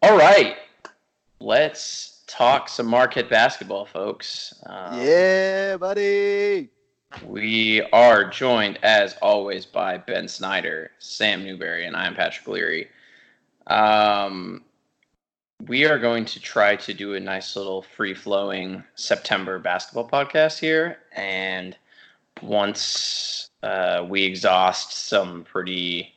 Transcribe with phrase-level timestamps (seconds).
[0.00, 0.56] All right.
[1.40, 4.54] Let's talk some Marquette basketball, folks.
[4.64, 6.68] Um, yeah, buddy.
[7.26, 12.88] We are joined, as always, by Ben Snyder, Sam Newberry, and I'm Patrick Leary.
[13.66, 14.62] Um,
[15.66, 20.60] we are going to try to do a nice little free flowing September basketball podcast
[20.60, 20.98] here.
[21.16, 21.76] And
[22.40, 26.14] once uh, we exhaust some pretty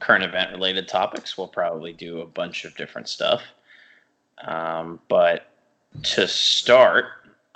[0.00, 3.42] current event related topics, we'll probably do a bunch of different stuff.
[4.44, 5.50] Um, but
[6.02, 7.06] to start,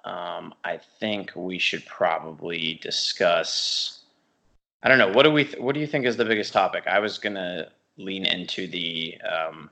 [0.05, 4.00] um, I think we should probably discuss.
[4.82, 5.10] I don't know.
[5.10, 5.44] What do we?
[5.44, 6.84] Th- what do you think is the biggest topic?
[6.86, 9.70] I was gonna lean into the um,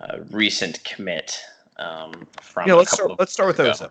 [0.00, 1.42] uh, recent commit
[1.78, 2.68] um, from.
[2.68, 3.18] Yeah, let's start.
[3.18, 3.90] Let's start with Oso.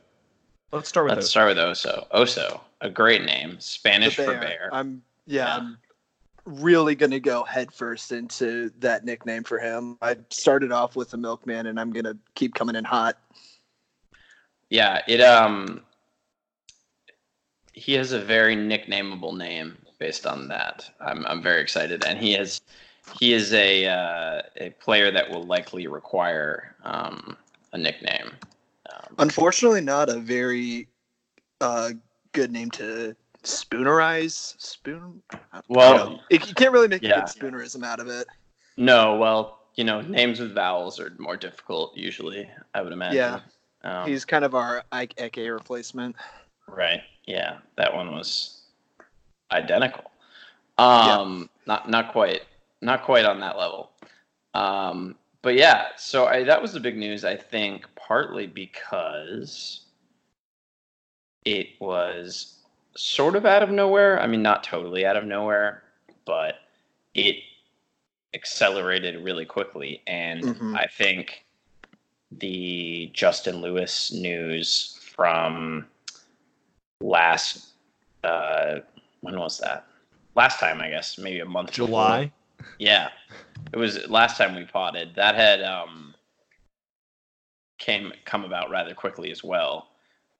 [0.71, 1.15] Let's start with.
[1.15, 1.30] Let's Oso.
[1.30, 2.08] start with Oso.
[2.11, 4.25] Oso, a great name, Spanish bear.
[4.25, 4.69] for bear.
[4.71, 5.55] I'm yeah, yeah.
[5.58, 5.77] I'm
[6.45, 9.97] really gonna go headfirst into that nickname for him.
[10.02, 13.17] I started off with the milkman, and I'm gonna keep coming in hot.
[14.69, 15.81] Yeah, it um.
[17.75, 20.89] He has a very nicknameable name based on that.
[20.99, 22.61] I'm I'm very excited, and he has
[23.19, 27.38] he is a uh, a player that will likely require um,
[27.73, 28.31] a nickname.
[28.91, 30.88] Um, Unfortunately, not a very
[31.61, 31.91] uh,
[32.31, 34.55] good name to spoonerize.
[34.61, 35.22] Spoon.
[35.67, 37.11] Well, you can't really make yeah.
[37.11, 38.27] a good spoonerism out of it.
[38.77, 42.49] No, well, you know, names with vowels are more difficult usually.
[42.73, 43.17] I would imagine.
[43.17, 43.39] Yeah.
[43.83, 46.16] Um, He's kind of our Ike Eke replacement.
[46.67, 47.02] Right.
[47.25, 48.61] Yeah, that one was
[49.52, 50.11] identical.
[50.77, 51.73] Um, yeah.
[51.73, 52.42] not not quite
[52.81, 53.92] not quite on that level.
[54.54, 57.25] Um, but yeah, so I, that was the big news.
[57.25, 59.81] I think partly because
[61.45, 62.52] it was
[62.95, 64.21] sort of out of nowhere.
[64.21, 65.83] I mean, not totally out of nowhere,
[66.26, 66.55] but
[67.14, 67.37] it
[68.33, 70.02] accelerated really quickly.
[70.08, 70.76] And mm-hmm.
[70.76, 71.45] I think
[72.31, 75.86] the Justin Lewis news from
[77.02, 77.73] last,
[78.23, 78.80] uh,
[79.21, 79.86] when was that?
[80.36, 81.71] Last time, I guess, maybe a month.
[81.71, 82.31] July.
[82.58, 82.73] Before.
[82.80, 83.10] Yeah,
[83.71, 85.14] it was last time we potted.
[85.15, 86.15] That had um,
[87.77, 89.89] came come about rather quickly as well,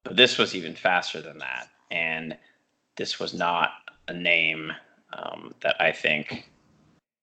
[0.04, 2.38] but this was even faster than that, and
[2.98, 3.72] this was not
[4.08, 4.72] a name
[5.14, 6.50] um, that I think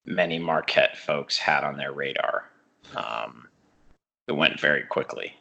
[0.04, 2.50] many Marquette folks had on their radar.
[2.96, 3.48] Um,
[4.28, 5.34] it went very quickly.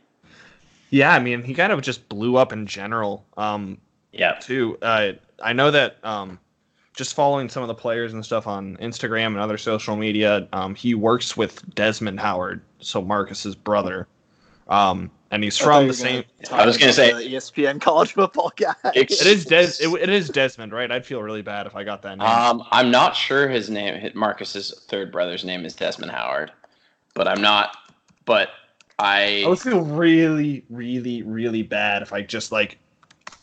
[0.90, 3.26] Yeah, I mean, he kind of just blew up in general.
[3.38, 3.78] Um,
[4.12, 4.34] yeah.
[4.34, 4.78] Too.
[4.82, 6.40] Uh, I know that um,
[6.96, 10.48] just following some of the players and stuff on Instagram and other social media.
[10.52, 14.08] Um, he works with Desmond Howard, so Markus's brother.
[14.68, 16.24] Um, and he's from the same.
[16.52, 18.74] I was going to say ESPN college football guy.
[18.96, 19.74] it is Des.
[19.80, 20.92] It, it is Desmond, right?
[20.92, 22.28] I'd feel really bad if I got that name.
[22.28, 24.12] Um, I'm not sure his name.
[24.14, 26.52] Markus's third brother's name is Desmond Howard,
[27.14, 27.78] but I'm not.
[28.26, 28.50] But
[28.98, 29.44] I.
[29.46, 32.78] I would feel really, really, really bad if I just like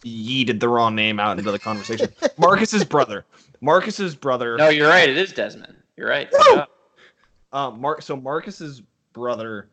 [0.05, 2.09] yeeted the wrong name out into the conversation.
[2.39, 3.25] Markus's brother.
[3.63, 4.57] Markus's brother.
[4.57, 5.09] No, you're right.
[5.09, 5.77] It is Desmond.
[5.97, 6.29] You're right.
[6.51, 6.65] Yeah.
[7.53, 8.03] Um, Mark.
[8.03, 8.83] So Markus's
[9.13, 9.69] brother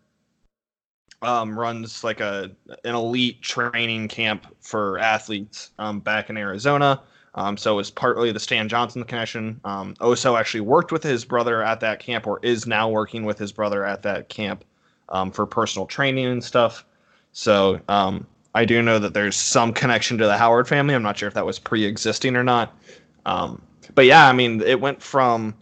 [1.24, 2.52] um, runs like a
[2.84, 7.02] an elite training camp for athletes um, back in Arizona.
[7.36, 9.60] Um, so it's partly the Stan Johnson connection.
[9.64, 13.40] Um, Oso actually worked with his brother at that camp, or is now working with
[13.40, 14.64] his brother at that camp
[15.10, 16.86] um, for personal training and stuff.
[17.32, 20.94] So um, I do know that there's some connection to the Howard family.
[20.94, 22.78] I'm not sure if that was pre-existing or not.
[23.26, 23.62] Um,
[23.96, 25.56] but yeah, I mean, it went from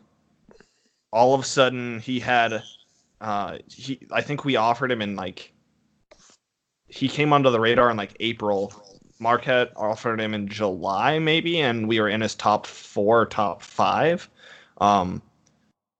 [1.13, 2.61] all of a sudden he had,
[3.21, 5.53] uh, he I think we offered him in like
[6.87, 8.73] he came onto the radar in like April.
[9.19, 14.27] Marquette offered him in July maybe, and we were in his top four, top five.
[14.79, 15.21] Um,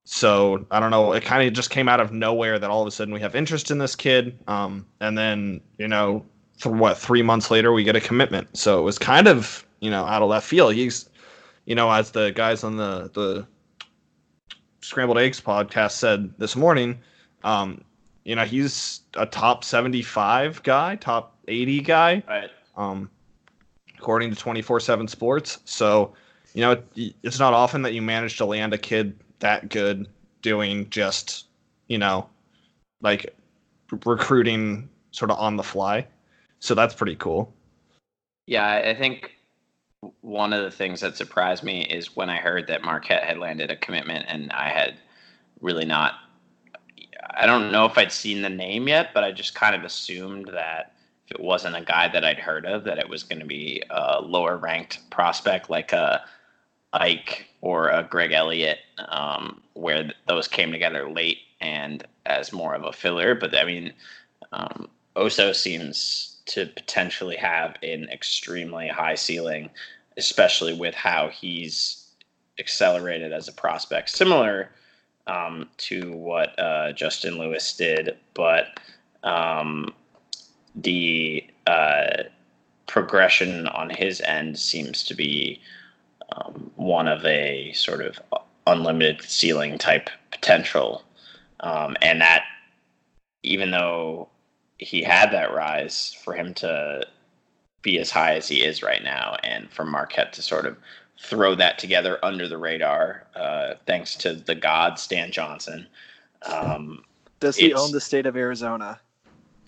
[0.03, 1.13] so I don't know.
[1.13, 3.35] It kind of just came out of nowhere that all of a sudden we have
[3.35, 4.37] interest in this kid.
[4.47, 6.25] Um, and then you know,
[6.59, 8.57] th- what three months later we get a commitment.
[8.57, 10.73] So it was kind of you know out of left field.
[10.73, 11.07] He's
[11.65, 13.45] you know, as the guys on the the
[14.81, 16.99] Scrambled Eggs podcast said this morning,
[17.43, 17.83] um,
[18.23, 22.49] you know, he's a top 75 guy, top 80 guy, right.
[22.77, 23.09] um,
[23.97, 25.59] according to 24/7 Sports.
[25.65, 26.13] So,
[26.53, 30.07] you know, it's not often that you manage to land a kid that good
[30.41, 31.47] doing just,
[31.87, 32.29] you know,
[33.01, 33.35] like
[34.05, 36.05] recruiting sort of on the fly.
[36.59, 37.53] So that's pretty cool.
[38.47, 39.37] Yeah, I think
[40.21, 43.69] one of the things that surprised me is when I heard that Marquette had landed
[43.69, 44.95] a commitment, and I had
[45.59, 46.15] really not.
[47.41, 50.49] I don't know if I'd seen the name yet, but I just kind of assumed
[50.53, 50.93] that
[51.25, 53.81] if it wasn't a guy that I'd heard of, that it was going to be
[53.89, 56.23] a lower ranked prospect like a
[56.93, 58.77] Ike or a Greg Elliott,
[59.09, 63.33] um, where th- those came together late and as more of a filler.
[63.33, 63.91] But I mean,
[64.51, 69.71] um, Oso seems to potentially have an extremely high ceiling,
[70.15, 72.05] especially with how he's
[72.59, 74.69] accelerated as a prospect, similar
[75.27, 78.79] um, to what uh, Justin Lewis did, but
[79.23, 79.93] um,
[80.75, 82.23] the uh,
[82.87, 85.61] progression on his end seems to be
[86.35, 88.19] um, one of a sort of
[88.67, 91.03] unlimited ceiling type potential,
[91.61, 92.43] um, and that
[93.43, 94.29] even though
[94.77, 97.05] he had that rise for him to
[97.81, 100.77] be as high as he is right now, and for Marquette to sort of
[101.19, 105.87] throw that together under the radar, uh, thanks to the god Stan Johnson.
[106.43, 107.03] Um,
[107.39, 108.99] Does he own the state of Arizona?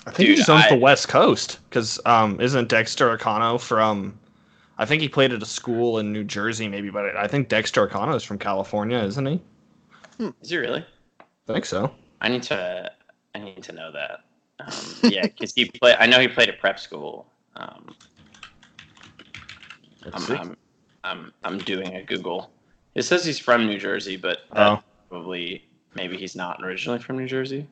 [0.06, 4.20] I think he just owns I- the West Coast because um, isn't Dexter Akanno from?
[4.78, 7.88] I think he played at a school in New Jersey, maybe, but I think Dexter
[7.88, 9.40] Akanno is from California, isn't he?
[10.42, 10.84] is he really?
[11.48, 11.94] I think so.
[12.22, 12.92] I need to.
[13.36, 14.22] I need to know that.
[14.60, 15.98] Um, yeah, because he played.
[16.00, 17.28] I know he played at prep school.
[17.56, 17.96] Um,
[20.04, 20.34] Let's I'm, see.
[20.34, 20.58] I'm,
[21.04, 22.50] I'm, I'm doing a Google.
[22.96, 24.84] It says he's from New Jersey, but that Oh.
[25.10, 25.66] probably
[25.96, 27.68] maybe he's not originally from New Jersey.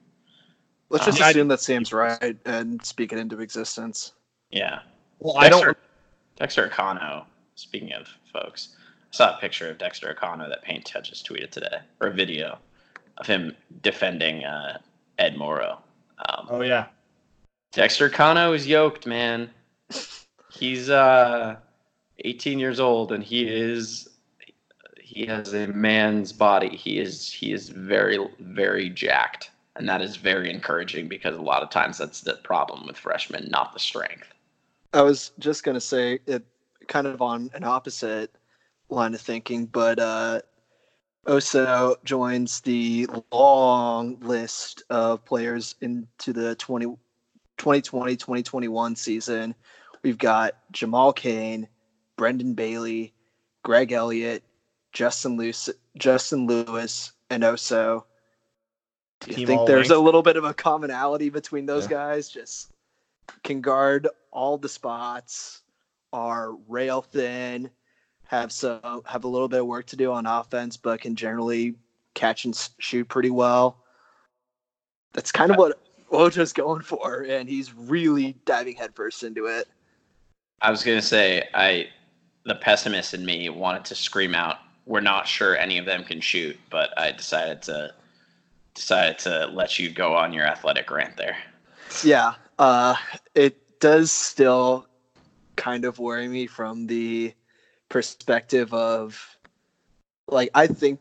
[0.89, 4.13] Let's just Um, assume that Sam's right and speak it into existence.
[4.49, 4.79] Yeah.
[5.19, 5.61] well, I don't.
[5.61, 5.77] Dexter,
[6.35, 7.25] Dexter Akanno.
[7.55, 11.51] Speaking of folks, I saw a picture of Dexter Akanno that Paint Ted just tweeted
[11.51, 12.57] today, or a video
[13.17, 14.79] of him defending uh,
[15.19, 15.79] Ed Morrow.
[16.27, 16.87] Um, Oh yeah.
[17.71, 19.49] Dexter Akanno is yoked, man.
[20.51, 21.55] He's uh
[22.25, 24.07] 18 years old and he is
[25.01, 26.75] he has a man's body.
[26.75, 29.51] He is he is very very jacked.
[29.77, 33.47] And that is very encouraging because a lot of times that's the problem with freshmen,
[33.49, 34.33] not the strength.
[34.93, 36.43] I was just gonna say it,
[36.87, 38.35] kind of on an opposite
[38.89, 40.41] line of thinking, but uh,
[41.27, 46.85] Oso joins the long list of players into the 20,
[47.57, 49.55] 2020 2021 season.
[50.03, 51.67] We've got Jamal Cain,
[52.21, 53.15] Brendan Bailey,
[53.63, 54.43] Greg Elliott,
[54.91, 58.03] Justin Lewis, Justin Lewis, and Oso.
[59.21, 59.99] Do you Team think there's length.
[59.99, 61.89] a little bit of a commonality between those Yeah.
[61.89, 62.29] guys?
[62.29, 62.73] Just
[63.41, 65.63] can guard all the spots,
[66.13, 67.71] are rail thin,
[68.27, 71.73] have some have a little bit of work to do on offense, but can generally
[72.13, 73.83] catch and shoot pretty well.
[75.13, 75.79] That's kind of what
[76.11, 79.67] Ojo's going for, and he's really diving headfirst into it.
[80.61, 81.89] I was gonna say I
[82.45, 86.21] the pessimist in me wanted to scream out, we're not sure any of them can
[86.21, 87.93] shoot, but I decided to
[88.73, 91.35] decided to let you go on your athletic rant there.
[92.03, 92.95] Yeah, uh,
[93.35, 94.87] it does still
[95.57, 97.33] kind of worry me from the
[97.89, 99.37] perspective of
[100.27, 100.99] like I think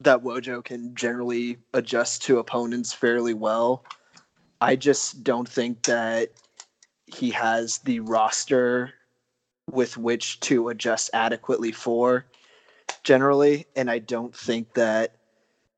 [0.00, 3.84] that Wojo can generally adjust to opponents fairly well.
[4.60, 6.30] I just don't think that
[7.06, 8.92] he has the roster
[9.70, 12.26] with which to adjust adequately for
[13.02, 15.16] generally and I don't think that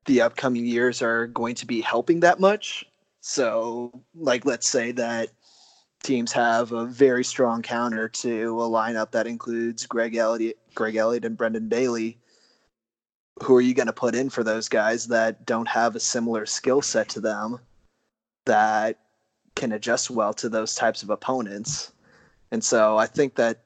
[0.05, 2.83] the upcoming years are going to be helping that much.
[3.21, 5.29] So, like, let's say that
[6.01, 11.25] teams have a very strong counter to a lineup that includes Greg Elliott, Greg Elliott,
[11.25, 12.17] and Brendan Bailey.
[13.43, 16.45] Who are you going to put in for those guys that don't have a similar
[16.45, 17.59] skill set to them
[18.45, 18.99] that
[19.55, 21.91] can adjust well to those types of opponents?
[22.51, 23.63] And so, I think that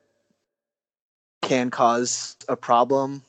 [1.54, 3.22] can cause a problem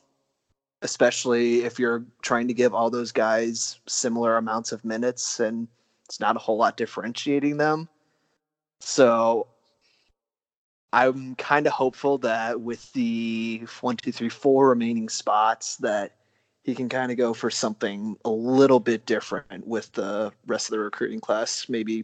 [0.81, 5.67] especially if you're trying to give all those guys similar amounts of minutes and
[6.05, 7.87] it's not a whole lot differentiating them.
[8.79, 9.47] So
[10.93, 16.15] I'm kind of hopeful that with the one, two, three, four remaining spots that
[16.63, 20.71] he can kind of go for something a little bit different with the rest of
[20.71, 21.67] the recruiting class.
[21.69, 22.03] Maybe a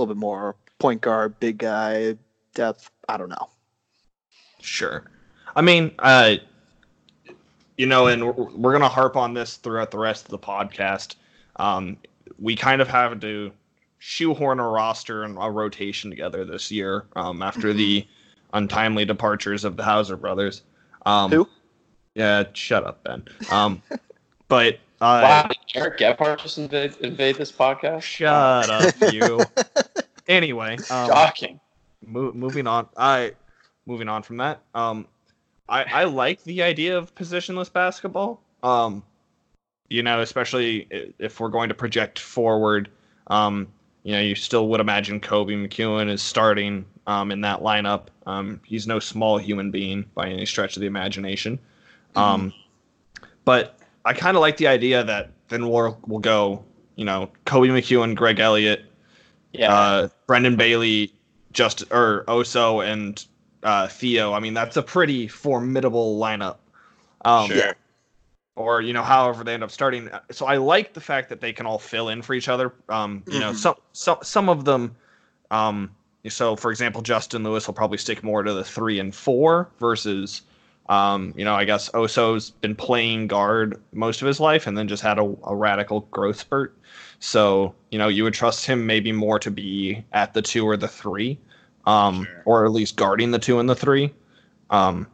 [0.00, 2.16] little bit more point guard, big guy,
[2.54, 2.90] depth.
[3.08, 3.48] I don't know.
[4.68, 5.04] Sure.
[5.56, 6.36] I mean, uh,
[7.76, 10.38] you know, and we're, we're going to harp on this throughout the rest of the
[10.38, 11.16] podcast.
[11.56, 11.96] Um,
[12.38, 13.52] we kind of have to
[13.98, 18.06] shoehorn a roster and a rotation together this year um, after the
[18.52, 20.62] untimely departures of the Hauser brothers.
[21.06, 21.48] Um, Who?
[22.14, 23.24] Yeah, shut up, Ben.
[23.50, 23.82] Um,
[24.48, 28.02] but uh, Wow, Eric Gephardt just invade, invade this podcast?
[28.02, 29.40] Shut up, you.
[30.28, 31.60] anyway, um, Shocking.
[32.06, 32.88] mo- moving on.
[32.96, 33.32] I
[33.88, 34.60] moving on from that.
[34.74, 35.08] Um,
[35.68, 38.40] I I like the idea of positionless basketball.
[38.62, 39.02] Um,
[39.88, 40.86] you know, especially
[41.18, 42.90] if we're going to project forward.
[43.28, 43.66] Um,
[44.04, 48.06] you know, you still would imagine Koby McEwen is starting um, in that lineup.
[48.26, 51.58] Um, he's no small human being by any stretch of the imagination.
[52.16, 52.52] Um,
[53.44, 56.64] but I kind of like the idea that then we'll, we'll go,
[56.96, 58.84] you know, Koby McEwen, Greg Elliott,
[59.52, 59.74] Yeah.
[59.74, 61.12] uh, Brendan Bailey,
[61.52, 63.24] just or Oso and
[63.62, 64.32] uh, Theo.
[64.32, 66.56] I mean, that's a pretty formidable lineup.
[67.24, 67.74] Um, sure.
[68.56, 70.10] Or you know, however they end up starting.
[70.30, 72.72] So I like the fact that they can all fill in for each other.
[72.88, 73.56] Um, you know, Mhm.
[73.56, 74.96] some some some of them.
[75.50, 75.90] Um,
[76.28, 80.42] so for example, Justin Lewis will probably stick more to the three and four versus.
[80.90, 84.88] Um, you know, I guess Oso's been playing guard most of his life and then
[84.88, 86.74] just had a, a radical growth spurt.
[87.20, 90.78] So, you know, you would trust him maybe more to be at the two or
[90.78, 91.38] the three,
[91.88, 92.42] um, Sure.
[92.44, 94.12] or at least guarding the two and the three.
[94.70, 95.06] Um,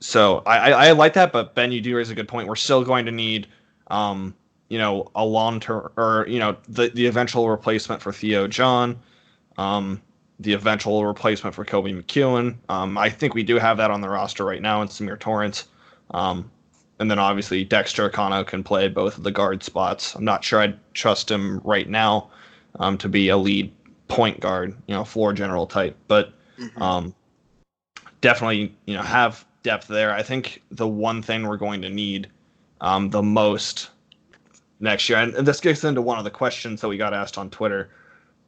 [0.00, 2.48] so I, I, I like that, but Ben, you do raise a good point.
[2.48, 3.48] We're still going to need,
[3.88, 4.34] um,
[4.70, 8.98] you know, a long term or you know the the eventual replacement for Theo John,
[9.58, 10.00] um,
[10.40, 12.56] the eventual replacement for Koby McEwen.
[12.68, 15.66] Um, I think we do have that on the roster right now in Symir Torrence.
[16.12, 16.50] Um,
[17.00, 20.14] and then obviously Dexter Akanno can play both of the guard spots.
[20.14, 22.30] I'm not sure I'd trust him right now
[22.80, 23.72] um, to be a lead
[24.08, 26.80] point guard, you know, floor general type, but Mhm.
[26.82, 27.14] um,
[28.20, 30.12] definitely, you know, have depth there.
[30.12, 32.28] I think the one thing we're going to need
[32.80, 33.90] um, the most
[34.80, 37.38] next year, and, and this gets into one of the questions that we got asked
[37.38, 37.90] on Twitter.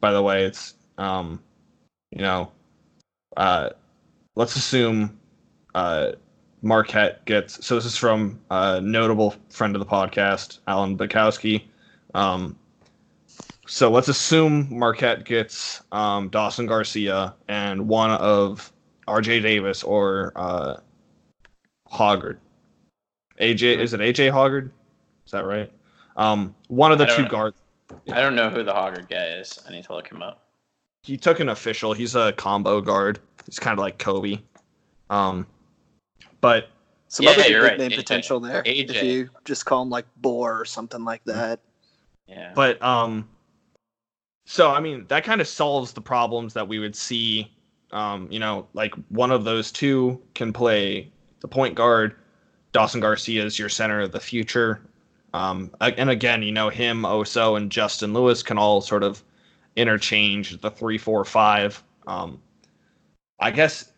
[0.01, 1.41] By the way, it's um,
[2.11, 2.51] you know,
[3.37, 3.71] uh,
[4.37, 5.19] let's assume
[5.75, 6.13] uh,
[6.63, 7.65] Marquette gets.
[7.65, 11.63] So this is from a notable friend of the podcast, Alan Bukowski.
[12.15, 12.57] Um,
[13.71, 18.73] so let's assume Marquette gets um, Dawson Garcia and one of
[19.07, 19.39] R.J.
[19.41, 20.79] Davis or uh,
[21.89, 22.39] Hoggard.
[23.41, 24.73] AJ is it AJ Hoggard?
[25.25, 25.71] Is that right?
[26.17, 27.29] Um, one of the two know.
[27.29, 27.57] guards.
[28.13, 29.61] I don't know who the Hoggard guy is.
[29.69, 30.49] I need to look him up.
[31.05, 31.93] He took an official.
[31.93, 33.21] He's a combo guard.
[33.47, 34.41] He's kind of like Koby.
[35.11, 35.47] Um,
[36.41, 36.71] but
[37.07, 37.97] Some Yeah, other you're right, nickname AJ.
[38.03, 38.63] potential there.
[38.67, 41.61] If you just call him like Boar or something like that.
[42.27, 42.53] Yeah.
[42.55, 43.29] But um,
[44.51, 47.53] so I mean that kind of solves the problems that we would see.
[47.93, 52.17] Um, you know, like one of those two can play the point guard.
[52.73, 54.81] Dawson Garcia is your center of the future.
[55.35, 59.23] Um, and again, you know him, Oso, and Justin Lewis can all sort of
[59.77, 61.81] interchange the three, four, five.
[62.09, 62.41] Um,
[63.39, 63.93] I guess.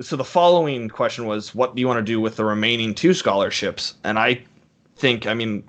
[0.00, 3.14] So the following question was, what do you want to do with the remaining two
[3.14, 3.94] scholarships?
[4.04, 4.44] And I
[4.94, 5.64] think, I mean,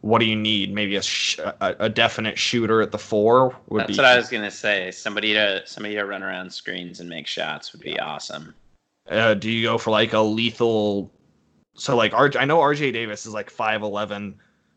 [0.00, 0.72] what do you need?
[0.72, 3.96] Maybe a sh- a, a definite shooter at the four would That's be.
[3.96, 4.90] what I was gonna say.
[4.90, 8.54] Somebody to somebody to run around screens and make shots would be awesome.
[9.08, 11.10] Uh, do you go for like a lethal?
[11.74, 14.34] So like R- I know RJ Davis is like five eleven,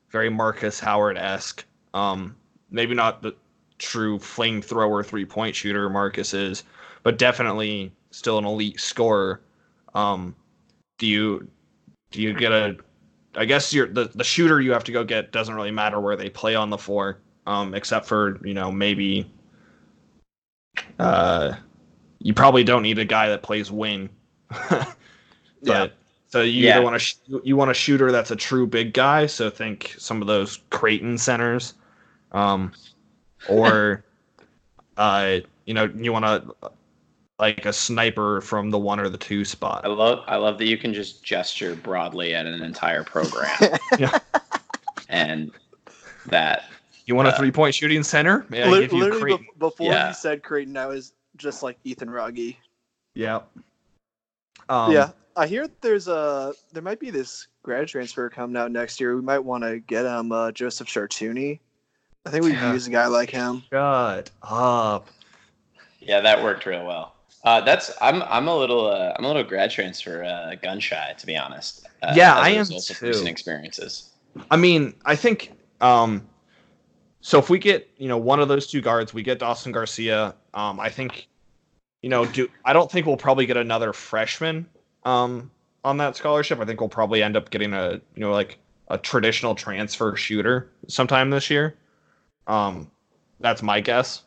[0.10, 1.66] very Markus Howard esque.
[1.94, 2.36] Um,
[2.72, 3.36] maybe not the
[3.78, 6.64] true flamethrower three point shooter Markus is,
[7.04, 9.42] but definitely still an elite scorer.
[9.94, 10.36] Um,
[10.98, 11.48] do you
[12.12, 12.78] do you get a?
[13.36, 16.16] I guess you're the the shooter you have to go get doesn't really matter where
[16.16, 19.30] they play on the floor, um, except for you know maybe.
[20.98, 21.56] Uh,
[22.20, 24.10] you probably don't need a guy that plays wing.
[24.70, 24.88] but
[25.62, 25.88] Yeah.
[26.28, 26.72] so you Yeah.
[26.76, 29.26] either want to sh- you want a shooter that's a true big guy.
[29.26, 31.76] So think some of those Creighton centers,
[32.32, 32.72] um,
[33.48, 34.04] or
[34.98, 36.72] uh, you know you want to
[37.40, 39.82] like a sniper from the one or the two spot.
[39.84, 39.98] I spot.
[39.98, 43.50] love I love that you can just gesture broadly at an entire program.
[43.98, 44.18] Yeah.
[45.10, 45.52] And
[46.28, 46.66] that
[47.06, 48.46] You want a Uh, three point shooting center?
[48.50, 49.46] May I Lit- give you Literally, Creighton?
[49.56, 50.08] bef- before Yeah.
[50.10, 52.56] you said Creighton, I was just like Ethan Wragge.
[53.16, 53.42] Yeah.
[54.68, 59.00] Um, yeah, I hear there's a there might be this grad transfer coming out next
[59.00, 59.16] year.
[59.16, 61.60] We might want to get him uh, Joseph Chartouny.
[62.26, 62.60] I think we Yeah.
[62.68, 63.64] could use a guy like him.
[63.72, 65.08] Shut up.
[66.02, 67.16] yeah, that worked real well.
[67.44, 71.14] Uh, that's I'm I'm a little uh, I'm a little grad transfer uh, gun shy
[71.18, 71.88] to be honest.
[72.04, 73.08] Uh, Yeah, I am too.
[73.08, 74.10] Recent experiences.
[74.52, 76.28] I mean, I think um
[77.22, 80.36] so if we get, you know, one of those two guards, we get Dawson Garcia,
[80.54, 81.28] um I think
[82.02, 84.66] you know, do I don't think we'll probably get another freshman
[85.06, 85.50] um
[85.86, 86.60] on that scholarship.
[86.60, 90.72] I think we'll probably end up getting a, you know, like a traditional transfer shooter
[90.90, 91.78] sometime this year.
[92.48, 92.92] Um
[93.40, 94.24] that's my guess.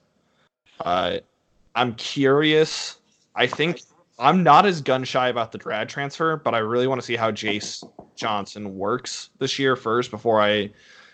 [0.81, 1.19] Uh
[1.75, 2.97] I'm curious.
[3.35, 3.83] I think
[4.19, 7.17] I'm not as gun shy about the grad transfer, but I really want to see
[7.17, 7.83] how Jayce
[8.15, 10.71] Johnson works this year first before I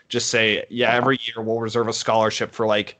[0.09, 2.97] just say, yeah, every year we'll reserve a scholarship for like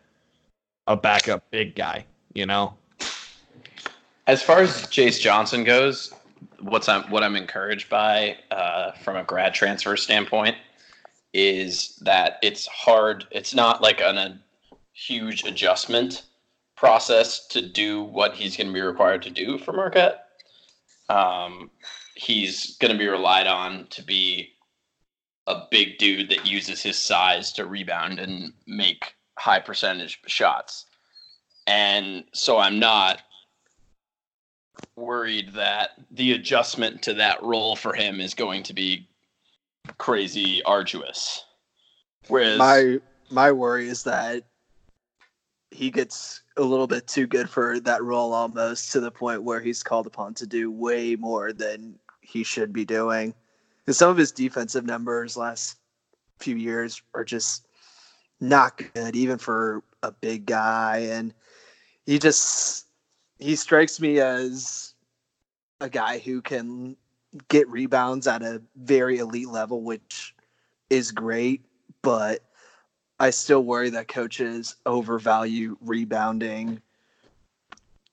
[0.88, 2.74] a backup big guy, you know?
[4.28, 6.14] As far as Jayce Johnson goes,
[6.62, 10.56] what's I'm what I'm encouraged by uh, from a grad transfer standpoint
[11.34, 13.26] is that it's hard.
[13.32, 14.40] It's not like an, a
[14.94, 16.24] huge adjustment
[16.80, 20.24] process to do what he's going to be required to do for Marquette.
[21.10, 21.70] Um,
[22.16, 24.54] he's going to be relied on to be
[25.48, 30.86] a big dude that uses his size to rebound and make high percentage shots.
[31.68, 33.24] And so I'm not
[34.96, 39.10] worried that the adjustment to that role for him is going to be
[39.98, 41.44] crazy arduous.
[42.28, 44.44] Whereas my my worry is that
[45.72, 49.60] he gets a little bit too good for that role almost to the point where
[49.60, 53.34] he's called upon to do way more than he should be doing.
[53.86, 55.78] Because some of his defensive numbers last
[56.40, 57.68] few years are just
[58.40, 61.08] not good, even for a big guy.
[61.12, 61.34] And
[62.06, 62.88] he just
[63.38, 64.94] he strikes me as
[65.82, 66.96] a guy who can
[67.48, 70.36] get rebounds at a very elite level, which
[70.90, 71.64] is great,
[72.02, 72.44] but
[73.20, 76.82] I still worry that coaches overvalue rebounding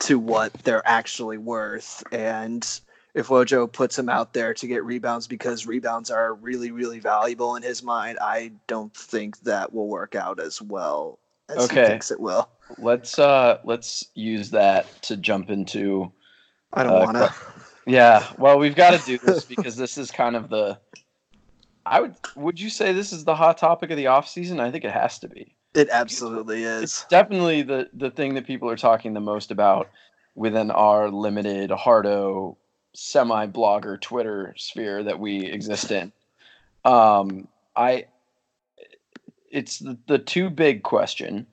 [0.01, 2.03] to what they're actually worth.
[2.13, 2.69] And
[3.15, 7.57] if Wojo puts him out there to get rebounds because rebounds are really, really valuable
[7.57, 11.83] in his mind, I don't think that will work out as well as Okay.
[11.83, 12.49] he thinks it will.
[12.79, 16.11] let's uh let's use that to jump into
[16.73, 17.33] I don't Uh, want to.
[17.87, 20.77] yeah well we've got to do this because this is kind of the
[21.87, 24.71] i would would you say this is the hot topic of the off season i
[24.71, 27.07] think it has to be It absolutely it's is.
[27.09, 29.89] definitely the the thing that people are talking the most about
[30.35, 32.57] within our limited hardo
[32.95, 36.13] semi blogger twitter sphere that we exist in
[36.85, 38.05] um i
[39.51, 41.47] it's the, the too big question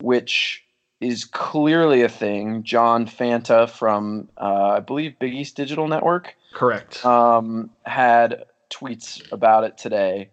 [0.00, 0.64] which
[1.00, 7.04] is clearly a thing john fanta from uh, i believe big east digital network Correct.
[7.06, 10.30] um, had tweets about it today,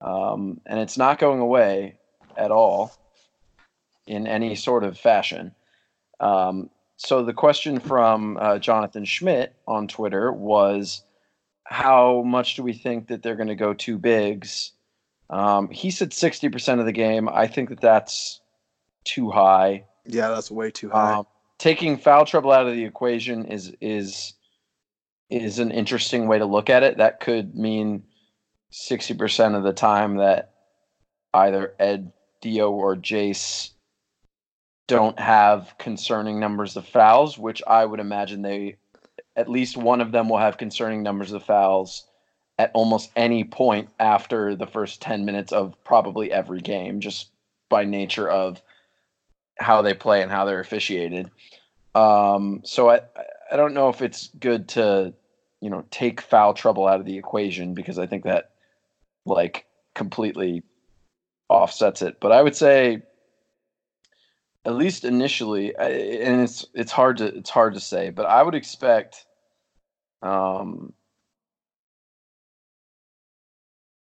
[0.00, 1.98] um, and it's not going away
[2.36, 2.92] at all
[4.06, 5.54] in any sort of fashion.
[6.20, 11.02] Um, so the question from uh, Jonathan Schmidt on Twitter was,
[11.64, 14.72] "How much do we think that they're going to go two bigs?"
[15.30, 17.28] Um, he said sixty percent of the game.
[17.28, 18.40] I think that that's
[19.04, 19.84] too high.
[20.04, 21.14] Yeah, that's way too high.
[21.14, 21.26] Um,
[21.58, 24.34] taking foul trouble out of the equation is is
[25.30, 26.98] is an interesting way to look at it.
[26.98, 28.02] That could mean
[28.70, 30.52] sixty percent of the time that
[31.32, 33.70] either Ed, Dio, or Jayce
[34.88, 38.76] don't have concerning numbers of fouls, which I would imagine they
[39.36, 42.06] at least one of them will have concerning numbers of fouls
[42.58, 47.30] at almost any point after the first 10 minutes of probably every game just
[47.68, 48.60] by nature of
[49.58, 51.30] how they play and how they're officiated.
[51.94, 53.00] Um, so I
[53.52, 55.14] I don't know if it's good to
[55.60, 58.50] you know take foul trouble out of the equation because I think that
[59.26, 60.62] like completely
[61.48, 62.18] offsets it.
[62.20, 63.02] But I would say
[64.64, 68.54] at least initially, and it's it's hard to it's hard to say, but I would
[68.54, 69.26] expect
[70.22, 70.92] um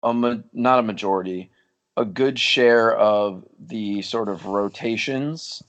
[0.03, 1.51] a ma- not a majority,
[1.95, 5.63] a good share of the sort of rotations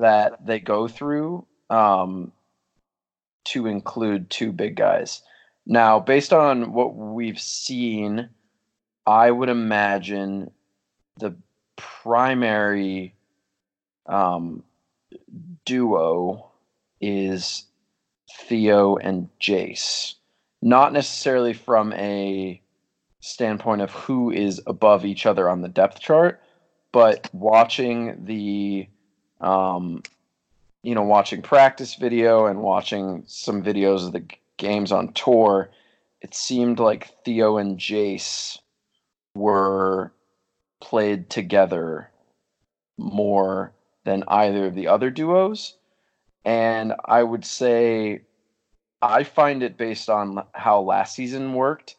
[0.00, 2.32] that they go through um,
[3.52, 5.22] to include two big guys.
[5.66, 8.30] Now, based on what we've seen,
[9.06, 10.50] I would imagine
[11.18, 11.36] the
[11.76, 13.14] primary
[14.06, 14.62] um,
[15.64, 16.50] duo
[17.00, 17.64] is
[18.30, 20.14] Theo and Jayce.
[20.60, 22.60] Not necessarily from a
[23.20, 26.40] standpoint of who is above each other on the depth chart,
[26.92, 28.88] but watching the
[29.40, 30.02] um,
[30.82, 34.24] you know, watching practice video and watching some videos of the
[34.56, 35.70] games on tour,
[36.20, 38.58] it seemed like Theo and Jayce
[39.34, 40.12] were
[40.80, 42.10] played together
[42.96, 43.72] more
[44.04, 45.76] than either of the other duos.
[46.44, 48.22] And I would say
[49.02, 51.96] I find it based on how last season worked,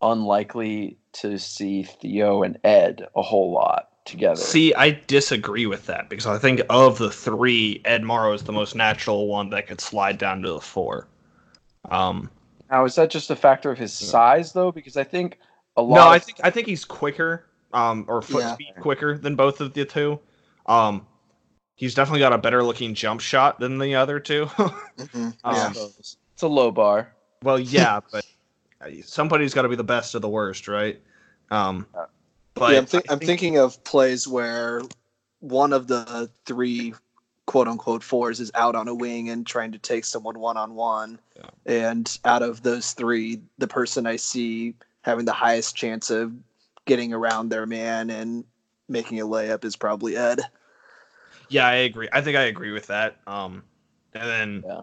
[0.00, 4.36] unlikely to see Theo and Ed a whole lot together.
[4.36, 8.52] See, I disagree with that because I think of the three, Ed Morrow is the
[8.52, 11.08] most natural one that could slide down to the four.
[11.90, 12.30] Um,
[12.70, 14.72] Now, is that just a factor of his size, though?
[14.72, 15.38] Because I think
[15.76, 15.96] a lot.
[15.96, 18.54] no, of, I think I think he's quicker, um, or foot Yeah.
[18.54, 20.18] speed quicker than both of the two.
[20.66, 21.06] Um,
[21.76, 24.46] he's definitely got a better looking jump shot than the other two.
[24.98, 25.34] Mhm.
[25.44, 25.72] Um, Yeah.
[25.98, 27.14] It's a low bar.
[27.42, 28.24] Well, yeah, but
[29.04, 31.00] somebody's got to be the best of the worst, right?
[31.50, 31.86] Um,
[32.54, 34.82] but yeah, I'm, I I'm think- thinking of plays where
[35.40, 36.94] one of the three
[37.46, 40.74] quote unquote fours is out on a wing and trying to take someone one on
[40.74, 41.18] one.
[41.66, 46.32] And out of those three, the person I see having the highest chance of
[46.84, 48.44] getting around their man and
[48.88, 50.40] making a layup is probably Ed.
[51.48, 52.08] Yeah, I agree.
[52.12, 53.16] I think I agree with that.
[53.26, 53.62] Um,
[54.14, 54.80] and then, Yeah.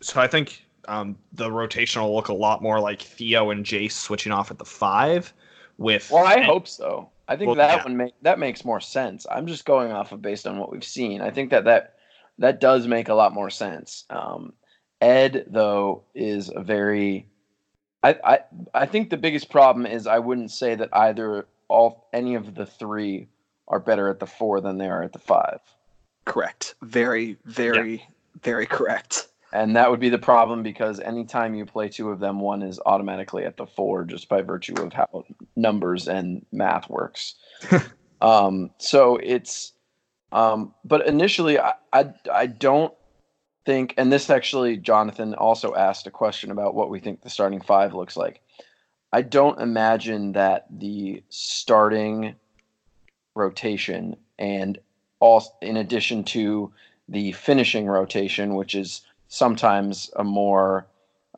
[0.00, 3.92] so I think um, the rotation will look a lot more like Theo and Jayce
[3.92, 5.32] switching off at the five.
[5.80, 7.08] With Well, I hope so.
[7.26, 7.84] I think Well, that yeah.
[7.84, 9.26] one make that makes more sense.
[9.30, 11.22] I'm just going off of based on what we've seen.
[11.22, 11.94] I think that that
[12.38, 14.04] that does make a lot more sense.
[14.10, 14.52] Um,
[15.00, 17.26] Ed though is a very
[18.02, 18.38] I, I
[18.74, 22.66] I think the biggest problem is I wouldn't say that either all any of the
[22.66, 23.28] three
[23.66, 25.60] are better at the four than they are at the five.
[26.26, 26.74] Correct.
[26.82, 28.06] Very, very,
[28.42, 29.28] very correct.
[29.52, 32.80] And that would be the problem because anytime you play two of them, one is
[32.86, 35.24] automatically at the four just by virtue of how
[35.56, 37.34] numbers and math works.
[38.20, 39.72] um, so it's,
[40.30, 42.94] um, but initially, I, I, I don't
[43.66, 47.60] think, and this actually, Jonathan also asked a question about what we think the starting
[47.60, 48.40] five looks like.
[49.12, 52.36] I don't imagine that the starting
[53.34, 54.78] rotation and
[55.18, 56.72] all in addition to
[57.08, 60.86] the finishing rotation, which is sometimes a more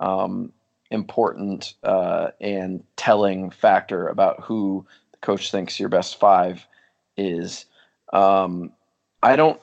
[0.00, 0.52] um,
[0.90, 6.66] important uh, and telling factor about who the coach thinks your best five
[7.16, 7.66] is.
[8.12, 8.72] Um,
[9.22, 9.60] I don't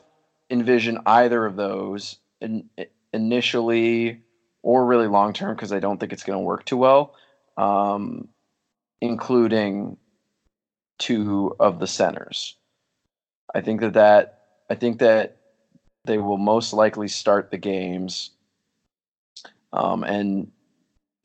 [0.50, 2.70] envision either of those in,
[3.13, 4.22] initially
[4.62, 7.15] or really long term because I don't think it's going to work too well,
[7.58, 8.30] um,
[9.02, 9.98] including
[11.00, 12.56] two of the centers.
[13.54, 15.38] I think that that I think that
[16.06, 18.32] they will most likely start the games.
[19.74, 20.52] Um, and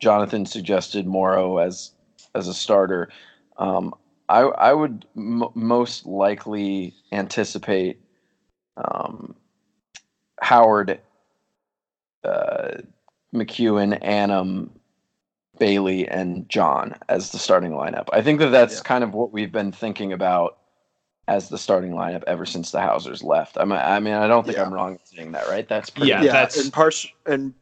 [0.01, 1.93] Jonathan suggested Morrow as
[2.35, 3.09] as a starter.
[3.57, 3.95] Um,
[4.29, 8.01] I I would m- most likely anticipate
[8.77, 9.35] um,
[10.41, 11.01] Howard,
[12.25, 12.73] uh,
[13.33, 14.71] McEwen, Anim,
[15.59, 18.09] Bailey, and John as the starting lineup.
[18.13, 18.83] I think that that's Yeah.
[18.83, 20.59] kind of what we've been thinking about
[21.27, 23.57] as the starting lineup ever since the Hausers left.
[23.59, 24.65] I mean, I mean, I don't think Yeah.
[24.65, 25.67] I'm wrong in saying that, right?
[25.67, 26.95] That's pretty Yeah, yeah, that's- and part
[27.27, 27.55] and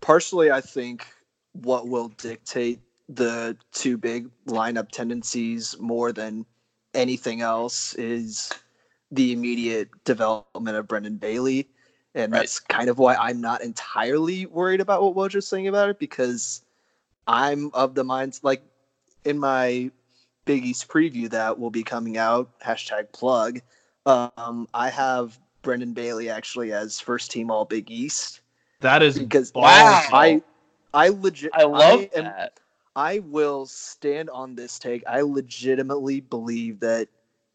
[0.00, 1.06] partially I think
[1.52, 6.44] what will dictate the two big lineup tendencies more than
[6.94, 8.52] anything else is
[9.12, 11.68] the immediate development of Brendan Bailey.
[12.16, 12.40] And Right.
[12.40, 16.62] that's kind of why I'm not entirely worried about what Wojo's saying about it because
[17.28, 18.62] I'm of the minds like
[19.24, 19.90] in my
[20.46, 23.60] Big East preview that will be coming out, hashtag plug.
[24.06, 28.40] Um, I have Brendan Bailey actually as first team all Big East
[28.80, 30.02] that is because Wow.
[30.12, 30.42] I
[30.94, 32.60] I legit I love am- that.
[32.94, 35.02] I will stand on this take.
[35.06, 37.08] I legitimately believe that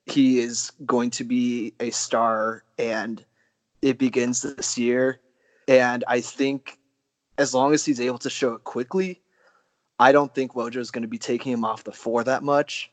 [0.06, 3.23] he is going to be a star and
[3.82, 5.19] it begins this year.
[5.67, 6.77] And I think
[7.38, 9.21] as long as he's able to show it quickly,
[10.02, 12.92] I don't think Wojo is going to be taking him off the four that much.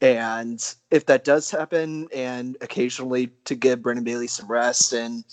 [0.00, 5.24] And if that does happen, and occasionally to give Brendan Bailey some rest, and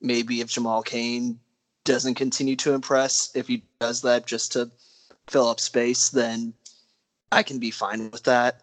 [0.00, 1.40] maybe if Jamal Cain
[1.82, 4.70] doesn't continue to impress, if he does that just to
[5.26, 6.54] fill up space, then
[7.32, 8.62] I can be fine with that.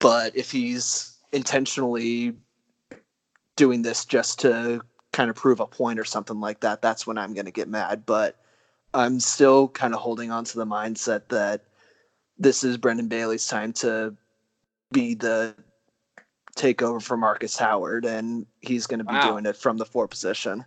[0.00, 2.34] But if he's intentionally
[3.56, 7.16] doing this just to kind of prove a point or something like that, that's when
[7.16, 8.04] I'm going to get mad.
[8.04, 8.36] But
[8.98, 11.62] I'm still kind of holding on to the mindset that
[12.36, 14.14] this is Brendan Bailey's time to
[14.92, 15.54] be the
[16.56, 19.30] takeover for Markus Howard, and he's going to be Wow.
[19.32, 20.64] doing it from the four position.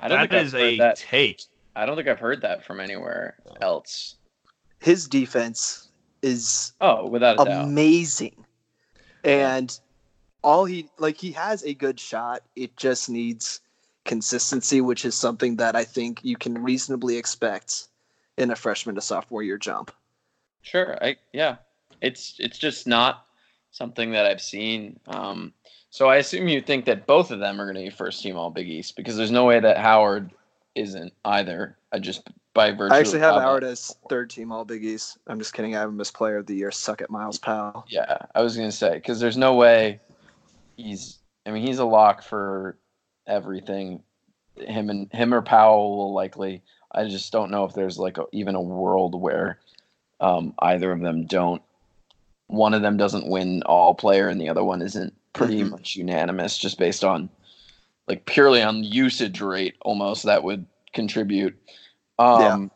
[0.00, 0.96] I don't that think I've heard a that.
[0.96, 1.42] take.
[1.76, 4.16] I don't think I've heard that from anywhere else.
[4.80, 5.88] His defense
[6.22, 7.64] is Oh, without a doubt.
[7.66, 8.44] amazing.
[9.24, 9.78] And
[10.42, 12.42] all he like he has a good shot.
[12.56, 13.60] It just needs
[14.08, 17.88] consistency, which is something that I think you can reasonably expect
[18.38, 19.92] in a freshman to sophomore year jump.
[20.62, 20.98] Sure.
[21.00, 21.56] I yeah.
[22.00, 23.26] It's it's just not
[23.70, 24.98] something that I've seen.
[25.06, 25.52] Um,
[25.90, 28.36] so I assume you think that both of them are going to be first team
[28.36, 30.30] All Big East because there's no way that Howard
[30.74, 31.76] isn't either.
[31.92, 32.94] I just by virtue.
[32.94, 35.18] I actually have how Howard as third team all Big East.
[35.26, 35.76] I'm just kidding.
[35.76, 36.70] I have him as player of the year.
[36.70, 37.84] Suck it, Myles Powell.
[37.88, 40.00] Yeah, I was gonna say because there's no way
[40.76, 41.18] he's.
[41.46, 42.76] I mean, he's a lock for
[43.28, 44.02] everything.
[44.56, 46.62] Him and him or Powell will likely.
[46.90, 49.58] I just don't know if there's like a, even a world where
[50.20, 51.62] um, either of them don't.
[52.48, 55.70] One of them doesn't win all player, and the other one isn't pretty Mhm.
[55.70, 57.28] much unanimous, just based on
[58.08, 60.64] like purely on usage rate almost that would
[60.94, 61.54] contribute.
[62.18, 62.66] Um, Yeah.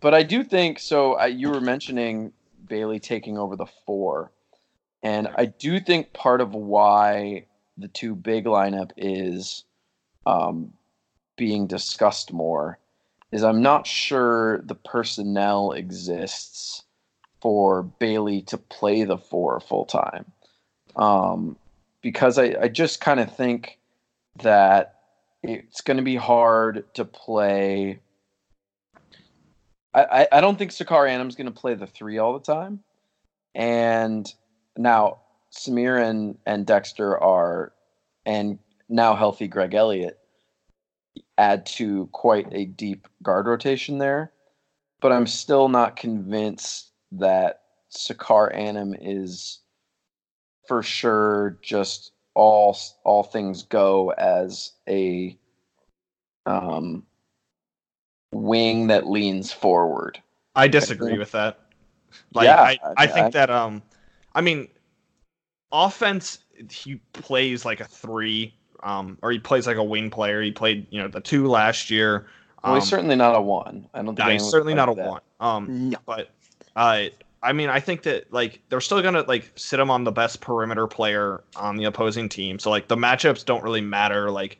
[0.00, 1.14] But I do think so.
[1.14, 2.32] I, you were mentioning
[2.68, 4.30] Bailey taking over the four,
[5.02, 9.64] and I do think part of why the two big lineup is
[10.26, 10.72] um,
[11.36, 12.78] being discussed more
[13.32, 16.82] is I'm not sure the personnel exists
[17.40, 20.24] for Bailey to play the four full time.
[20.96, 21.56] Um,
[22.00, 23.78] because I, I just kind of think
[24.42, 25.00] that
[25.42, 28.00] it's going to be hard to play.
[29.94, 32.80] I, I, don't think Sacar Anim's going to play the three all the time.
[33.54, 34.32] And
[34.76, 35.18] now
[35.50, 37.72] Symir and, and Dexter are,
[38.24, 40.18] and now healthy Greg Elliott
[41.38, 44.32] add to quite a deep guard rotation there.
[45.00, 49.60] But I'm still not convinced that Sacar Anim is
[50.66, 55.38] for sure just all all things go as a
[56.46, 57.04] um,
[58.32, 60.20] wing that leans forward.
[60.54, 61.60] I disagree with that.
[62.32, 63.82] Like Yeah, I, I I- think I- that um
[64.34, 64.68] I mean
[65.72, 66.38] offense
[66.70, 70.42] he plays like a three um or he plays like a wing player.
[70.42, 72.26] He played, you know, the two last year.
[72.64, 73.86] Well, Um, he's certainly not a one.
[73.94, 75.08] I don't think no, he's certainly would not a that.
[75.08, 75.20] one.
[75.40, 75.98] Um No.
[76.06, 76.30] but
[76.74, 77.04] uh
[77.42, 80.40] I mean, I think that like they're still gonna like sit him on the best
[80.40, 82.58] perimeter player on the opposing team.
[82.58, 84.30] So like the matchups don't really matter.
[84.30, 84.58] Like,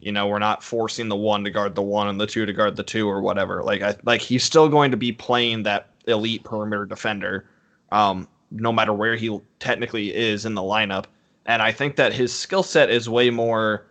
[0.00, 2.52] you know, we're not forcing the one to guard the one and the two to
[2.52, 3.62] guard the two or whatever.
[3.62, 7.46] Like, I like he's still going to be playing that elite perimeter defender,
[7.92, 11.04] um, no matter where he technically is in the lineup.
[11.46, 13.86] And I think that his skill set is way more,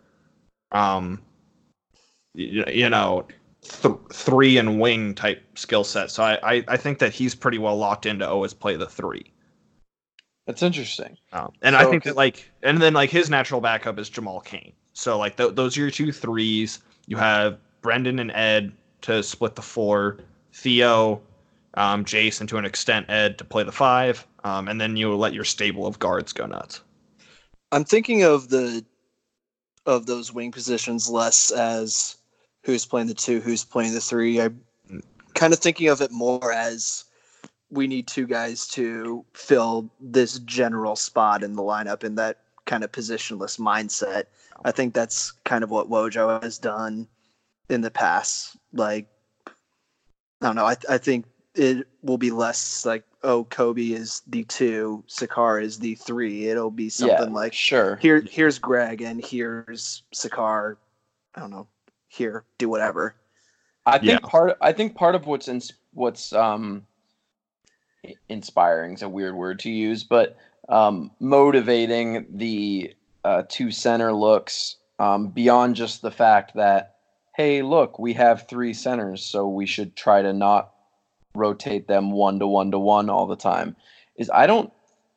[0.72, 1.22] um,
[2.34, 3.28] you, you know,
[3.62, 6.10] th- three and wing type skill set.
[6.10, 8.88] So I, I, I think that he's pretty well locked in to always play the
[8.88, 9.32] three.
[10.48, 11.18] That's interesting.
[11.32, 14.74] Um, and I think that like, and then like his natural backup is Jamal Cain.
[14.94, 16.80] So like th- those are your two threes.
[17.08, 20.18] You have Brendan and Ed to split the four,
[20.54, 21.22] Theo,
[21.76, 25.34] um, Jason to an extent, Ed to play the five, um, and then you let
[25.34, 26.82] your stable of guards go nuts.
[27.74, 28.86] I'm thinking of the
[29.88, 32.18] of those wing positions less as
[32.64, 34.40] who's playing the two, who's playing the three.
[34.40, 34.62] I'm
[35.34, 37.06] kind of thinking of it more as
[37.72, 42.84] we need two guys to fill this general spot in the lineup in that kind
[42.84, 44.26] of positionless mindset.
[44.64, 47.08] I think that's kind of what Wojo has done
[47.70, 48.56] in the past.
[48.72, 49.08] Like,
[49.48, 49.52] I
[50.42, 50.66] don't know.
[50.66, 55.80] I, I think it will be less like, oh, Koby is the two, Sacar is
[55.80, 56.48] the three.
[56.48, 57.96] It'll be something yeah, like sure.
[57.98, 60.78] here here's Greg and here's Sacar.
[61.36, 61.68] I don't know.
[62.10, 63.16] Here, do whatever.
[63.86, 64.30] I think Yeah.
[64.30, 64.58] part.
[64.62, 65.62] I think part of what's in,
[65.94, 66.86] what's um,
[68.30, 70.38] inspiring is a weird word to use, but
[70.70, 76.96] um, motivating the uh, two center looks um, beyond just the fact that
[77.36, 80.73] hey, look, we have three centers, so we should try to not
[81.36, 83.76] rotate them one to one to one all the time.
[84.16, 84.72] Is I don't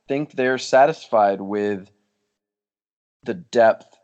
[0.09, 1.90] think they're satisfied with
[3.24, 3.96] the depth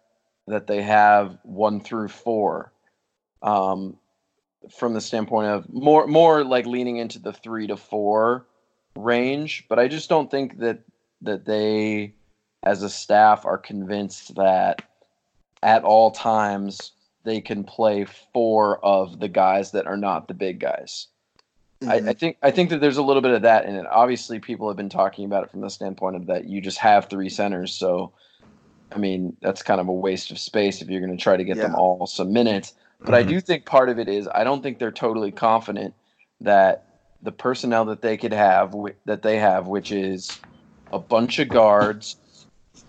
[0.47, 2.73] that they have one through four.
[3.43, 3.99] Um,
[4.71, 8.47] from the standpoint of more more like leaning into the three to four
[8.97, 10.81] range, but I just don't think that
[11.23, 12.15] that they
[12.63, 14.83] as a staff are convinced that
[15.63, 16.93] at all times
[17.25, 21.09] they can play four of the guys that are not the big guys.
[21.89, 23.87] I, I think I think that there's a little bit of that in it.
[23.91, 27.09] Obviously, people have been talking about it from the standpoint of that you just have
[27.09, 28.13] three centers, so
[28.93, 31.45] I mean that's kind of a waste of space if you're going to try to
[31.45, 32.75] get them all some minutes.
[33.05, 33.29] But I Mhm.
[33.29, 35.95] do think part of it is I don't think they're totally confident
[36.41, 36.87] that
[37.23, 38.75] the personnel that they could have
[39.07, 40.41] that they have, which is
[40.93, 42.17] a bunch of guards,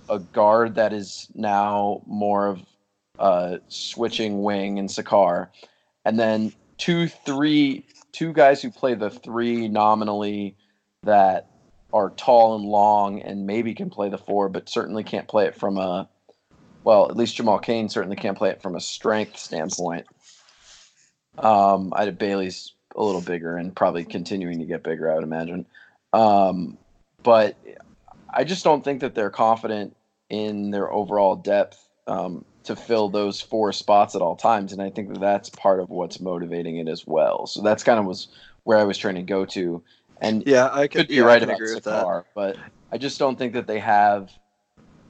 [0.09, 2.61] a guard that is now more of
[3.19, 5.49] a switching wing in Sacar,
[6.05, 10.55] and then two, three, two guys who play the three nominally
[11.03, 11.49] that
[11.91, 15.55] are tall and long and maybe can play the four, but certainly can't play it
[15.55, 16.07] from a
[16.83, 20.05] well, at least Jamal Cain certainly can't play it from a strength standpoint.
[21.37, 25.65] Um, I Bailey's a little bigger and probably continuing to get bigger, I would imagine.
[26.11, 26.77] Um,
[27.23, 27.55] but
[28.29, 29.95] I just don't think that they're confident
[30.29, 34.89] in their overall depth um, to fill those four spots at all times, and I
[34.89, 37.47] think that that's part of what's motivating it as well.
[37.47, 38.27] So that's kind of was
[38.63, 39.83] where I was trying to go to,
[40.21, 42.05] and Yeah, I could be yeah, right about agree with that.
[42.05, 42.57] Sacar, but
[42.91, 44.31] I just don't think that they have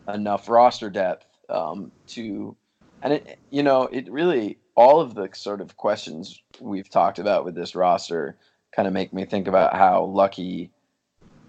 [0.07, 2.55] enough roster depth um, to,
[3.01, 7.45] and it, you know, it really all of the sort of questions we've talked about
[7.45, 8.37] with this roster
[8.75, 10.71] kind of make me think about how lucky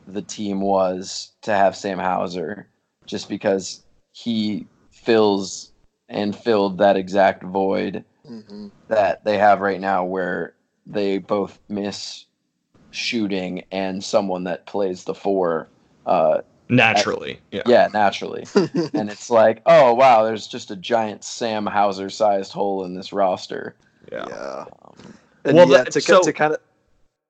[0.07, 2.69] the team was to have Sam Hauser,
[3.07, 5.73] just because he fills
[6.09, 8.69] and filled that exact void Mm-hmm.
[8.89, 10.55] that they have right now where
[10.87, 12.25] they both miss
[12.91, 15.69] shooting and someone that plays the four
[16.07, 16.41] uh
[16.71, 17.61] Naturally, yeah.
[17.67, 18.47] yeah naturally
[18.95, 23.13] and it's like oh wow there's just a giant sam hauser sized hole in this
[23.13, 23.77] roster
[24.11, 24.25] yeah.
[24.27, 24.65] yeah.
[24.87, 25.15] um,
[25.45, 26.61] And Well, yeah, that- to, so- to kind of,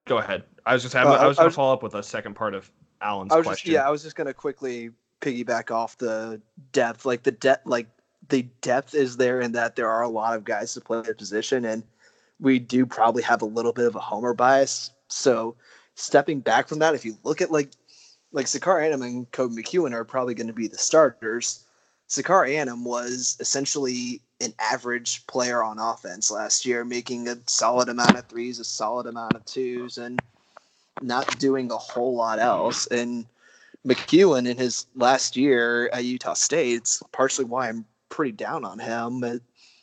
[0.07, 0.45] Go ahead.
[0.65, 2.35] I was just I, Uh, I was I going to follow up with a second
[2.35, 3.73] part of Alan's I was just, question.
[3.73, 6.41] yeah, I was just gonna quickly piggyback off the
[6.73, 7.05] depth.
[7.05, 7.89] Like the depth, like
[8.29, 11.15] the depth is there in that there are a lot of guys to play the
[11.15, 11.83] position, and
[12.41, 14.91] we do probably have a little bit of a homer bias.
[15.09, 15.57] So
[15.95, 17.71] stepping back from that, if you look at like
[18.33, 21.65] like Sacar Anim and Koby McEwen are probably going to be the starters.
[22.09, 28.19] Sacar Anim was essentially an average player on offense last year, making a solid amount
[28.19, 30.21] of threes, a solid amount of twos, and
[31.01, 32.87] not doing a whole lot else.
[32.89, 33.25] And
[33.87, 38.79] McEwen in his last year at Utah State, it's partially why I'm pretty down on
[38.79, 39.39] him, uh,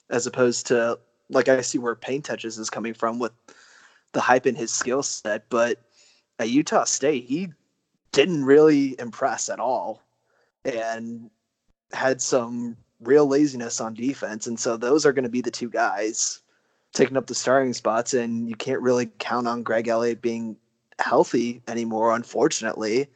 [0.09, 0.97] as opposed to
[1.29, 3.33] like I see where Paint Touches is coming from with
[4.13, 5.49] the hype in his skill set.
[5.49, 5.79] But
[6.39, 7.49] at Utah State, he
[8.11, 10.01] didn't really impress at all,
[10.65, 11.29] and
[11.93, 14.47] had some real laziness on defense.
[14.47, 16.41] And so those are going to be the two guys
[16.93, 20.55] taking up the starting spots, and you can't really count on Greg Elliott being
[20.99, 23.07] healthy anymore, unfortunately,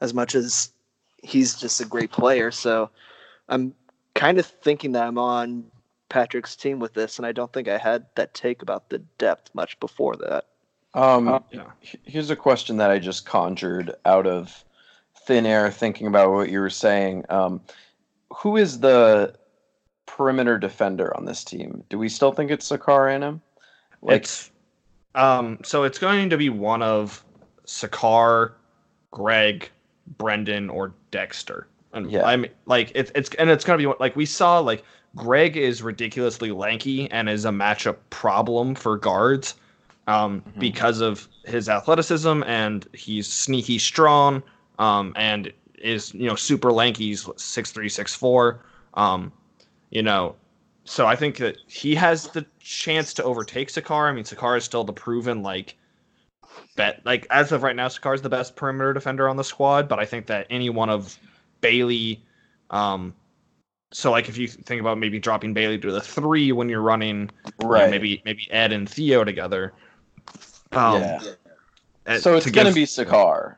[0.00, 0.70] as much as
[1.22, 2.50] he's just a great player.
[2.50, 2.90] So
[3.48, 3.74] I'm
[4.14, 5.64] kind of thinking that I'm on
[6.08, 9.50] Patrick's team with this, and I don't think I had that take about the depth
[9.54, 10.44] much before that.
[10.94, 11.64] um yeah.
[11.80, 14.64] here's a question that i just conjured out of
[15.26, 17.60] thin air thinking about what you were saying um
[18.32, 19.34] who is the
[20.06, 23.42] perimeter defender on this team do we still think it's sacar Anim?
[24.02, 24.52] like it's
[25.16, 27.24] um so it's going to be one of
[27.66, 28.52] Sacar,
[29.10, 29.70] Greg,
[30.18, 31.66] Brendan, or Dexter.
[31.94, 32.26] And Yeah.
[32.26, 34.84] I mean like it's it's and it's gonna be like we saw like
[35.16, 39.54] Greg is ridiculously lanky and is a matchup problem for guards
[40.06, 40.58] um, Mhm.
[40.60, 44.42] because of his athleticism and he's sneaky strong
[44.78, 47.06] um, and is you know super lanky.
[47.06, 48.60] He's six three six four.
[48.94, 49.32] Um,
[49.90, 50.34] you know,
[50.84, 54.08] so I think that he has the chance to overtake Sacar.
[54.08, 55.76] I mean, Sacar is still the proven like
[56.76, 57.00] bet.
[57.04, 59.88] Like as of right now, Sacar is the best perimeter defender on the squad.
[59.88, 61.16] But I think that any one of
[61.64, 62.24] Bailey,
[62.70, 63.14] um,
[63.92, 67.30] so like if you think about maybe dropping Bailey to the three when you're running,
[67.44, 69.72] you know, right maybe maybe Ed and Theo together.
[70.72, 71.20] Um, yeah
[72.18, 73.56] so it's to going to give- be Sacar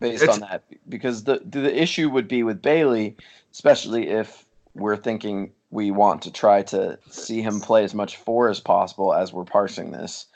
[0.00, 3.16] based on that because the the issue would be with Bailey,
[3.52, 8.48] especially if we're thinking we want to try to see him play as much four
[8.48, 10.26] as possible as we're parsing this.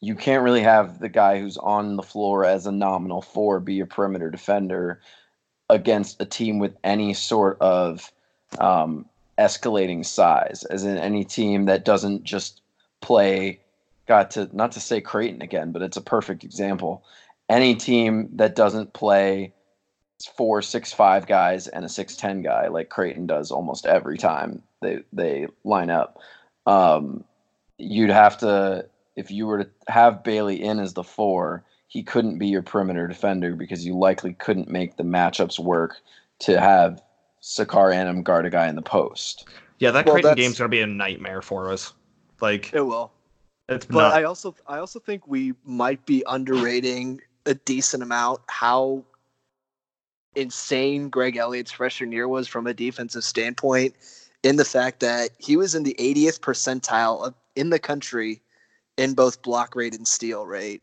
[0.00, 3.80] You can't really have the guy who's on the floor as a nominal four be
[3.80, 5.00] a perimeter defender
[5.68, 8.10] against a team with any sort of
[8.58, 9.06] um,
[9.38, 12.60] escalating size, as in any team that doesn't just
[13.00, 13.60] play
[14.06, 17.04] got to not to say Creighton again, but it's a perfect example.
[17.48, 19.52] Any team that doesn't play
[20.36, 24.62] four six five guys and a six ten guy like Creighton does almost every time
[24.80, 26.18] they they line up,
[26.66, 27.22] um,
[27.76, 32.38] you'd have to if you were to have Bailey in as the four, he couldn't
[32.38, 35.96] be your perimeter defender because you likely couldn't make the matchups work
[36.40, 37.02] to have
[37.42, 39.48] Sacar Anim guard a guy in the post.
[39.78, 41.92] yeah, that Well, Creighton that's- game's gonna be a nightmare for us.
[42.40, 43.10] Like It will.
[43.68, 44.12] it's But not.
[44.12, 49.04] I also I also think we might be underrating a decent amount how
[50.36, 53.94] insane Greg Elliott's freshman year was from a defensive standpoint
[54.42, 58.40] in the fact that he was in the 80th percentile of, in the country
[58.98, 60.82] in both block rate and steal rate.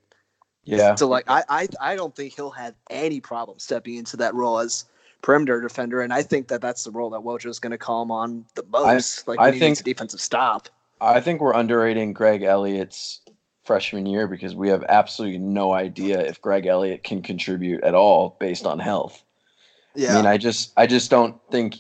[0.66, 0.96] Yeah.
[0.96, 4.60] So like I, I I don't think he'll have any problem stepping into that role
[4.60, 4.86] as
[5.22, 8.04] perimeter defender, and I think that that's the role that Woj is going to call
[8.04, 9.28] him on the most.
[9.28, 10.70] like I he needs think- a defensive stop.
[11.02, 13.22] I think we're underrating Greg Elliott's
[13.64, 18.38] freshman year because we have absolutely no idea if Greg Elliott can contribute at all
[18.40, 19.24] based on health.
[19.94, 20.14] Yeah.
[20.14, 21.76] I mean, I just I just don't think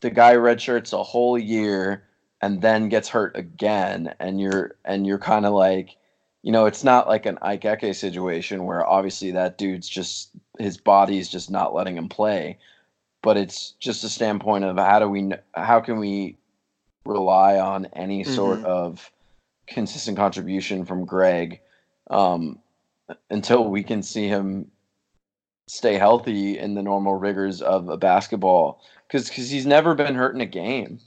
[0.00, 2.04] the guy redshirts a whole year
[2.42, 5.96] and then gets hurt again and you're and you're kind of like
[6.46, 10.30] you know, it's not like an Ike Eke situation where obviously that dude's just
[10.60, 12.56] his body's just not letting him play,
[13.20, 16.36] but it's just a standpoint of how do we how can we
[17.04, 18.64] rely on any sort Mhm.
[18.64, 19.10] of
[19.66, 21.60] consistent contribution from Greg
[22.10, 22.60] um,
[23.28, 24.70] until we can see him
[25.66, 30.36] stay healthy in the normal rigors of a basketball because because he's never been hurt
[30.36, 31.00] in a game.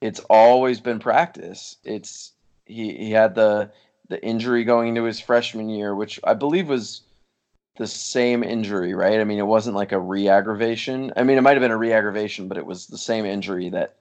[0.00, 1.76] It's always been practice.
[1.84, 2.32] It's
[2.66, 3.70] he he had the
[4.08, 7.02] the injury going into his freshman year, which I believe was
[7.76, 9.20] the same injury, right?
[9.20, 11.12] I mean, it wasn't like a re-aggravation.
[11.16, 13.96] I mean, it might have been a re-aggravation, but it was the same injury that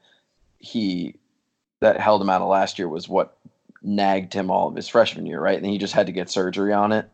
[0.59, 1.15] he
[1.81, 3.37] that held him out of last year was what
[3.81, 5.57] nagged him all of his freshman year, right?
[5.57, 7.09] And he just had to get surgery on it.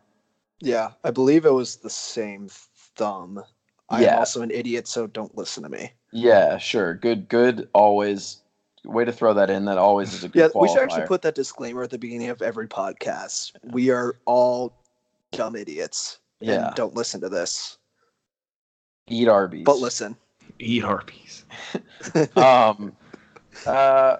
[0.60, 2.48] Yeah, I believe it was the same
[2.96, 3.42] thumb.
[3.88, 4.18] I'm Yeah.
[4.18, 5.92] also an idiot, so don't listen to me.
[6.12, 6.94] Yeah, sure.
[6.94, 7.68] Good, good.
[7.72, 8.39] Always
[8.84, 9.64] way to throw that in.
[9.66, 10.38] That always is a good.
[10.38, 10.60] Yeah, good.
[10.60, 13.52] we should actually put that disclaimer at the beginning of every podcast.
[13.64, 14.72] We are all
[15.32, 16.18] dumb idiots.
[16.40, 16.66] Yeah.
[16.68, 17.78] And don't listen to this.
[19.08, 19.64] eat Arby's.
[19.64, 20.16] But listen.
[20.58, 21.44] Eat Arby's.
[22.36, 22.92] Um.
[23.66, 24.16] Uh.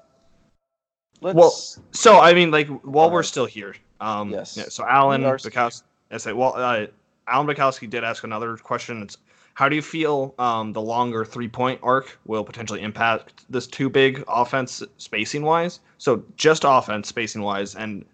[1.23, 1.35] Let's.
[1.37, 1.51] Well,
[1.93, 4.57] So I mean, like while Go we're still here, um, Yes.
[4.57, 6.87] yeah, so Alan Bukowski, I say, well, uh,
[7.27, 9.03] Alan Bukowski did ask another question.
[9.03, 9.19] It's
[9.61, 13.91] how do you feel um, the longer three point arc will potentially impact this too
[13.91, 15.81] big offense spacing wise?
[15.99, 18.07] So just offense spacing wise, and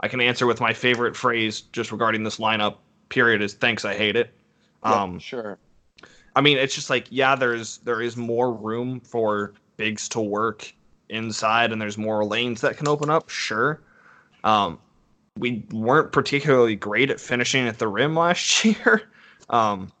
[0.00, 2.76] I can answer with my favorite phrase just regarding this lineup.
[3.10, 4.32] Period is thanks, I hate it.
[4.82, 5.58] Yeah, Um, sure.
[6.34, 10.72] I mean, it's just like yeah, there's there is more room for bigs to work
[11.10, 13.28] inside, and there's more lanes that can open up.
[13.28, 13.82] Sure,
[14.42, 14.78] um,
[15.36, 19.02] we weren't particularly great at finishing at the rim last year.
[19.50, 19.92] Um,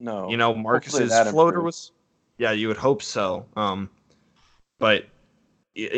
[0.00, 0.30] No.
[0.30, 1.64] you know, Markus's floater improves.
[1.64, 1.92] was,
[2.38, 3.44] yeah, you would hope so.
[3.54, 3.90] Um,
[4.78, 5.04] but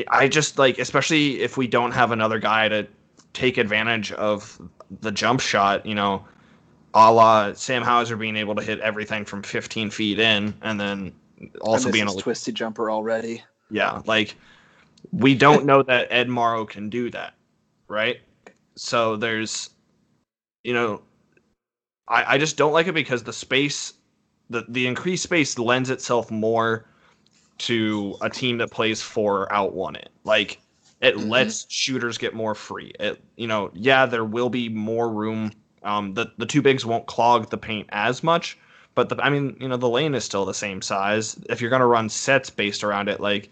[0.09, 2.87] I just like, especially if we don't have another guy to
[3.33, 4.61] take advantage of
[5.01, 6.25] the jump shot, you know,
[6.95, 11.13] a la Sam Hauser being able to hit everything from 15 feet in, and then
[11.61, 13.43] also being a twisted jumper already.
[13.71, 14.37] yeah, like
[15.13, 17.35] we don't know that Ed Morrow can do that,
[17.89, 18.21] right?
[18.75, 19.71] So there's,
[20.65, 21.03] you know,
[22.13, 23.95] I, I just don't like it because the space,
[24.51, 26.87] the the increased space lends itself more
[27.59, 30.11] to a team that plays four out one it.
[30.25, 30.61] Like
[31.01, 31.29] it Mhm.
[31.31, 32.93] lets shooters get more free.
[33.01, 35.53] It you know, yeah, there will be more room.
[35.83, 38.59] Um, the the two bigs won't clog the paint as much,
[38.95, 41.39] but the I mean, you know, the lane is still the same size.
[41.49, 43.51] If you're gonna run sets based around it, like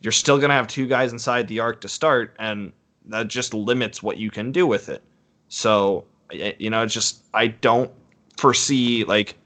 [0.00, 2.72] you're still gonna have two guys inside the arc to start, and
[3.06, 5.02] that just limits what you can do with it.
[5.48, 7.90] So you know, it's just I don't
[8.36, 9.36] foresee like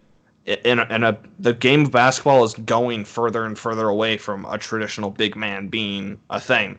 [0.46, 4.44] in a, in a the game of basketball is going further and further away from
[4.46, 6.78] a traditional big man being a thing.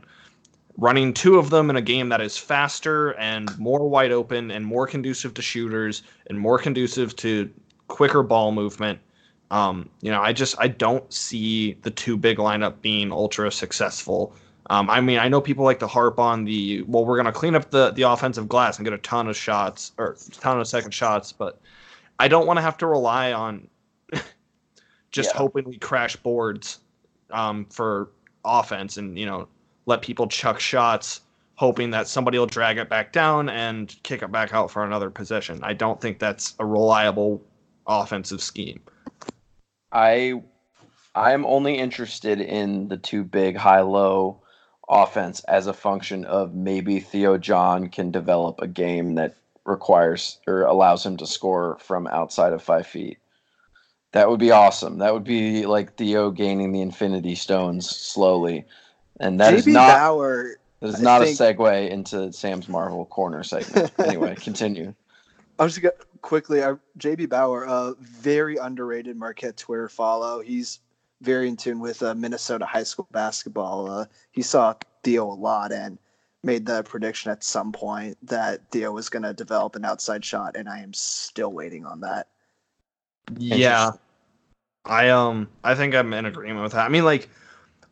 [0.77, 4.65] Running two of them in a game that is faster and more wide open and
[4.65, 7.49] more conducive to shooters and more conducive to
[7.89, 8.99] quicker ball movement.
[9.51, 14.33] Um, you know, I just I don't see the two big lineup being ultra successful.
[14.69, 17.55] Um, I mean, I know people like to harp on the well, we're gonna clean
[17.55, 20.91] up the the offensive glass and get a ton of shots or ton of second
[20.93, 21.59] shots, but
[22.19, 23.67] I don't want to have to rely on
[25.11, 25.37] just Yeah.
[25.37, 26.79] hoping we crash boards
[27.31, 28.11] um, for
[28.45, 29.47] offense and you know
[29.87, 31.21] let people chuck shots,
[31.55, 35.09] hoping that somebody will drag it back down and kick it back out for another
[35.09, 35.59] possession.
[35.63, 37.41] I don't think that's a reliable
[37.87, 38.81] offensive scheme.
[39.91, 40.43] I
[41.15, 44.43] I am only interested in the two big high low
[44.89, 49.35] offense as a function of maybe Theo John can develop a game that
[49.65, 53.19] requires or allows him to score from outside of five feet.
[54.11, 54.97] That would be awesome.
[54.97, 58.65] That would be like Theo gaining the Infinity Stones slowly,
[59.19, 60.55] and that is JB not Bauer.
[60.79, 63.91] that is not think- a segue into Sam's Marvel corner segment.
[63.99, 64.95] anyway, continue.
[65.59, 66.63] I'm just gonna quickly.
[66.63, 70.41] Uh, JB Bauer, a very underrated Marquette Twitter follow.
[70.41, 70.79] He's
[71.21, 73.89] very in tune with uh, Minnesota high school basketball.
[73.89, 75.97] Uh, he saw Theo a lot and
[76.43, 80.55] made the prediction at some point that Theo was going to develop an outside shot,
[80.55, 82.27] and I am still waiting on that.
[83.37, 83.91] Yeah.
[84.85, 86.85] I um I think I'm in agreement with that.
[86.85, 87.29] I mean like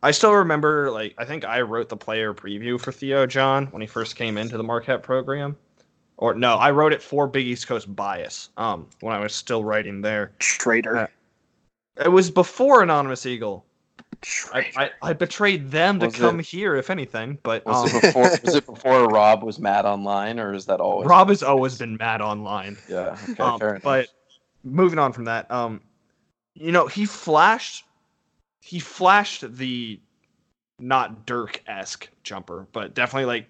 [0.02, 3.80] I still remember like I think I wrote the player preview for Theo John when
[3.80, 5.56] he first came into the Marquette program.
[6.16, 9.64] Or no, I wrote it for Big East Coast Bias um when I was still
[9.64, 10.32] writing there.
[10.38, 10.96] Traitor.
[10.96, 11.06] Uh,
[12.04, 13.64] It was before Anonymous Eagle.
[14.52, 18.02] I, I, I betrayed them to come it- here if anything, but Was um, it
[18.02, 18.22] before?
[18.44, 21.06] was it before Rob was mad online, or is that always?
[21.08, 22.76] Rob has always been mad online.
[22.88, 23.16] Yeah.
[23.30, 23.42] Okay.
[23.42, 23.82] Um, fair enough.
[23.82, 24.08] but
[24.64, 25.80] moving on from that, um,
[26.54, 27.84] you know, he flashed,
[28.60, 30.00] he flashed the
[30.80, 33.48] not Dirk esque jumper, but definitely like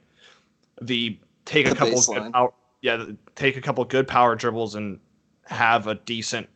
[0.82, 2.24] the take a couple baseline.
[2.24, 5.00] good power, yeah, the- take a couple good power dribbles and
[5.46, 6.46] have a decent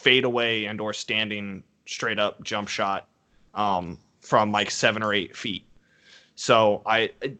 [0.00, 3.06] fadeaway and or standing straight up jump shot
[3.54, 5.64] um, from like seven or eight feet.
[6.34, 7.34] So I, I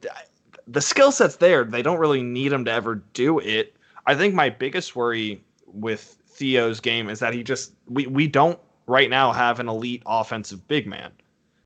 [0.67, 1.65] the skill set's there.
[1.65, 3.75] They don't really need him to ever do it.
[4.07, 8.59] I think my biggest worry with Theo's game is that he just we we don't
[8.87, 11.13] right now have an elite offensive big man.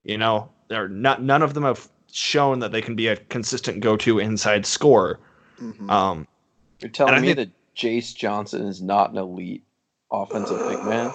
[0.05, 3.80] You know, they're not none of them have shown that they can be a consistent
[3.80, 5.18] go-to inside scorer.
[5.61, 5.90] Mhm.
[5.90, 6.28] Um,
[6.80, 9.64] You're telling me think- that Jayce Johnson is not an elite
[10.23, 11.12] offensive big man?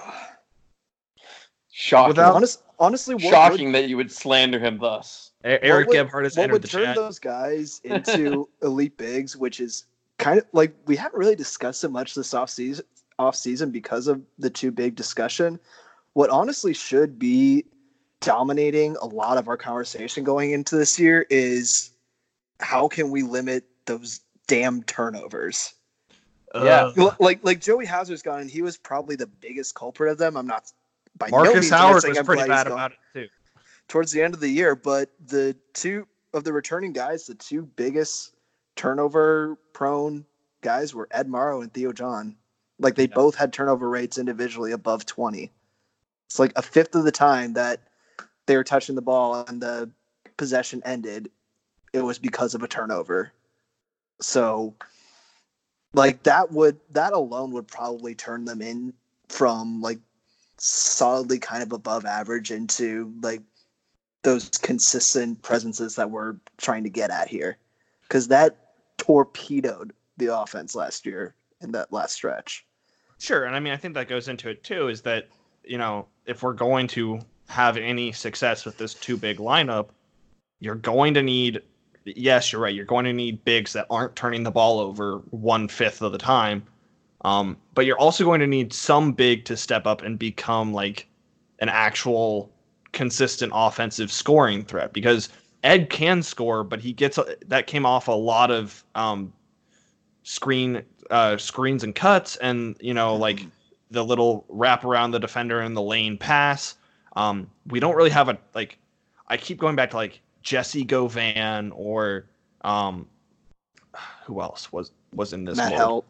[1.70, 2.08] Shocking.
[2.08, 5.32] Without- Honest, honestly, what Shocking that you would slander him thus.
[5.44, 6.96] Eric would- Gebhardt has what entered would the turn chat.
[6.96, 9.84] those guys into elite bigs, which is
[10.18, 12.84] kind of like we haven't really discussed it much this off season,
[13.18, 15.58] off season because of the two big discussion.
[16.12, 17.64] What honestly should be
[18.20, 21.90] dominating a lot of our conversation going into this year is
[22.58, 25.72] how can we limit those damn turnovers?
[26.54, 26.90] Yeah.
[26.98, 27.16] Ugh.
[27.20, 30.36] Like like Joey Hauser's gone, and he was probably the biggest culprit of them.
[30.36, 30.70] I'm not
[31.16, 33.28] by no Markus means Howard was I'm pretty bad about it too.
[33.88, 37.62] towards the end of the year, but the two of the returning guys, the two
[37.62, 38.34] biggest
[38.76, 40.24] turnover prone
[40.62, 42.36] guys were Ed Morrow and Theo John.
[42.78, 43.14] Like they Yeah.
[43.14, 45.50] both had turnover rates individually above 20.
[46.28, 47.80] It's like a fifth of the time that
[48.46, 49.90] they were touching the ball and the
[50.36, 51.30] possession ended,
[51.92, 53.32] it was because of a turnover.
[54.20, 54.74] So
[55.92, 58.92] like that would that alone would probably turn them in
[59.28, 59.98] from like
[60.58, 63.42] solidly kind of above average into like
[64.22, 67.56] those consistent presences that we're trying to get at here.
[68.02, 68.56] Because that
[68.98, 72.66] torpedoed the offense last year in that last stretch.
[73.18, 74.88] Sure, and I mean I think that goes into it too.
[74.88, 75.28] Is that
[75.64, 79.88] you know if we're going to have any success with this two big lineup,
[80.60, 81.62] you're going to need.
[82.16, 82.74] Yes, you're right.
[82.74, 86.18] You're going to need bigs that aren't turning the ball over one fifth of the
[86.18, 86.64] time.
[87.22, 91.06] Um, but you're also going to need some big to step up and become like
[91.58, 92.50] an actual
[92.92, 95.28] consistent offensive scoring threat because
[95.62, 99.32] Ed can score, but he gets that came off a lot of um,
[100.22, 103.46] screen uh, screens and cuts, and you know like
[103.90, 106.76] the little wrap around the defender in the lane pass.
[107.16, 108.78] Um, we don't really have a like.
[109.28, 112.26] I keep going back to like Jessie Govan or
[112.62, 113.06] um,
[114.24, 115.78] who else was was in this Matt mode?
[115.78, 116.06] Heldt.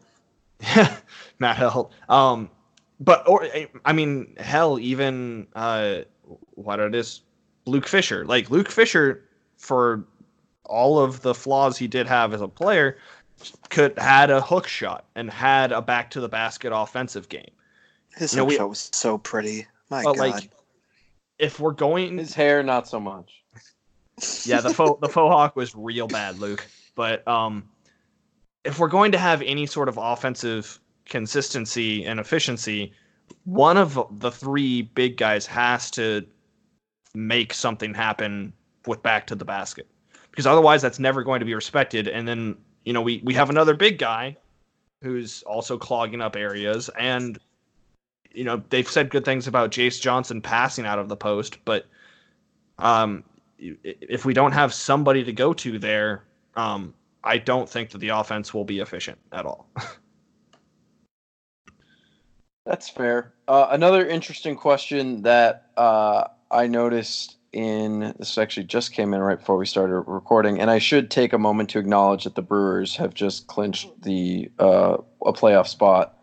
[1.39, 1.91] Matt Heldt.
[2.09, 2.49] Um,
[2.99, 3.47] but or
[3.85, 5.99] I mean, hell, even uh,
[6.51, 7.21] what it is,
[7.65, 8.25] Luke Fischer.
[8.25, 9.23] Like Luke Fischer,
[9.57, 10.05] for
[10.65, 12.97] all of the flaws he did have as a player,
[13.69, 17.49] could had a hook shot and had a back to the basket offensive game.
[18.15, 19.65] His You know, hook we- shot was so pretty.
[19.89, 20.19] My But God.
[20.19, 20.49] like,
[21.39, 23.40] if we're going, His hair, not so much.
[24.45, 26.65] Yeah, the faux the faux hawk was real bad, Luke.
[26.95, 27.67] But um,
[28.63, 32.93] if we're going to have any sort of offensive consistency and efficiency,
[33.45, 36.25] one of the three big guys has to
[37.13, 38.53] make something happen
[38.87, 39.87] with back to the basket,
[40.29, 42.07] because otherwise that's never going to be respected.
[42.07, 44.37] And then you know we we have another big guy
[45.01, 47.39] who's also clogging up areas and.
[48.33, 51.85] You know they've said good things about Jayce Johnson passing out of the post, but
[52.79, 53.25] um,
[53.61, 56.93] if we don't have somebody to go to there, um,
[57.23, 59.69] I don't think that the offense will be efficient at all.
[62.65, 63.33] That's fair.
[63.47, 69.39] Uh, another interesting question that uh, I noticed in this actually just came in right
[69.39, 72.95] before we started recording, and I should take a moment to acknowledge that the Brewers
[72.95, 76.17] have just clinched the uh, a playoff spot.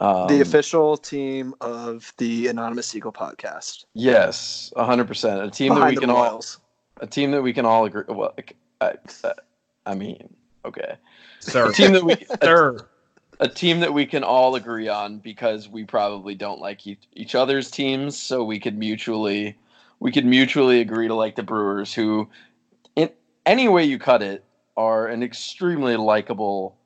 [0.00, 3.84] Um, the official team of the Anonymous Eagle podcast.
[3.92, 5.42] yes, hundred percent.
[5.42, 6.58] A team that we Behind the can all Royals.
[7.00, 8.04] a team that we can all agree.
[8.08, 8.34] Well,
[8.80, 8.94] I,
[9.24, 9.32] I,
[9.84, 10.34] I mean,
[10.64, 10.94] okay,
[11.40, 12.78] Sir, a team that we sir,
[13.40, 17.34] a team that we can all agree on because we probably don't like each, each
[17.34, 19.58] other's teams, so we could mutually
[19.98, 22.26] we could mutually agree to like the Brewers, who,
[22.96, 23.10] in
[23.44, 24.44] any way you cut it,
[24.78, 26.76] are an extremely likable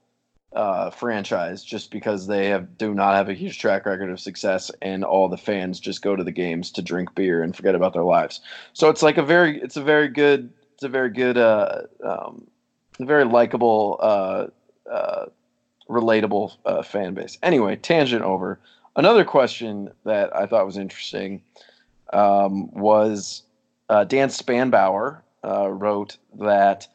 [0.54, 4.70] uh, franchise just because they have do not have a huge track record of success,
[4.82, 7.92] and all the fans just go to the games to drink beer and forget about
[7.92, 8.40] their lives.
[8.72, 12.46] So it's like a very it's a very good it's a very good uh, um,
[13.00, 13.98] very likable.
[14.00, 14.46] Uh,
[14.90, 15.26] uh,
[15.88, 17.38] relatable uh, fan base.
[17.42, 18.58] Anyway, tangent over.
[18.96, 21.42] Another question that I thought was interesting
[22.12, 23.42] um, was
[23.88, 26.86] uh, Dan Spanbauer uh, wrote that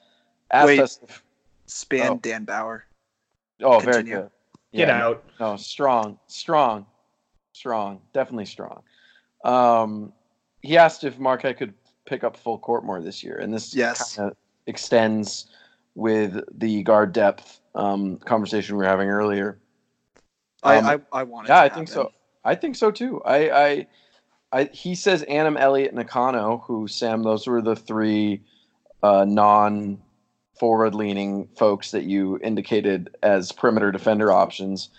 [0.51, 0.79] asked Wait.
[0.79, 0.99] us.
[1.07, 1.23] If,
[1.67, 2.19] Span Oh.
[2.21, 2.85] Dan Bauer.
[3.61, 4.21] Oh, very Continue.
[4.21, 4.29] good.
[4.73, 5.23] get Yeah, out.
[5.39, 6.85] No, strong, strong,
[7.53, 8.81] strong, definitely strong.
[9.43, 10.13] Um,
[10.61, 11.73] he asked if Marquette could
[12.05, 14.15] pick up full court more this year, and this Yes.
[14.15, 14.37] kind of
[14.67, 15.47] extends
[15.95, 19.59] with the guard depth um, conversation we were having earlier.
[20.63, 22.11] I, Um, I, I wanted Yeah, to I think so.
[22.43, 23.21] I think so too.
[23.23, 23.87] I, I,
[24.51, 28.41] I he says Anim, Elliott, and Nakano, who Sam, those were the three
[29.03, 30.01] uh, non
[30.59, 34.89] forward leaning folks that you indicated as perimeter defender options.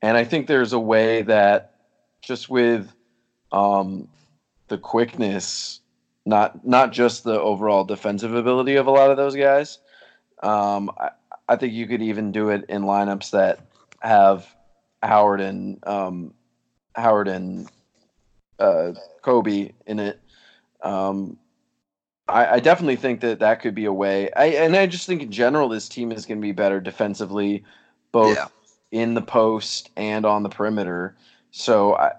[0.00, 1.74] And I think there's a way that
[2.22, 2.90] just with
[3.52, 4.08] um,
[4.68, 5.80] the quickness,
[6.24, 9.78] not not just the overall defensive ability of a lot of those guys,
[10.42, 11.10] um, I,
[11.48, 13.60] I think you could even do it in lineups that
[14.00, 14.46] have
[15.02, 16.34] Howard and um,
[16.94, 17.68] Howard and
[18.58, 18.92] uh,
[19.22, 20.20] Koby in it.
[20.82, 21.38] Um,
[22.32, 24.30] I, I definitely think that that could be a way.
[24.32, 27.64] I and I just think in general this team is going to be better defensively,
[28.12, 28.48] both Yeah.
[28.90, 31.16] in the post and on the perimeter.
[31.50, 32.12] So I,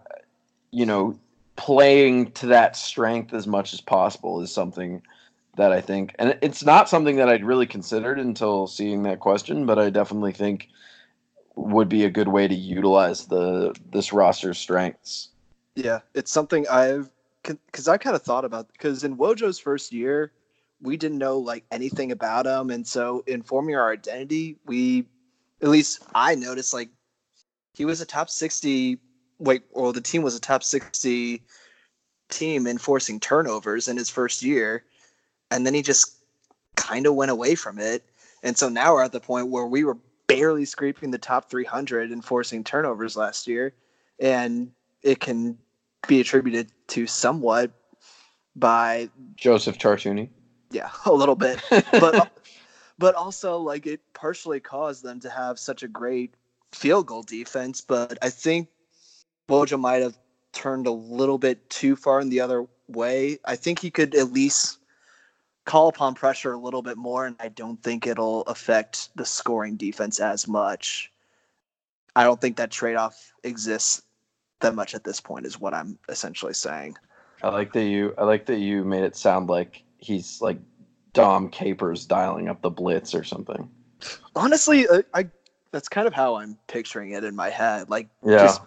[0.72, 1.18] you know,
[1.55, 5.01] playing to that strength as much as possible is something
[5.55, 9.66] that I think, and it's not something that I'd really considered until seeing that question,
[9.68, 10.70] but I definitely think
[11.55, 15.30] would be a good way to utilize the this roster's strengths.
[15.76, 17.09] Yeah, it's something I've
[17.44, 20.32] because I kind of thought about because in Wojo's first year,
[20.82, 25.06] we didn't know like anything about him, and so in forming our identity, we
[25.62, 26.89] at least I noticed like
[27.74, 29.00] he was a top sixty.
[29.39, 31.44] Wait, well, the team was a top sixty
[32.30, 34.84] team in forcing turnovers in his first year,
[35.52, 36.16] and then he just
[36.76, 38.04] kind of went away from it,
[38.41, 42.12] and so now we're at the point where we were barely scraping the top 300
[42.12, 43.74] in forcing turnovers last year,
[44.20, 44.72] and
[45.02, 45.58] it can
[46.08, 47.72] be attributed to somewhat
[48.56, 50.30] by Joseph Chartouny.
[50.72, 51.62] yeah a little bit.
[51.91, 52.32] But
[52.97, 56.36] but also like it partially caused them to have such a great
[56.72, 58.68] field goal defense but i think
[59.47, 60.18] Wojo might have
[60.54, 63.39] turned a little bit too far in the other way.
[63.43, 64.78] I think he could at least
[65.66, 69.76] call upon pressure a little bit more and i don't think it'll affect the scoring
[69.76, 71.12] defense as much.
[72.16, 74.03] I don't think that trade-off exists
[74.64, 76.97] that much at this point is what i'm essentially saying.
[77.43, 78.14] I like that you.
[78.18, 80.57] I like that you made it sound like he's like
[81.11, 83.70] Dom Capers dialing up the blitz or something.
[84.36, 85.30] honestly I, I
[85.72, 88.61] that's kind of how i'm picturing it in my head like Yeah, just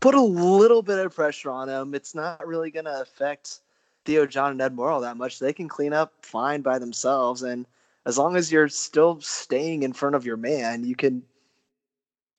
[0.00, 1.94] put a little bit of pressure on him.
[1.94, 3.60] It's not really going to affect
[4.04, 5.38] theo john and ed morrow that much.
[5.38, 7.66] They can clean up fine by themselves and
[8.06, 11.22] as long as you're still staying in front of your man you can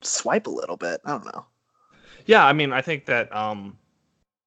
[0.01, 1.01] swipe a little bit.
[1.05, 1.45] I don't know
[2.25, 3.77] Yeah, I mean, I think that um,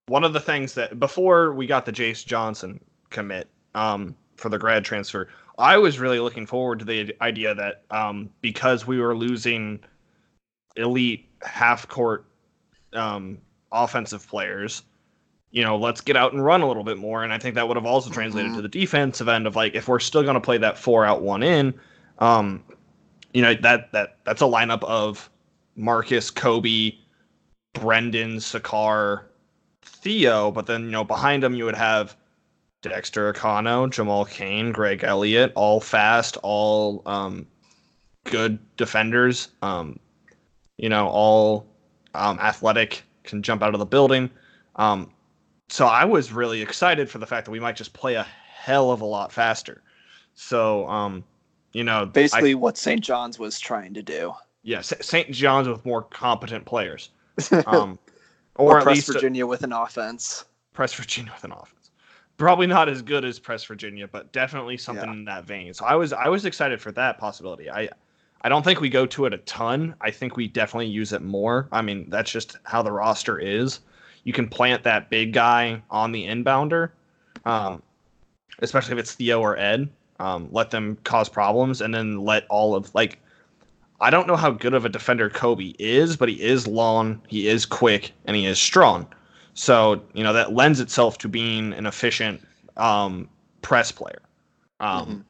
[0.07, 4.59] one of the things that before we got the Jayce Johnson commit um, for the
[4.59, 9.17] grad transfer, I was really looking forward to the idea that um, because we were
[9.17, 9.81] losing
[10.77, 12.27] elite half court
[12.93, 13.39] um,
[13.71, 14.83] offensive players,
[15.53, 17.23] you know, let's get out and run a little bit more.
[17.23, 18.57] And I think that would have also translated Mhm.
[18.57, 21.23] to the defensive end of like if we're still going to play that four out
[21.23, 21.75] one in,
[22.19, 22.65] um,
[23.33, 25.31] you know that that that's a lineup of
[25.77, 26.99] Markus, Koby,
[27.75, 29.25] Brendan, Sacar,
[29.83, 32.17] Theo, but then you know behind him you would have
[32.83, 37.47] Dexter Akanno, Jamal Cain, Greg Elliott, all fast, all um,
[38.25, 39.49] good defenders.
[39.63, 39.99] Um,
[40.77, 41.67] you know, all
[42.15, 44.29] um, athletic, can jump out of the building.
[44.77, 45.11] Um,
[45.69, 48.91] so I was really excited for the fact that we might just play a hell
[48.91, 49.83] of a lot faster.
[50.35, 51.25] So, um,
[51.73, 55.31] you know, I- basically what st john's was trying to do yeah, St.
[55.31, 57.11] John's with more competent players,
[57.67, 57.99] um,
[58.57, 61.91] or, or, at press least virginia with an offense press Virginia with an offense.
[62.37, 65.13] Probably not as good as press Virginia, but definitely something Yeah.
[65.13, 65.73] in that vein.
[65.73, 67.71] So I was I was excited for that possibility.
[67.71, 67.89] I
[68.43, 69.95] I don't think we go to it a ton.
[70.03, 71.69] I think we definitely use it more.
[71.73, 73.81] I mean, that's just how the roster is.
[74.25, 76.91] You can plant that big guy on the inbounder,
[77.47, 77.83] um,
[78.59, 79.89] especially if it's Theo or Ed.
[80.21, 83.21] Um, let them cause problems, and then let all of like.
[84.05, 87.49] I don't know how good of a defender Koby is, but he is long, he
[87.49, 89.07] is quick, and he is strong.
[89.55, 92.47] So you know that lends itself to being an efficient
[92.77, 93.29] um,
[93.63, 94.21] press player.
[94.81, 95.25] Um, Mhm.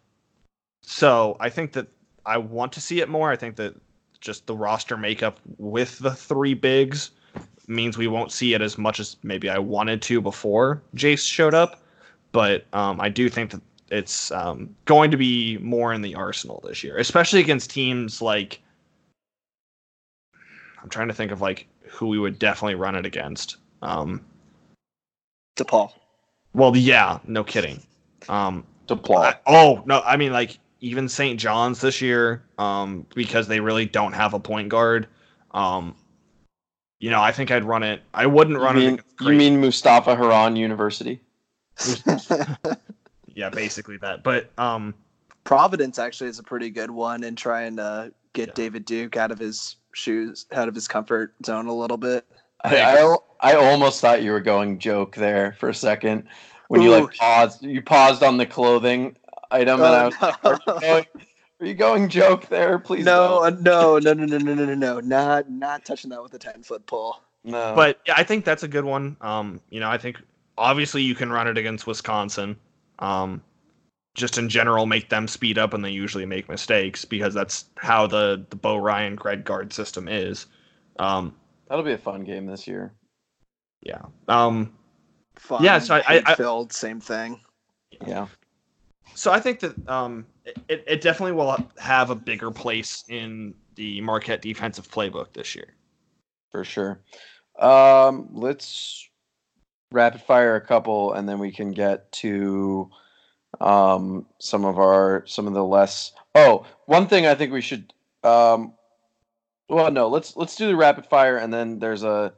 [0.83, 1.87] So I think that
[2.27, 3.31] I want to see it more.
[3.31, 3.75] I think that
[4.21, 7.13] just the roster makeup with the three bigs
[7.69, 11.55] means we won't see it as much as maybe I wanted to before Jayce showed
[11.55, 11.83] up.
[12.33, 16.61] But um, I do think that it's um, going to be more in the arsenal
[16.67, 18.61] this year, especially against teams like.
[20.85, 23.57] I'm trying to think of like who we would definitely run it against.
[23.83, 24.25] Um,
[25.57, 25.91] DePaul.
[26.53, 27.83] well, yeah, no kidding.
[28.29, 29.23] Um, Deploy.
[29.23, 31.41] I- oh no, I mean like even St.
[31.41, 35.07] John's this year, um, because they really don't have a point guard.
[35.53, 35.95] Um,
[37.01, 38.03] you know, I think I'd run it.
[38.13, 38.93] I wouldn't You run mean, it.
[39.01, 41.21] against you mean Mustapha Heron University?
[43.35, 44.23] yeah, basically that.
[44.23, 44.95] But um,
[45.45, 48.55] Providence actually is a pretty good one in trying to get Yeah.
[48.55, 52.27] David Duke out of his shoes, out of his comfort zone a little bit.
[52.65, 56.25] I, I, I almost thought you were going joke there for a second
[56.69, 57.63] when you like paused.
[57.63, 59.17] You paused on the clothing
[59.51, 61.07] item, and I was Oh, like, are, you going,
[61.61, 62.79] are you going joke there?
[62.79, 66.23] Please no, uh, no, no, no, no, no, no, no, no, not not touching that
[66.23, 67.21] with a ten foot pole.
[67.45, 67.75] no.
[67.77, 69.17] but yeah, I think that's a good one.
[69.21, 70.17] Um, you know, I think
[70.57, 72.57] obviously you can run it against Wisconsin.
[72.99, 73.43] Um,
[74.15, 78.07] just in general, make them speed up, and they usually make mistakes because that's how
[78.07, 80.47] the the Bo Ryan Greg Gard system is.
[80.99, 81.35] Um,
[81.69, 82.93] that'll be a fun game this year.
[83.83, 84.03] Yeah.
[84.29, 84.73] Um,
[85.37, 85.63] fun.
[85.63, 87.41] Yeah, so I- I- I- filled same thing.
[88.07, 88.27] Yeah.
[89.15, 90.27] So I think that um,
[90.69, 95.75] it, it definitely will have a bigger place in the Marquette defensive playbook this year.
[96.51, 97.01] for sure.
[97.59, 99.09] Um, let's
[99.93, 102.89] rapid fire a couple, and then we can get to
[103.61, 106.13] um, some of our some of the less.
[106.35, 107.93] Oh, one thing I think we should.
[108.23, 108.75] Um,
[109.69, 112.33] well, no, let's let's do the rapid fire, and then there's a,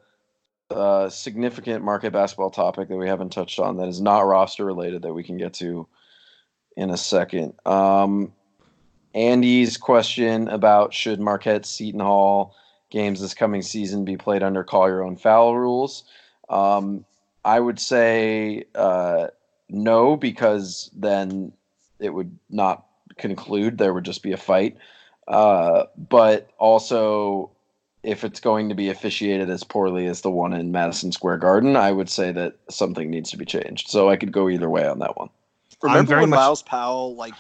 [0.71, 5.03] a significant Marquette basketball topic that we haven't touched on that is not roster related
[5.03, 5.87] that we can get to
[6.77, 7.55] in a second.
[7.65, 8.33] Um,
[9.15, 12.55] Andy's question about should Marquette Seton Hall
[12.91, 16.05] games this coming season be played under call your own foul rules.
[16.49, 17.05] Um,
[17.45, 19.29] I would say uh,
[19.69, 21.53] no, because then
[21.99, 22.87] it would not
[23.19, 23.79] conclude.
[23.79, 24.77] There would just be a fight.
[25.27, 27.51] Uh, but also,
[28.03, 31.77] if it's going to be officiated as poorly as the one in Madison Square Garden,
[31.77, 33.89] I would say that something needs to be changed.
[33.89, 35.31] So I could go either way on that one.
[35.83, 37.35] Remember when much- Myles Powell like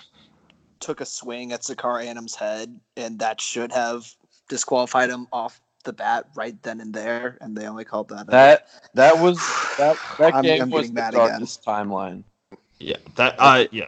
[0.81, 4.13] took a swing at Sacar Adams' head, and that should have
[4.49, 8.29] disqualified him off the bat right then and there, and they only called that.
[8.29, 9.39] a- That that was
[9.79, 11.29] that that I'm- game I'm was getting the mad again.
[11.31, 12.25] darkest timeline.
[12.79, 13.87] Yeah, that uh, yeah,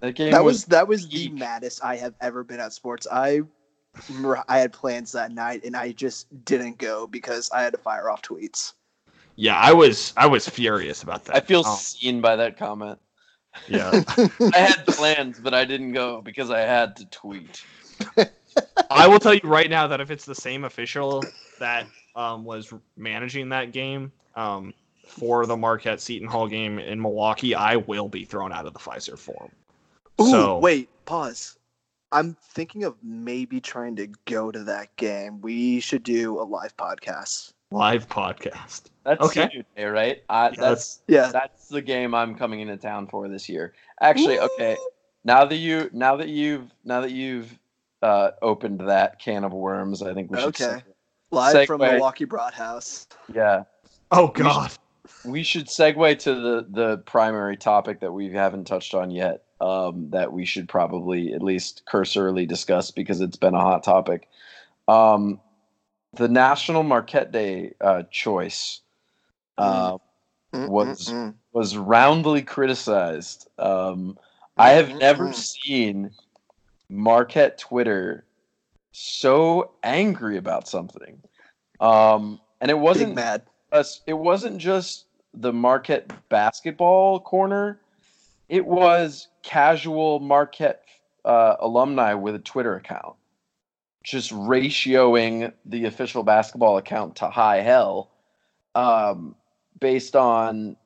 [0.00, 3.06] That game that was, was that was the maddest I have ever been at sports.
[3.12, 3.42] I
[4.08, 7.78] remember I had plans that night, and I just didn't go because I had to
[7.78, 8.72] fire off tweets.
[9.36, 9.56] yeah.
[9.56, 11.36] I was I was furious about that.
[11.36, 12.98] I feel Um, seen by that comment.
[13.68, 14.02] yeah.
[14.16, 17.62] I had plans, but I didn't go because I had to tweet.
[18.90, 21.24] I will tell you right now that if it's the same official
[21.58, 21.86] that
[22.16, 24.72] um, was managing that game um,
[25.06, 28.78] for the Marquette Seton Hall game in Milwaukee, I will be thrown out of the
[28.78, 29.50] Fiserv Forum.
[30.20, 31.58] Ooh, So- wait, pause.
[32.12, 35.40] I'm thinking of maybe trying to go to that game.
[35.40, 37.54] We should do a live podcast.
[37.72, 38.82] Live podcast.
[39.02, 39.48] That's Okay.
[39.50, 40.22] senior day, right?
[40.28, 41.32] I, Yeah, that's Yeah.
[41.32, 43.74] that's the game I'm coming into town for this year.
[44.00, 44.76] Actually, okay.
[45.24, 47.58] Now that you now that you've now that you've
[48.04, 50.48] uh, opened that can of worms, I think we should.
[50.48, 50.64] Okay.
[50.64, 50.82] seg-
[51.30, 51.92] Live from Segue.
[51.92, 53.08] Milwaukee Broadhouse.
[53.32, 53.64] yeah,
[54.12, 54.70] Oh We should- God.
[55.24, 59.42] we should segue to the the primary topic that we haven't touched on yet.
[59.60, 64.28] Um, that we should probably at least cursorily discuss because it's been a hot topic.
[64.88, 65.40] Um,
[66.12, 68.80] the National Marquette Day uh, choice.
[69.56, 69.96] Uh,
[70.52, 71.34] Was- Mm-mm-mm.
[71.52, 73.48] was roundly criticized.
[73.58, 74.18] Um,
[74.58, 76.10] I have never seen
[76.88, 78.24] Marquette Twitter
[78.92, 81.20] so angry about something.
[81.80, 83.42] Um, and it wasn't mad.
[83.72, 84.00] us.
[84.06, 87.80] It wasn't just the Marquette basketball corner.
[88.48, 90.84] It was casual Marquette
[91.24, 93.16] uh, alumni with a Twitter account,
[94.04, 98.10] just ratioing the official basketball account to high hell,
[98.74, 99.34] um,
[99.80, 100.76] based on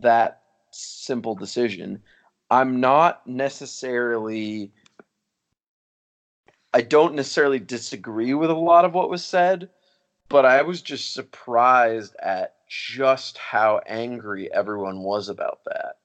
[0.00, 0.42] that
[0.72, 2.02] simple decision.
[2.52, 4.72] I'm not necessarily.
[6.74, 9.70] I don't necessarily disagree with a lot of what was said,
[10.28, 15.96] but I was just surprised at just how angry everyone was about that.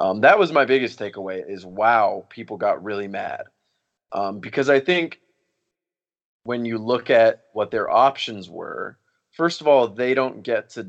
[0.00, 3.44] Um, that was my biggest takeaway is wow, people got really mad.
[4.10, 5.20] Um, because I think
[6.42, 8.98] when you look at what their options were,
[9.30, 10.88] first of all, they don't get to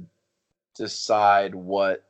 [0.75, 2.06] decide what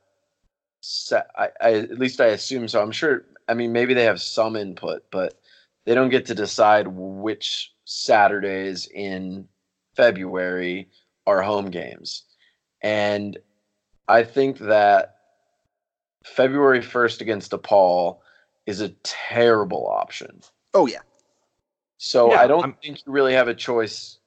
[0.81, 2.81] set, I, I, at least I assume so.
[2.81, 5.39] I'm sure, I mean, maybe they have some input, but
[5.85, 9.47] they don't get to decide which Saturdays in
[9.95, 10.89] February
[11.25, 12.23] are home games.
[12.81, 13.37] And
[14.07, 15.15] I think that
[16.25, 18.19] February 1st against DePaul
[18.65, 20.41] is a terrible option.
[20.73, 20.99] Oh yeah.
[21.97, 24.19] So Yeah, I don't I'm- think you really have a choice.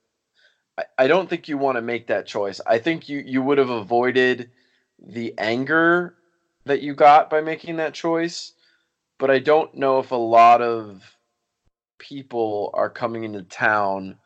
[0.78, 2.60] I, I don't think you want to make that choice.
[2.66, 4.50] I think you, you would have avoided
[4.98, 6.14] the anger
[6.70, 8.52] that you got by making that choice.
[9.18, 11.02] But I don't know if a lot of
[11.98, 14.16] people are coming into town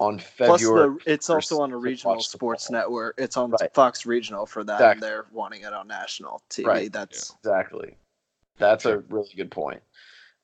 [0.00, 0.96] on Plus, February.
[1.04, 3.14] the, it's also on a regional sports network.
[3.18, 3.72] It's on Right.
[3.72, 4.92] Fox Regional for that, Exactly.
[4.92, 6.66] and they're wanting it on national TV.
[6.66, 6.92] Right.
[6.92, 7.96] That's Exactly.
[8.58, 9.80] That's a really good point.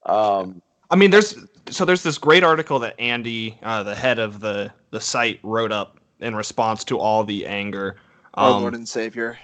[0.06, 1.36] Um, I mean, there's
[1.68, 5.72] so there's this great article that Andy, uh, the head of the the site, wrote
[5.72, 7.96] up in response to all the anger.
[8.34, 9.36] our Um, Lord and Savior.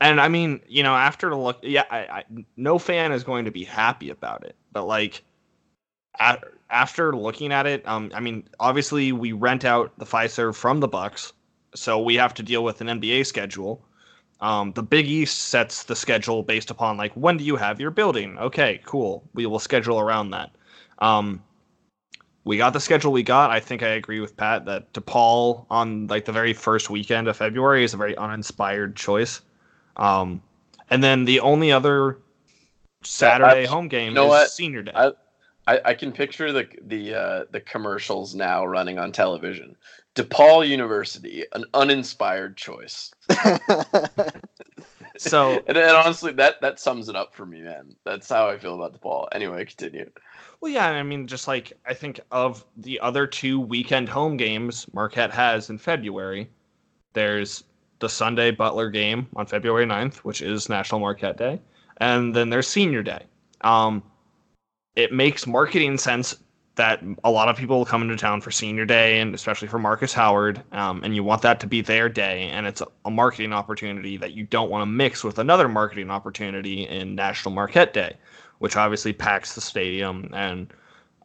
[0.00, 2.24] And I mean, you know, after the look, yeah, I, I,
[2.56, 4.54] no fan is going to be happy about it.
[4.72, 5.22] But like,
[6.20, 6.38] a
[6.68, 10.88] after looking at it, um, I mean, obviously we rent out the Fiserv from the
[10.88, 11.32] Bucks,
[11.74, 13.84] so we have to deal with an NBA schedule.
[14.40, 17.90] Um, the Big East sets the schedule based upon like when do you have your
[17.90, 18.36] building?
[18.38, 19.24] Okay, cool.
[19.32, 20.50] We will schedule around that.
[20.98, 21.42] Um,
[22.44, 23.50] we got the schedule we got.
[23.50, 27.36] I think I agree with Pat that DePaul on like the very first weekend of
[27.36, 29.40] February is a very uninspired choice.
[29.96, 30.42] Um,
[30.90, 32.18] and then the only other
[33.02, 34.50] Saturday I- home game you know is what?
[34.50, 34.92] Senior Day.
[34.94, 35.12] I,
[35.68, 39.76] I, I can picture the the uh, the commercials now running on television.
[40.14, 43.12] DePaul University, an uninspired choice.
[45.18, 47.96] so And, and honestly, that that sums it up for me, man.
[48.04, 49.28] That's how I feel about DePaul.
[49.32, 50.10] Anyway, continue.
[50.60, 54.86] Well, yeah, I mean, just like I think of the other two weekend home games
[54.94, 56.48] Marquette has in February,
[57.12, 57.64] there's
[57.98, 61.60] the Sunday Butler game on February 9th, which is National Marquette Day,
[61.98, 63.24] and then there's Senior Day.
[63.62, 64.02] Um,
[64.94, 66.36] it makes marketing sense
[66.74, 69.78] that a lot of people will come into town for Senior Day, and especially for
[69.78, 73.10] Markus Howard, um, and you want that to be their day, and it's a, a
[73.10, 77.94] marketing opportunity that you don't want to mix with another marketing opportunity in National Marquette
[77.94, 78.16] Day
[78.58, 80.72] which obviously packs the stadium and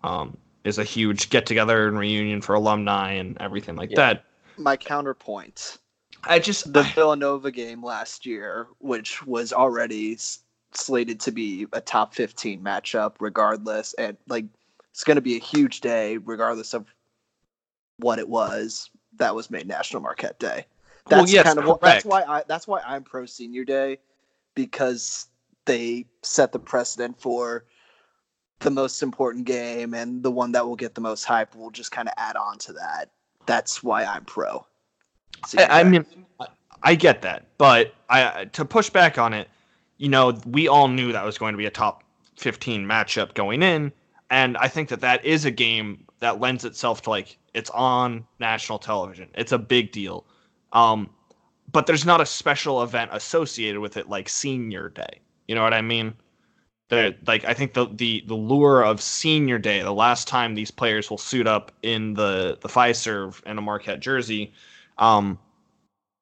[0.04, 3.96] um, is a huge get together and reunion for alumni and everything like Yeah.
[3.98, 4.26] that.
[4.58, 5.78] My counterpoint:
[6.24, 10.40] I just the Villanova game last year, which was already s-
[10.74, 14.46] slated to be a top 15 matchup, regardless, and like
[14.92, 16.86] it's going to be a huge day, regardless of
[17.98, 18.90] what it was.
[19.18, 20.66] That was made National Marquette Day.
[21.10, 23.98] Well, That's yes, kind of what, that's why I that's why I'm pro Senior Day
[24.56, 25.28] because
[25.66, 27.66] they set the precedent for
[28.60, 31.92] the most important game and the one that will get the most hype will just
[31.92, 33.10] kind of add on to that.
[33.48, 34.66] That's why I'm pro.
[35.58, 36.06] I, I mean,
[36.84, 39.48] I- get that, but I to push back on it,
[39.98, 42.04] you know, we all knew that was going to be a top
[42.38, 43.92] 15 matchup going in,
[44.30, 48.26] and I think that that is a game that lends itself to like it's on
[48.40, 49.30] national television.
[49.36, 50.26] It's a big deal,
[50.74, 51.10] um,
[51.72, 55.22] but there's not a special event associated with it like Senior Day.
[55.48, 56.14] You know what I mean?
[56.90, 60.72] The, like I think the, the the lure of Senior Day, the last time these
[60.72, 64.52] players will suit up in the the Fiserv and a Marquette jersey,
[65.02, 65.38] um,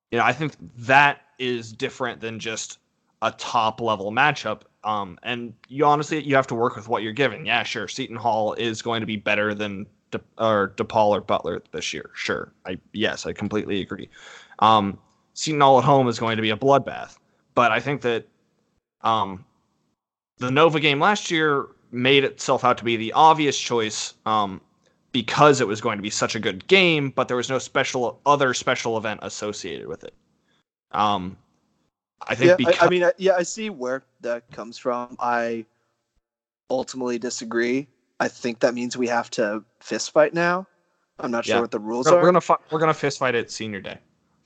[0.09, 2.79] you know, I think that is different than just
[3.21, 4.61] a top level matchup.
[4.83, 7.45] Um, and you honestly, you have to work with what you're given.
[7.45, 7.87] Yeah, sure.
[7.87, 12.09] Seton Hall is going to be better than De, or DePaul or Butler this year.
[12.15, 12.51] Sure.
[12.65, 14.09] I yes, I completely agree.
[14.59, 14.97] Um,
[15.33, 17.17] Seton Hall at home is going to be a bloodbath,
[17.53, 18.25] but I think that
[19.01, 19.45] um,
[20.37, 24.61] the Nova game last year made itself out to be the obvious choice um,
[25.11, 28.19] because it was going to be such a good game, but there was no special
[28.25, 30.13] other special event associated with it.
[30.91, 31.37] Um,
[32.27, 35.15] I think yeah, because I, I mean, I, yeah, I see where that comes from.
[35.19, 35.65] I
[36.69, 37.87] ultimately disagree.
[38.19, 40.67] I think that means we have to fist fight now.
[41.19, 41.55] I'm not Yeah.
[41.55, 42.21] sure what the rules we're, are.
[42.21, 43.97] we're gonna fi- we're gonna fist fight at senior day.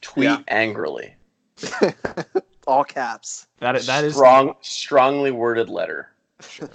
[0.02, 0.42] Tweet Yeah.
[0.48, 1.16] angrily.
[2.68, 3.48] All caps.
[3.60, 6.10] That is, that is strong, strongly worded letter.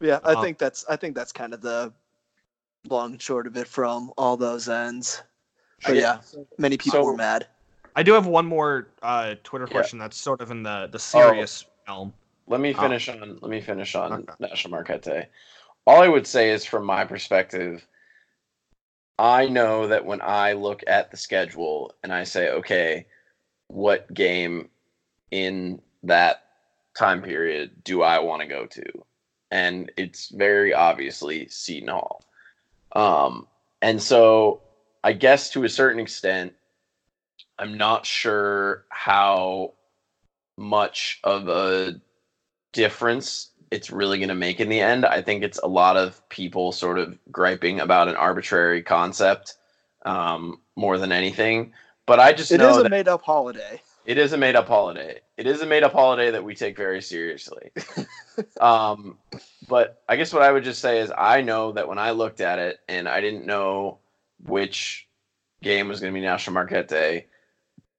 [0.00, 1.92] Yeah, I Um, think that's I think that's kind of the
[2.88, 5.22] long and short of it from all those ends.
[5.86, 6.18] But yeah,
[6.58, 7.46] many people So- were mad.
[7.96, 9.72] I do have one more uh, Twitter Yeah.
[9.72, 12.12] question that's sort of in the the serious realm.
[12.46, 12.80] Let me Oh.
[12.80, 13.38] finish on.
[13.40, 14.32] Let me finish on Okay.
[14.40, 15.28] National Marquette Day.
[15.86, 17.86] All I would say is, from my perspective,
[19.18, 23.06] I know that when I look at the schedule and I say, okay,
[23.68, 24.70] what game
[25.30, 26.44] in that
[26.98, 29.04] time period do I want to go to?
[29.50, 32.24] And it's very obviously Seton Hall.
[32.94, 33.46] Um,
[33.82, 34.60] and so
[35.02, 36.54] I guess to a certain extent,
[37.58, 39.74] I'm not sure how
[40.56, 42.00] much of a
[42.72, 45.04] difference it's really going to make in the end.
[45.04, 49.54] I think it's a lot of people sort of griping about an arbitrary concept
[50.04, 51.72] um, more than anything.
[52.06, 53.80] But I just It is a made up holiday.
[54.04, 55.20] it is a made up holiday.
[55.36, 57.70] It is a made up holiday that we take very seriously.
[58.60, 59.18] um,
[59.68, 62.40] but I guess what I would just say is I know that when I looked
[62.40, 63.98] at it and I didn't know
[64.44, 65.08] which
[65.62, 67.26] game was going to be National Marquette Day,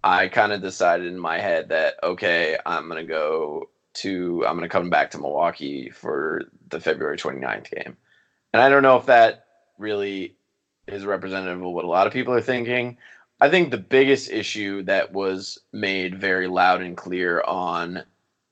[0.03, 4.57] I kind of decided in my head that okay, I'm going to go to I'm
[4.57, 7.97] going to come back to Milwaukee for the February 29th game.
[8.53, 9.45] And I don't know if that
[9.77, 10.35] really
[10.87, 12.97] is representative of what a lot of people are thinking.
[13.41, 18.03] I think the biggest issue that was made very loud and clear on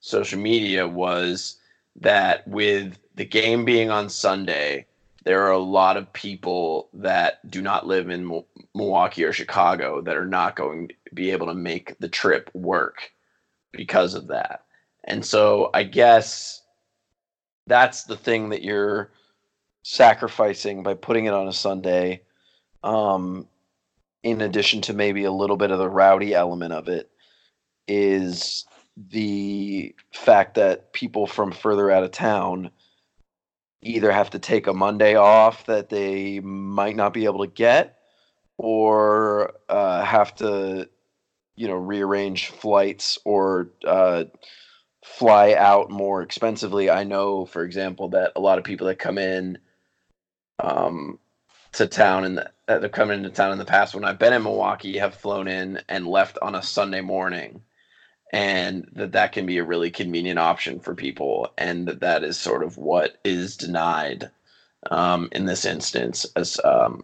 [0.02, 1.58] social media was
[1.98, 4.86] that with the game being on Sunday,
[5.24, 10.02] there are a lot of people that do not live in Mil- Milwaukee or Chicago
[10.02, 13.12] that are not going to be able to make the trip work
[13.72, 14.66] because of that.
[15.06, 16.62] And so I guess
[17.68, 19.12] that's the thing that you're
[19.84, 22.22] sacrificing by putting it on a Sunday.
[22.84, 23.48] Um,
[24.24, 27.10] in addition to maybe a little bit of the rowdy element of it,
[27.88, 32.72] is the fact that people from further out of town
[33.86, 37.98] either have to take a Monday off that they might not be able to get,
[38.58, 40.90] or uh, have to,
[41.56, 44.26] you know, rearrange flights or uh,
[45.04, 46.90] fly out more expensively.
[46.90, 49.58] I know, for example, that a lot of people that come in
[50.60, 51.20] um,
[51.74, 54.44] to town and that have come into town in the past when I've been in
[54.44, 57.62] Milwaukee have flown in and left on a Sunday morning
[58.34, 62.38] and that that can be a really convenient option for people and that that is
[62.38, 64.30] sort of what is denied
[64.92, 67.04] um, in this instance as um,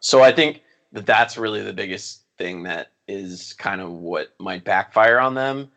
[0.00, 4.64] so i think that that's really the biggest thing that is kind of what might
[4.64, 5.70] backfire on them.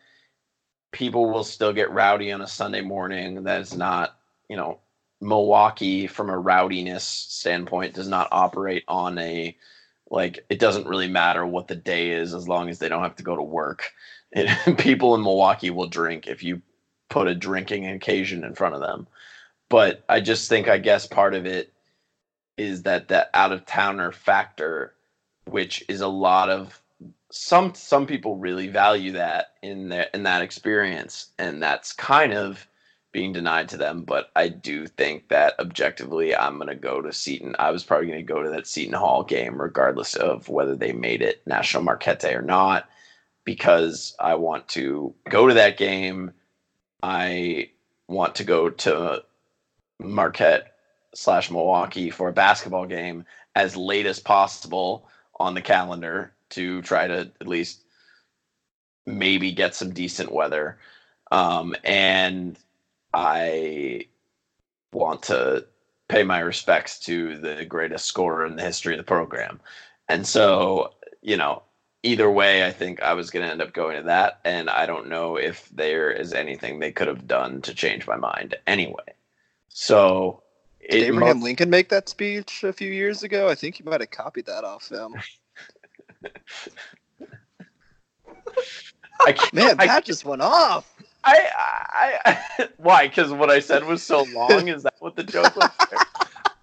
[0.92, 4.18] People will still get rowdy on a sunday morning that is not
[4.50, 4.80] you know
[5.20, 9.56] milwaukee from a rowdiness standpoint does not operate on a
[10.10, 13.16] like it doesn't really matter what the day is as long as they don't have
[13.16, 13.92] to go to work
[14.32, 16.62] it, people in Milwaukee will drink if you
[17.10, 19.08] put a drinking occasion in front of them.
[19.70, 21.74] But I just think, I guess, part of it
[22.58, 24.94] is that that out of towner factor,
[25.46, 26.82] which is a lot of
[27.30, 32.68] some some people really value that in their in that experience, and that's kind of
[33.12, 34.04] being denied to them.
[34.04, 37.56] But I do think that objectively, I'm gonna go to Seton.
[37.60, 41.22] I was probably gonna go to that Seton Hall game, regardless of whether they made
[41.22, 42.90] it National Marquette or not
[43.48, 46.34] because I want to go to that game.
[47.02, 47.70] I
[48.10, 49.24] want to go to
[50.00, 50.76] Marquette
[51.16, 53.24] slash Milwaukee for a basketball game
[53.56, 55.08] as late as possible
[55.40, 57.86] on the calendar to try to at least
[59.06, 60.78] maybe get some decent weather.
[61.32, 62.60] Um, and
[63.14, 64.08] I
[64.92, 65.68] want to
[66.10, 69.62] pay my respects to the greatest scorer in the history of the program.
[70.10, 71.64] And so, you know,
[72.04, 74.40] either way, I think I was going to end up going to that.
[74.44, 78.16] And I don't know if there is anything they could have done to change my
[78.16, 79.14] mind anyway.
[79.70, 80.44] So.
[80.90, 83.50] Did Abraham mo- Lincoln make that speech a few years ago?
[83.50, 85.16] I think you might have copied that off him.
[89.26, 90.94] I can't, Man, that just went off.
[91.24, 92.20] I, I,
[92.60, 93.08] I why?
[93.08, 94.70] Because what I said was so long.
[94.70, 95.70] Is that what the joke was?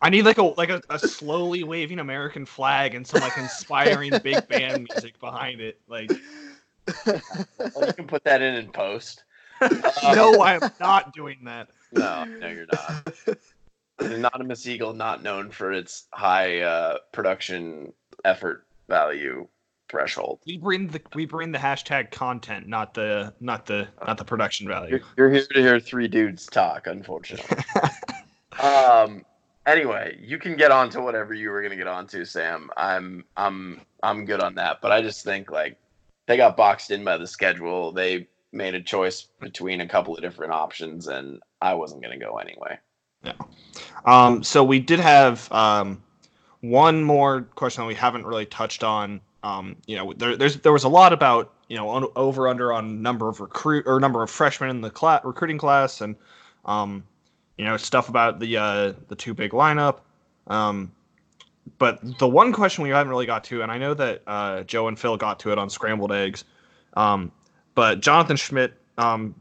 [0.04, 4.12] I need like a like a, a slowly waving American flag and some like inspiring
[4.22, 5.80] big band music behind it.
[5.88, 6.12] Like
[7.06, 9.24] well, you can put that in in post.
[9.62, 11.68] no, I am not doing that.
[11.90, 13.38] No, no, you're not.
[13.98, 17.90] Anonymous Eagle, not known for its high uh, production
[18.26, 19.48] effort value
[19.88, 20.40] threshold.
[20.46, 24.68] We bring the we bring the hashtag content, not the not the not the production
[24.68, 25.00] value.
[25.16, 27.64] You're, you're here to hear three dudes talk, unfortunately.
[28.62, 29.24] um,
[29.66, 32.70] anyway, you can get on to whatever you were gonna get on to, Sam.
[32.76, 34.80] I'm I'm I'm good on that.
[34.80, 35.76] But I just think like
[36.26, 37.92] they got boxed in by the schedule.
[37.92, 42.38] They made a choice between a couple of different options, and I wasn't gonna go
[42.38, 42.78] anyway.
[43.22, 43.32] Yeah.
[44.04, 46.02] Um, so we did have um,
[46.60, 49.20] one more question that we haven't really touched on.
[49.42, 52.72] Um, you know, there, there's there was a lot about you know on, over under
[52.72, 56.16] on number of recruit or number of freshmen in the class recruiting class, and
[56.64, 57.04] um,
[57.58, 60.00] you know stuff about the uh, the two big lineup.
[60.46, 60.92] Um,
[61.78, 64.88] but the one question we haven't really got to, and I know that uh, Joe
[64.88, 66.44] and Phil got to it on scrambled eggs,
[66.94, 67.32] um,
[67.74, 69.34] but Jonathan Schmidt um,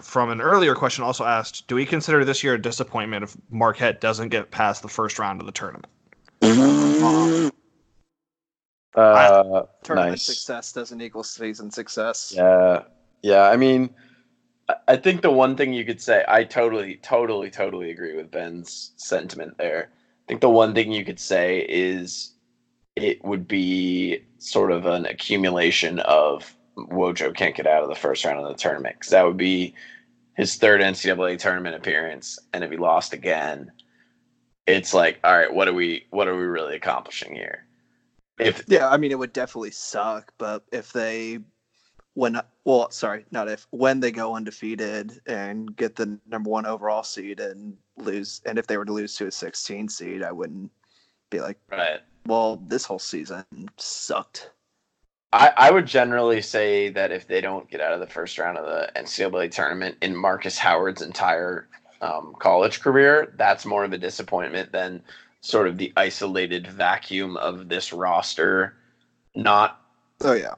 [0.00, 4.00] from an earlier question also asked, "Do we consider this year a disappointment if Marquette
[4.00, 5.86] doesn't get past the first round of the tournament?"
[8.94, 10.22] Uh, tournament nice.
[10.22, 12.32] success doesn't equal season success.
[12.36, 12.82] Yeah,
[13.22, 13.44] yeah.
[13.44, 13.88] I mean,
[14.88, 18.92] I think the one thing you could say, I totally, totally, totally agree with Ben's
[18.96, 19.90] sentiment there.
[19.92, 22.32] I think the one thing you could say is
[22.96, 28.24] it would be sort of an accumulation of Wojo can't get out of the first
[28.24, 29.74] round of the tournament because that would be
[30.36, 33.70] his third NCAA tournament appearance, and if he lost again,
[34.66, 37.66] it's like, all right, what are we, what are we really accomplishing here?
[38.38, 41.40] If yeah, I mean, it would definitely suck, but if they
[42.14, 47.02] when well sorry not if when they go undefeated and get the number one overall
[47.02, 50.70] seed and lose and if they were to lose to a 16 seed i wouldn't
[51.30, 52.00] be like right.
[52.26, 53.44] well this whole season
[53.78, 54.50] sucked.
[55.34, 58.58] I, I would generally say that if they don't get out of the first round
[58.58, 61.68] of the ncaa tournament in markus howard's entire
[62.02, 65.02] um, college career that's more of a disappointment than
[65.40, 68.74] sort of the isolated vacuum of this roster
[69.34, 69.80] not
[70.20, 70.54] oh yeah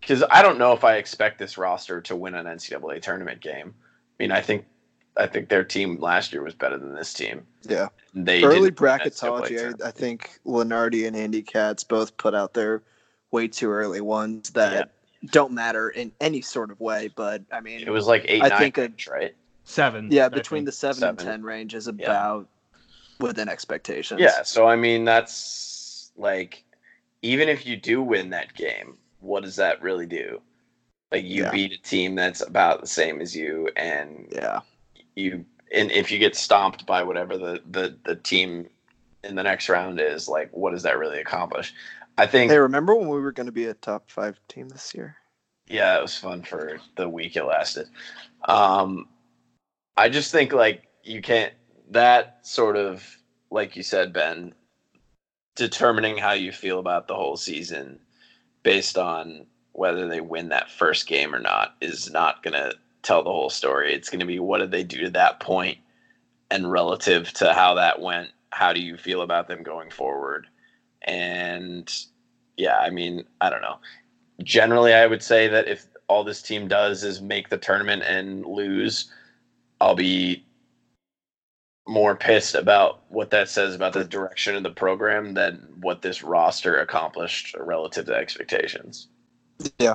[0.00, 3.74] because I don't know if I expect this roster to win an NCAA tournament game.
[3.78, 4.64] I mean, I think
[5.16, 7.46] I think their team last year was better than this team.
[7.62, 9.82] Yeah, they early bracketology.
[9.82, 12.82] I, I, think Lunardi and Andy Katz both put out their
[13.30, 15.28] way too early ones that yeah.
[15.30, 17.10] don't matter in any sort of way.
[17.14, 18.42] But I mean, it was like eight.
[18.42, 19.34] I think a, right.
[19.64, 20.08] seven.
[20.10, 22.48] Yeah, between the seven, and ten range is about
[23.18, 24.20] within expectations.
[24.20, 26.64] Yeah, so I mean that's like
[27.22, 30.40] even if you do win that game, what does that really do?
[31.12, 31.50] Like you Yeah.
[31.50, 34.60] beat a team that's about the same as you and Yeah.
[35.14, 38.68] you and if you get stomped by whatever the the, the team
[39.22, 41.74] in the next round is, like what does that really accomplish?
[42.16, 44.94] I think Hey, remember when we were going to be a top five team this
[44.94, 45.16] year?
[45.66, 47.88] yeah, it was fun for the week it lasted.
[48.44, 49.08] Um,
[49.96, 51.52] I just think like you can't
[51.90, 53.04] that sort of
[53.50, 54.54] like you said, Ben,
[55.56, 57.98] determining how you feel about the whole season
[58.62, 63.22] based on whether they win that first game or not is not going to tell
[63.22, 63.94] the whole story.
[63.94, 65.78] It's going to be what did they do to that point
[66.50, 70.46] and relative to how that went, how do you feel about them going forward?
[71.02, 71.90] And
[72.56, 73.78] yeah, I mean, I don't know
[74.42, 78.44] generally I would say that if all this team does is make the tournament and
[78.44, 79.10] lose,
[79.80, 80.44] I'll be
[81.86, 86.22] more pissed about what that says about the direction of the program than what this
[86.22, 89.08] roster accomplished relative to expectations.
[89.78, 89.94] Yeah.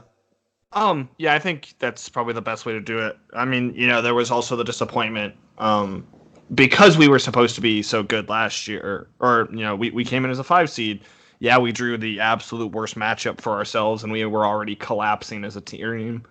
[0.74, 3.18] Um, yeah, I think that's probably the best way to do it.
[3.34, 6.06] I mean, you know, there was also the disappointment um,
[6.54, 10.04] because we were supposed to be so good last year, or you know, we, we
[10.04, 11.02] came in as a five seed.
[11.40, 15.56] Yeah, we drew the absolute worst matchup for ourselves, and we were already collapsing as
[15.56, 16.24] a team.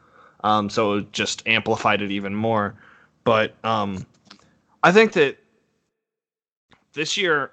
[0.42, 2.74] Um, so it just amplified it even more.
[3.24, 4.04] But um,
[4.82, 5.38] I think that
[6.94, 7.52] this year,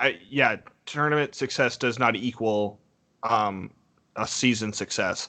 [0.00, 0.56] I, yeah,
[0.86, 2.78] tournament success does not equal
[3.22, 3.70] um,
[4.16, 5.28] a season success.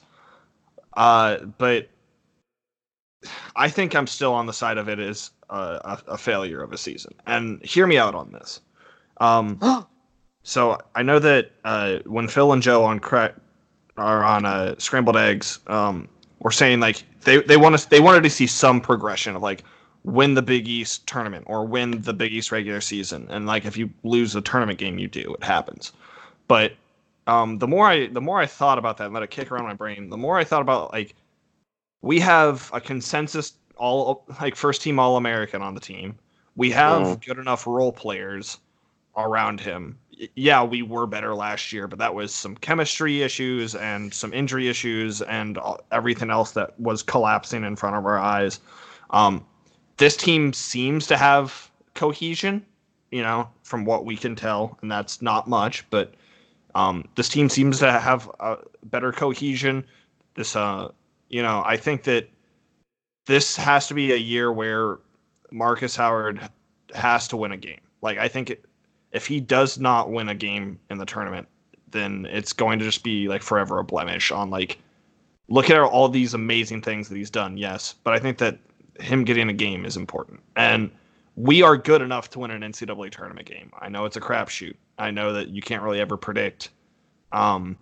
[0.96, 1.88] Uh, but
[3.56, 6.78] I think I'm still on the side of it as a, a, failure of a
[6.78, 7.14] season.
[7.26, 8.60] And hear me out on this.
[9.20, 9.58] Um,
[10.42, 13.34] so I know that uh, when Phil and Joe on cra-
[13.96, 16.08] are on uh, scrambled eggs, um,
[16.40, 19.64] were saying like they they want us they wanted to see some progression of like
[20.04, 23.76] win the Big East tournament or win the Big East regular season, and like if
[23.76, 25.92] you lose the tournament game, you do it happens.
[26.48, 26.74] But
[27.26, 29.64] um, the more I the more I thought about that and let it kick around
[29.64, 31.14] my brain, the more I thought about like
[32.02, 36.16] we have a consensus all like first team All American on the team.
[36.56, 37.24] We have Mhm.
[37.26, 38.58] good enough role players
[39.16, 39.98] around him.
[40.36, 44.68] Yeah, we were better last year, but that was some chemistry issues and some injury
[44.68, 45.58] issues and
[45.90, 48.60] everything else that was collapsing in front of our eyes.
[49.10, 49.44] Um,
[49.96, 52.64] this team seems to have cohesion,
[53.10, 56.14] you know, from what we can tell, and that's not much, but
[56.74, 59.84] um, this team seems to have a better cohesion.
[60.34, 60.90] This, uh,
[61.28, 62.28] you know, I think that
[63.26, 64.98] this has to be a year where
[65.50, 66.40] Markus Howard
[66.94, 67.80] has to win a game.
[68.02, 68.64] Like, I think it,
[69.12, 71.46] if he does not win a game in the tournament,
[71.90, 74.78] then it's going to just be like forever a blemish on like,
[75.48, 77.56] look at all these amazing things that he's done.
[77.56, 78.58] Yes, but I think that
[79.00, 80.90] him getting a game is important, and
[81.36, 83.70] we are good enough to win an NCAA tournament game.
[83.80, 84.74] I know it's a crapshoot.
[84.98, 86.70] I know that you can't really ever predict.
[87.32, 87.76] Um,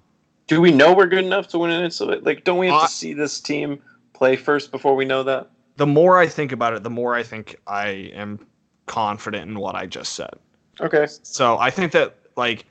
[0.46, 2.24] Do we know we're good enough to win an NCAA?
[2.24, 3.82] like, don't we have to see this team
[4.14, 5.50] play first before we know that?
[5.76, 8.38] the more I think about it, the more I think I am
[8.86, 10.34] confident in what I just said.
[10.80, 11.06] Okay.
[11.22, 12.66] So I think that like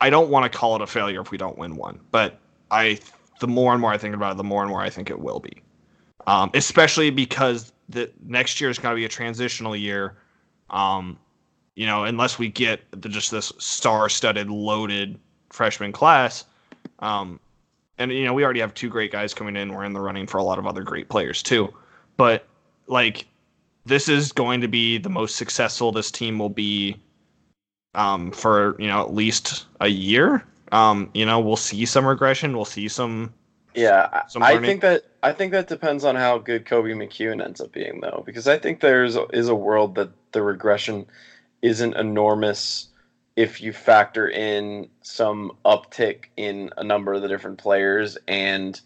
[0.00, 2.38] I don't want to call it a failure if we don't win one, but
[2.70, 2.98] I
[3.40, 5.18] the more and more I think about it, the more and more I think it
[5.18, 5.62] will be.
[6.26, 10.16] Um, especially because the next year is going to be a transitional year.
[10.70, 11.18] Um,
[11.74, 15.18] you know, unless we get the, just this star-studded, loaded
[15.50, 16.44] freshman class.
[17.00, 17.40] Um,
[17.98, 19.72] and you know, we already have two great guys coming in.
[19.72, 21.72] We're in the running for a lot of other great players too.
[22.16, 22.46] But
[22.86, 23.26] like
[23.84, 26.96] this is going to be the most successful this team will be
[27.94, 30.44] um, for you know at least a year.
[30.72, 32.54] Um, you know, we'll see some regression.
[32.56, 33.34] We'll see some.
[33.74, 37.44] Yeah, I- Some I think that I think that depends on how good Koby McEwen
[37.44, 41.06] ends up being, though, because I think there's is a world that the regression
[41.62, 42.88] isn't enormous
[43.36, 48.80] if you factor in some uptick in a number of the different players and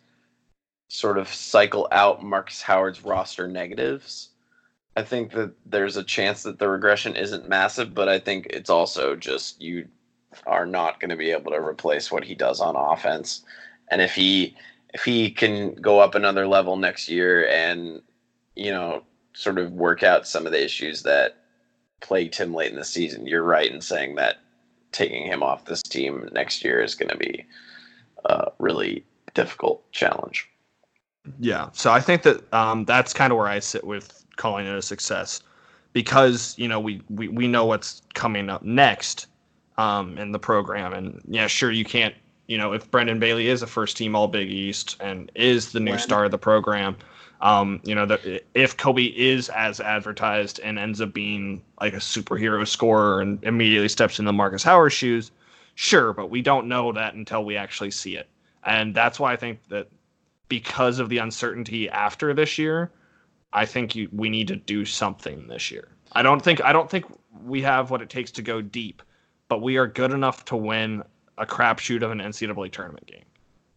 [0.88, 4.30] sort of cycle out Markus Howard's roster negatives.
[4.96, 8.70] I think that there's a chance that the regression isn't massive, but I think it's
[8.70, 9.86] also just you
[10.46, 13.42] are not going to be able to replace what he does on offense.
[13.90, 14.56] And if he
[14.94, 18.00] if he can go up another level next year and
[18.56, 19.02] you know
[19.34, 21.36] sort of work out some of the issues that
[22.00, 24.38] plagued him late in the season, you're right in saying that
[24.92, 27.44] taking him off this team next year is going to be
[28.24, 30.48] a really difficult challenge.
[31.38, 31.68] Yeah.
[31.72, 34.82] So I think that um, that's kind of where I sit with calling it a
[34.82, 35.42] success
[35.92, 39.26] because you know we we, we know what's coming up next
[39.78, 42.14] um, in the program, and yeah, sure you can't.
[42.46, 45.80] You know, if Brendan Bailey is a first team All Big East and is the
[45.80, 46.96] new star of the program,
[47.40, 51.98] Um, you know, the, if Koby is as advertised and ends up being like a
[52.00, 55.30] superhero scorer and immediately steps into Markus Howard's shoes,
[55.76, 58.26] sure, but we don't know that until we actually see it.
[58.64, 59.88] And that's why I think that
[60.48, 62.90] because of the uncertainty after this year,
[63.52, 65.88] I think you, we need to do something this year.
[66.12, 67.04] I don't think I don't think
[67.44, 69.02] we have what it takes to go deep,
[69.48, 71.02] but we are good enough to win
[71.38, 73.24] a crapshoot of an NCAA tournament game.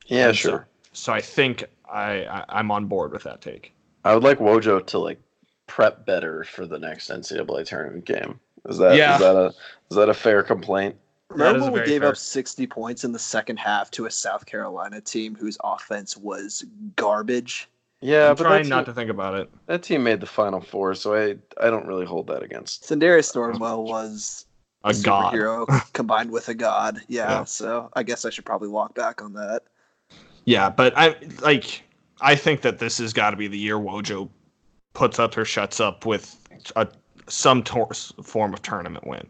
[0.08, 0.68] Yeah, And sure.
[0.94, 3.74] So, so I think I, I I'm on board with that take.
[4.04, 5.20] I would like Wojo to like
[5.68, 8.40] prep better for the next NCAA tournament game.
[8.68, 9.14] Is that is Yeah.
[9.16, 9.46] is that a
[9.90, 10.96] is that a fair complaint?
[11.30, 12.10] Remember when we gave fair.
[12.10, 16.66] up 60 points in the second half to a South Carolina team whose offense was
[16.98, 17.70] garbage?
[18.02, 19.50] Yeah, I'm but trying that not to think about it.
[19.68, 21.36] that team made the final four, so I
[21.66, 22.84] I don't really hold that against.
[22.84, 24.46] Sindarius Thornwell was
[24.84, 25.34] A god.
[25.34, 27.02] superhero combined with a god.
[27.08, 27.44] Yeah, Yeah.
[27.44, 29.64] so I guess I should probably walk back on that.
[30.46, 31.84] Yeah, but I like
[32.20, 34.30] I think that this has got to be the year Wojo
[34.94, 36.36] puts up or shuts up with
[36.76, 36.88] a
[37.28, 37.94] some tor-
[38.24, 39.28] form of tournament win.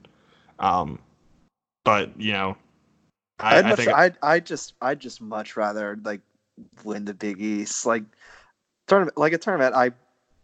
[0.59, 0.99] Um,
[1.83, 2.57] but you know,
[3.39, 6.21] I, I'd I think I'd, I'd just, I'd just much rather like
[6.83, 8.03] win the Big East, like
[8.87, 9.75] tournament, like a tournament.
[9.75, 9.91] I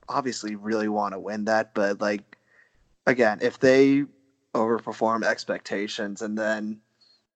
[0.09, 2.38] obviously really want to win that, but like
[3.05, 4.05] again, if they
[4.53, 6.79] overperform expectations and then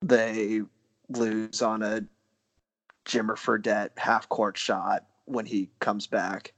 [0.01, 0.61] they
[1.09, 2.01] lose on a
[3.05, 6.53] Jimmer Fredette half court shot when he comes back,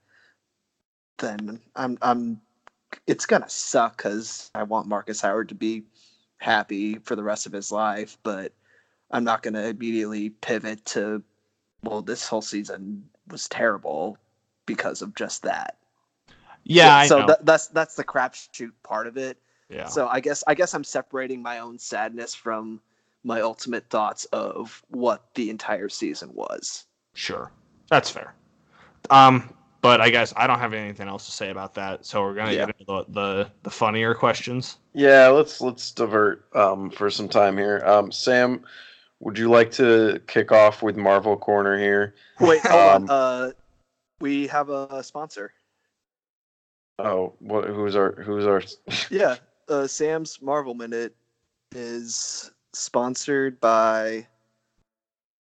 [1.17, 2.41] then I'm, I'm,
[3.07, 5.83] it's gonna suck because I want Markus Howard to be
[6.37, 8.53] happy for the rest of his life, but
[9.11, 11.23] I'm not to immediately pivot to,
[11.83, 14.17] well, this whole season was terrible
[14.65, 15.77] because of just that.
[16.63, 17.27] yeah, I so know.
[17.27, 19.37] that, that's that's the crapshoot part of it.
[19.73, 22.81] Yeah, So I guess I guess I'm separating my own sadness from
[23.23, 26.85] my ultimate thoughts of what the entire season was.
[27.13, 27.51] sure,
[27.89, 28.33] that's fair.
[29.09, 32.05] Um, but I guess I don't have anything else to say about that.
[32.05, 32.65] So we're gonna Yeah.
[32.65, 34.77] get into the, the the funnier questions.
[34.93, 37.81] Yeah, let's let's divert um, for some time here.
[37.85, 38.63] Um, Sam,
[39.19, 42.15] would you like to kick off with Marvel Corner here?
[42.39, 43.09] Wait, hold Um, on.
[43.09, 43.51] Uh,
[44.19, 45.53] we have a sponsor.
[46.99, 47.65] Oh, what?
[47.65, 48.61] Who's our who's our?
[49.09, 49.35] Yeah,
[49.73, 51.15] uh, Sam's Marvel Minute
[51.75, 54.27] is sponsored by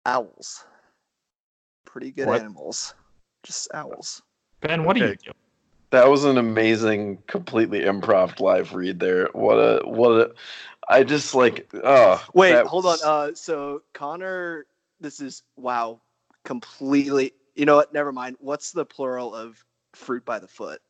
[0.06, 0.66] owls.
[1.86, 2.42] Pretty good What?
[2.42, 2.96] animals.
[3.44, 4.22] Just owls.
[4.62, 5.18] Ben, what do you Okay.
[5.26, 5.32] do?
[5.92, 9.30] That was an amazing, completely improv live read there.
[9.32, 10.32] What a what a!
[10.90, 12.98] I just like oh Wait, that hold on.
[13.02, 14.66] Uh, so Connor,
[15.00, 16.02] this is wow,
[16.44, 17.34] completely.
[17.56, 17.94] You know what?
[17.94, 18.36] Never mind.
[18.40, 19.64] What's the plural of
[19.94, 20.82] fruit by the foot?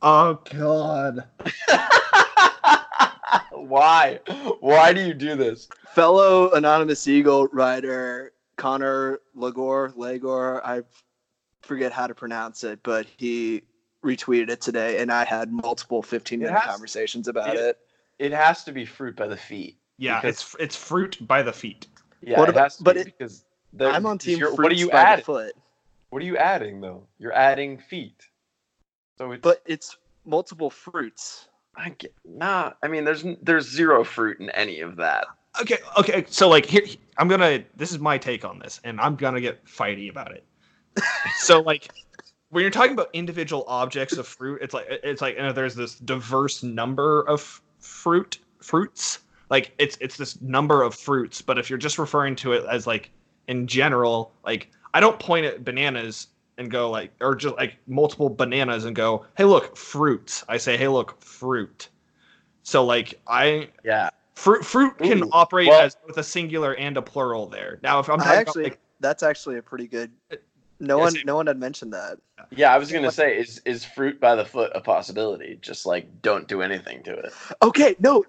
[0.00, 1.28] Oh God.
[3.52, 4.20] Why?
[4.60, 5.68] Why do you do this?
[5.88, 10.60] Fellow anonymous eagle rider Connor Lagor Lagor.
[10.64, 10.82] I
[11.62, 13.62] forget how to pronounce it, but he
[14.04, 17.78] retweeted it today, and I had multiple 15 minute conversations about it- it.
[18.18, 19.78] It has to be fruit by the feet.
[19.98, 21.86] Yeah, it's it's fruit by the feet.
[22.22, 24.54] Yeah, What it about- has to but be it- because the- I'm on team you're-
[24.54, 25.24] fruits What are you by the adding?
[25.24, 25.56] foot,
[26.10, 27.06] What are you adding though?
[27.18, 28.26] You're adding feet.
[29.18, 31.48] So it's but it's multiple fruits.
[31.76, 32.72] I get nah.
[32.82, 35.26] I mean, there's there's zero fruit in any of that.
[35.60, 36.24] Okay, okay.
[36.28, 36.82] So like here,
[37.18, 37.64] I'm gonna.
[37.76, 40.44] This is my take on this, and I'm gonna get fighty about it.
[41.38, 41.90] so like,
[42.50, 45.74] when you're talking about individual objects of fruit, it's like it's like you know, there's
[45.74, 49.20] this diverse number of fruit fruits.
[49.48, 52.86] Like it's it's this number of fruits, but if you're just referring to it as
[52.86, 53.10] like
[53.48, 56.28] in general, like I don't point at bananas
[56.60, 60.44] and go like, or just like multiple bananas and go, hey look, fruits.
[60.48, 61.88] I say, hey look, fruit.
[62.62, 64.10] So like I Yeah.
[64.34, 67.80] Fruit fruit can Ooh, operate well- as both a singular and a plural there.
[67.82, 70.12] Now, if I'm I actually, about like, that's actually a pretty good.
[70.78, 71.22] No Yeah, one, same.
[71.26, 72.18] no one had mentioned that.
[72.50, 75.58] Yeah, I was gonna say, is is fruit by the foot a possibility?
[75.60, 77.32] Just like don't do anything to it.
[77.62, 78.24] Okay, no,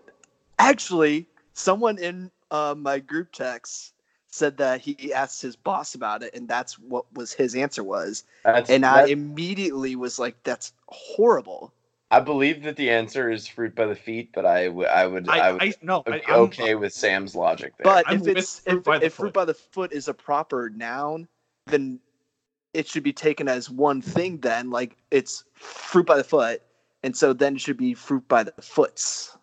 [0.60, 3.94] actually, someone in uh, my group text
[4.32, 8.24] said that he asked his boss about it, and that's what was his answer was.
[8.44, 11.74] That's, And I immediately was like, "That's horrible."
[12.10, 15.30] I believe that the answer is fruit by the feet, but I would I would
[15.30, 17.84] I, I, would I no, I, be I'm- okay with Sam's logic there.
[17.84, 20.70] But I'm if it's fruit if, by if fruit by the foot is a proper
[20.70, 21.28] noun,
[21.68, 22.00] then
[22.74, 24.38] it should be taken as one thing.
[24.40, 26.62] Then, like it's fruit by the foot,
[27.04, 29.38] and so then it should be fruit by the foots.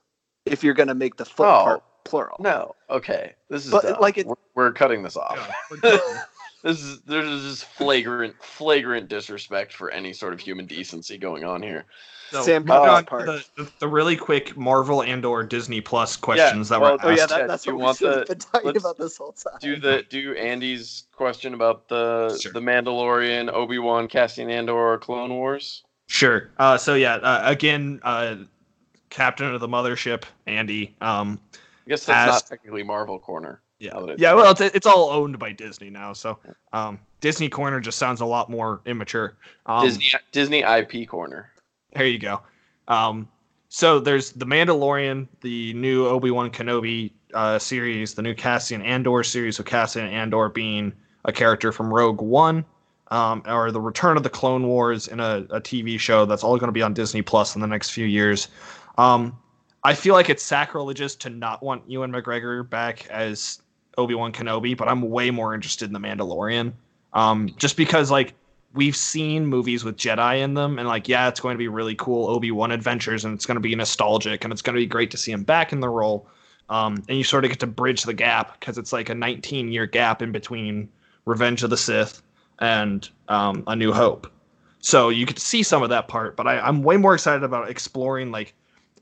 [0.46, 1.64] If you're gonna make the foot Oh.
[1.64, 2.36] part plural.
[2.40, 4.00] no, okay, this is But, dumb.
[4.00, 5.38] like, it- we're, we're cutting this off.
[5.84, 5.98] yeah,
[6.62, 11.62] this is there's just flagrant flagrant disrespect for any sort of human decency going on
[11.62, 11.84] here.
[12.30, 13.24] So, Sam, uh, on part.
[13.24, 17.08] the, the, the really quick Marvel and or Disney Plus questions that well, were Oh
[17.10, 17.30] asked.
[17.30, 19.54] that, Yeah, that's do what we've the- been talking about this whole time.
[19.62, 22.52] Do the do Andy's question about the Sure.
[22.52, 25.84] the Mandalorian, Obi Wan, Cassian Andor, or Clone Wars?
[26.08, 26.50] Sure.
[26.58, 28.36] Uh, so yeah, uh, again, uh,
[29.08, 30.94] captain of the mothership, Andy.
[31.00, 31.40] Um,
[31.88, 33.62] I guess that's not technically Marvel Corner.
[33.78, 34.34] yeah, yeah.
[34.34, 36.38] Well, it's, it's all owned by Disney now, so
[36.74, 39.38] um, Disney Corner just sounds a lot more immature.
[39.64, 41.50] Um, Disney Disney IP Corner.
[41.94, 42.42] There you go.
[42.88, 43.26] Um,
[43.70, 49.22] so there's the Mandalorian, the new Obi Wan Kenobi uh, series, the new Cassian Andor
[49.22, 50.92] series, with Cassian Andor being
[51.24, 52.66] a character from Rogue One,
[53.10, 56.58] um, or the Return of the Clone Wars in a, a TV show that's all
[56.58, 58.48] going to be on Disney Plus in the next few years.
[58.98, 59.38] Um,
[59.84, 63.62] I feel like it's sacrilegious to not want Ewan McGregor back as
[63.96, 66.72] Obi Wan Kenobi, but I'm way more interested in the Mandalorian.
[67.12, 68.34] Um, just because like
[68.74, 71.94] we've seen movies with Jedi in them, and like, yeah, it's going to be really
[71.94, 74.86] cool Obi Wan adventures, and it's going to be nostalgic, and it's going to be
[74.86, 76.28] great to see him back in the role.
[76.70, 79.72] Um, and you sort of get to bridge the gap because it's like a 19
[79.72, 80.88] year gap in between
[81.24, 82.22] Revenge of the Sith
[82.58, 84.30] and um, A New Hope.
[84.80, 87.70] So you could see some of that part, but I, I'm way more excited about
[87.70, 88.54] exploring like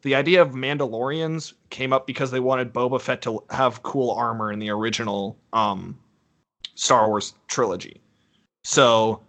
[0.06, 4.52] the idea of Mandalorians came up because they wanted Boba Fett to have cool armor
[4.52, 5.98] in the original um,
[6.76, 8.00] Star Wars trilogy.
[8.62, 9.20] So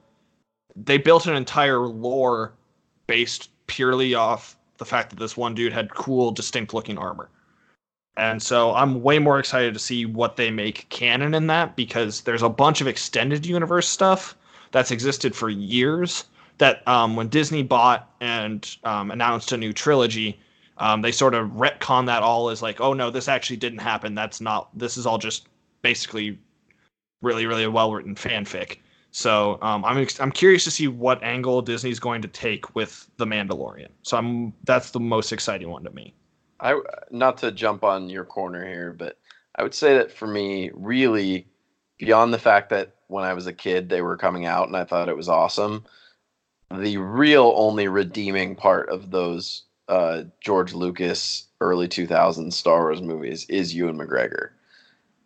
[0.75, 2.53] they built an entire lore
[3.07, 7.31] based purely off the fact that this one dude had cool, distinct looking armor.
[8.15, 12.21] And so I'm way more excited to see what they make canon in that because
[12.21, 14.37] there's a bunch of extended universe stuff
[14.71, 16.25] that's existed for years.
[16.59, 20.39] That um, when Disney bought and um, announced a new trilogy,
[20.79, 24.15] um, they sort of retcon that all as like, oh no, this actually didn't happen.
[24.15, 24.69] That's not.
[24.77, 25.47] This is all just
[25.81, 26.37] basically
[27.21, 28.77] really, really well written fanfic.
[29.11, 33.09] So um, I'm ex- I'm curious to see what angle Disney's going to take with
[33.17, 33.89] the Mandalorian.
[34.03, 36.13] So I'm that's the most exciting one to me.
[36.59, 36.79] I
[37.09, 39.17] not to jump on your corner here, but
[39.55, 41.47] I would say that for me, really,
[41.97, 44.83] beyond the fact that when I was a kid they were coming out and I
[44.83, 45.85] thought it was awesome,
[46.71, 53.45] the real only redeeming part of those uh, George Lucas early 2000s Star Wars movies
[53.49, 54.49] is Ewan McGregor,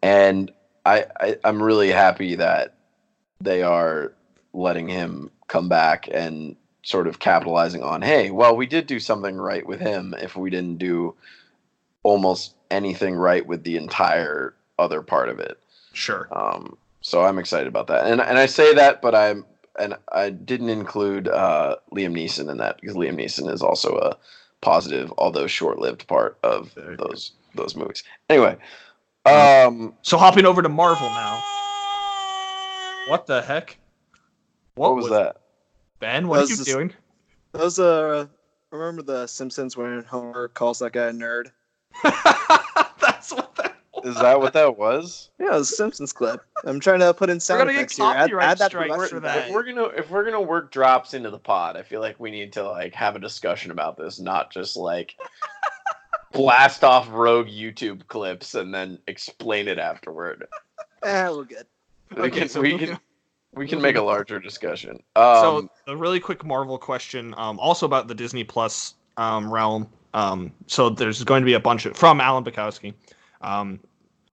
[0.01, 0.51] and
[0.85, 2.75] I, I I'm really happy that
[3.39, 4.13] they are
[4.53, 9.37] letting him come back and sort of capitalizing on hey well we did do something
[9.37, 11.13] right with him if we didn't do
[12.03, 15.59] almost anything right with the entire other part of it.
[15.93, 16.27] Sure.
[16.31, 18.07] um, so i'm excited about that.
[18.07, 19.45] And, and i say that but i'm
[19.79, 24.17] and i didn't include uh, liam neeson in that because liam neeson is also a
[24.61, 27.07] positive although short-lived part of Very good.
[27.09, 28.55] those those movies anyway
[29.25, 31.43] um So hopping over to Marvel now.
[33.07, 33.77] What the heck?
[34.75, 35.37] what, was, that
[35.99, 36.27] Ben?
[36.27, 36.93] What That are was you just- doing?
[37.53, 38.27] That was uh,
[38.71, 41.51] remember the Simpsons when Homer calls that guy a nerd?
[42.03, 43.90] That's what that was.
[44.03, 46.41] Is that what that was Yeah, it was a Simpsons clip.
[46.63, 48.05] I'm trying to put in sound gonna get effects here.
[48.05, 49.47] Add, copyright add that strikes for that.
[49.47, 52.31] if we're gonna if we're gonna work drops into the pod, I feel like we
[52.31, 55.15] need to like have a discussion about this, not just like
[56.31, 60.47] blast off rogue YouTube clips and then explain it afterward.
[61.03, 61.65] Eh, we're good.
[62.15, 63.01] We Okay, can so we moving can on.
[63.55, 65.01] we can make a larger discussion.
[65.15, 69.87] Um, so a really quick Marvel question, um, also about the Disney Plus um, realm.
[70.13, 72.93] Um, so there's going to be a bunch of from Alan Bukowski.
[73.41, 73.79] Um,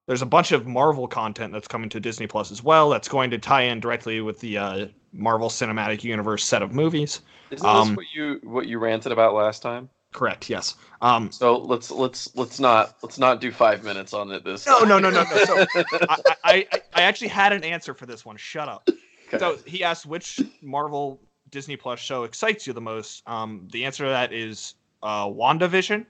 [0.09, 2.89] there's a bunch of Marvel content that's coming to Disney Plus as well.
[2.89, 7.21] That's going to tie in directly with the uh, Marvel Cinematic Universe set of movies.
[7.51, 9.91] isn't um, this what you what you ranted about last time?
[10.15, 10.49] Correct.
[10.49, 10.77] Yes.
[11.03, 14.67] Um, So let's let's let's not let's not do five minutes on it this.
[14.67, 14.89] No, time.
[14.89, 15.45] no, no, no, no.
[15.45, 15.67] So-
[16.09, 18.39] I, I, I, actually had an answer for this one.
[18.39, 18.89] Shut up.
[18.89, 19.39] Okay.
[19.39, 21.21] So he asked which Marvel
[21.51, 23.23] Disney Plus show excites you the most.
[23.29, 26.07] Um, the answer to that is uh, WandaVision.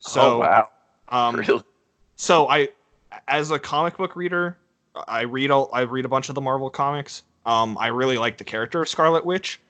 [0.00, 0.68] So, oh wow,
[1.10, 1.62] um, really?
[2.16, 2.70] so I,
[3.28, 4.58] as a comic book reader,
[5.08, 7.22] I read all, I read a bunch of the Marvel comics.
[7.46, 9.60] Um, I really like the character of Scarlet Witch.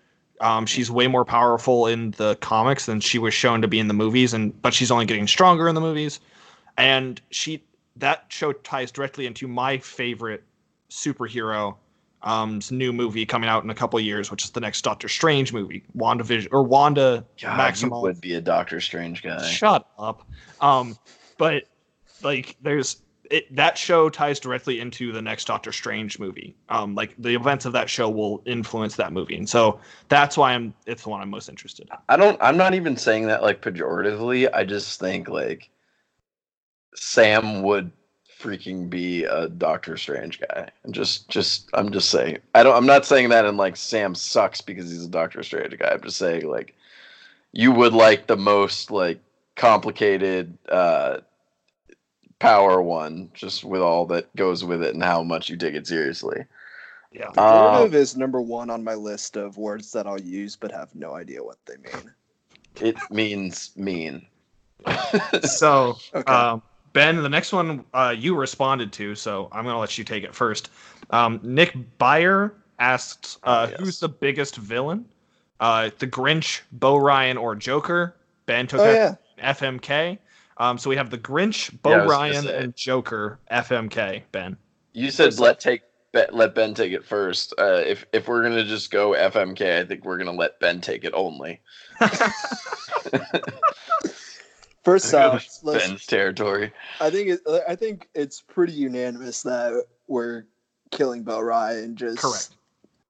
[0.40, 3.89] Um, she's way more powerful in the comics than she was shown to be in
[3.89, 6.18] the movies, and but she's only getting stronger in the movies.
[6.78, 7.62] And she
[7.97, 10.43] that show ties directly into my favorite
[10.90, 11.77] superhero
[12.22, 15.52] um new movie coming out in a couple years, which is the next Doctor Strange
[15.52, 17.97] movie, Wanda Vision or Wanda God, Maximoff.
[17.97, 19.43] you would be a Doctor Strange guy.
[19.47, 20.27] Shut up.
[20.60, 20.97] Um,
[21.39, 21.64] but
[22.22, 23.55] like, there's it.
[23.55, 26.57] That show ties directly into the next Doctor Strange movie.
[26.69, 30.52] Um, like the events of that show will influence that movie, and so that's why
[30.52, 30.74] I'm.
[30.86, 31.89] It's the one I'm most interested.
[31.90, 31.97] in.
[32.09, 32.39] I don't.
[32.43, 34.48] I'm not even saying that like pejoratively.
[34.52, 35.70] I just think like
[36.94, 37.90] Sam would
[38.40, 40.69] freaking be a Doctor Strange guy.
[40.85, 42.39] I'm just just I'm just saying.
[42.55, 45.78] I don't I'm not saying that in like Sam sucks because he's a Doctor Strange
[45.78, 45.90] guy.
[45.90, 46.74] I'm just saying like
[47.52, 49.20] you would like the most like
[49.57, 51.19] complicated uh
[52.41, 55.87] power one just with all that goes with it and how much you take it
[55.87, 56.45] seriously.
[57.12, 57.27] Yeah.
[57.29, 60.95] Um, Furtive is number one on my list of words that I'll use but have
[60.95, 62.11] no idea what they mean.
[62.81, 64.27] it means mean.
[65.43, 66.33] So, Okay.
[66.33, 66.62] um,
[66.93, 70.25] Ben, the next one uh, you responded to, so I'm going to let you take
[70.25, 70.71] it first.
[71.11, 73.81] Um, Nick Byer asked, uh, Oh, yes.
[73.81, 75.05] "Who's the biggest villain?
[75.61, 79.53] Uh, the Grinch, Bo Ryan, or Joker?" Ben took oh that yeah.
[79.53, 80.19] FMK.
[80.61, 82.59] Um, so we have the Grinch, Bo Yeah, I was gonna Ryan, say.
[82.59, 83.39] and Joker.
[83.51, 84.23] FMK.
[84.31, 84.59] Ben.
[84.93, 85.81] You said What's let take
[86.12, 87.55] let Ben take it first.
[87.59, 91.05] Uh, if if we're gonna just go FMK, I think we're gonna let Ben take
[91.05, 91.61] it only.
[94.85, 96.73] First off, Ben's territory.
[97.01, 100.45] I think it, I think it's pretty unanimous that we're
[100.91, 101.97] killing Bo Ryan.
[101.97, 102.57] Just Correct.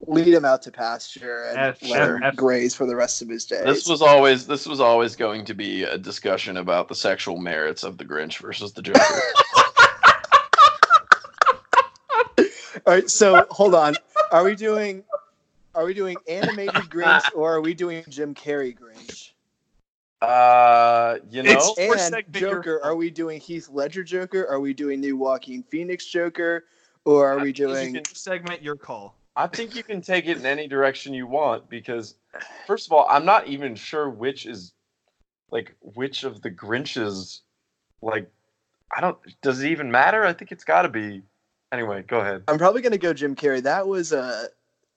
[0.07, 3.29] Lead him out to pasture and F- let him F- graze for the rest of
[3.29, 3.65] his days.
[3.65, 7.83] This was always this was always going to be a discussion about the sexual merits
[7.85, 8.99] of the Grinch versus the Joker.
[12.87, 13.97] All right, so hold on.
[14.33, 15.05] Are we doing
[15.75, 19.33] are we doing animated Grinch or are we doing Jim Carrey Grinch?
[20.23, 24.47] uh, you know, It's- And segment your- Joker, are we doing Heath Ledger Joker?
[24.49, 26.65] Are we doing new Joaquin Phoenix Joker?
[27.07, 29.17] Or are we doing segment your call.
[29.37, 32.17] I think you can take it in any direction you want because,
[32.67, 34.73] first of all, I'm not even sure which is,
[35.51, 37.41] like, which of the Grinches,
[38.03, 38.31] like,
[38.95, 39.17] I don't.
[39.41, 40.25] Does it even matter?
[40.25, 41.23] I think it's got to be.
[41.71, 42.43] Anyway, go ahead.
[42.49, 43.63] I'm probably gonna go Jim Carrey.
[43.63, 44.49] That was uh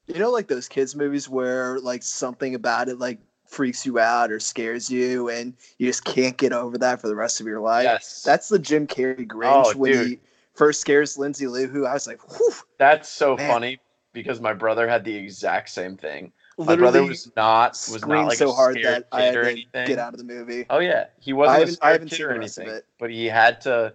[0.07, 4.31] you know like those kids movies where like something about it like freaks you out
[4.31, 7.59] or scares you and you just can't get over that for the rest of your
[7.59, 7.83] life.
[7.83, 10.07] yes, That's the Jim Carrey Grinch Oh, when dude.
[10.07, 10.19] he
[10.55, 11.87] first scares Lindsay Lohan.
[11.87, 13.47] I was like, whew, that's so Man.
[13.47, 13.79] funny
[14.13, 16.31] because my brother had the exact same thing.
[16.57, 19.43] My brother was not was not like so a hard scared that I had or
[19.43, 19.87] to anything.
[19.87, 20.65] get out of the movie.
[20.69, 22.57] Oh yeah, he wasn't I a haven't- I scared haven't kid seen or the rest
[22.57, 22.85] of anything, it.
[22.99, 23.93] but he had to.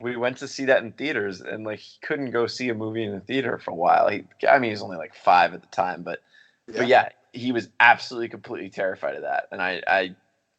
[0.00, 3.04] We went to see that in theaters, and like he couldn't go see a movie
[3.04, 4.08] in the theater for a while.
[4.08, 6.20] He, I mean, he was only like five at the time, but
[6.66, 9.48] but yeah, he was absolutely completely terrified of that.
[9.52, 10.16] And I, I,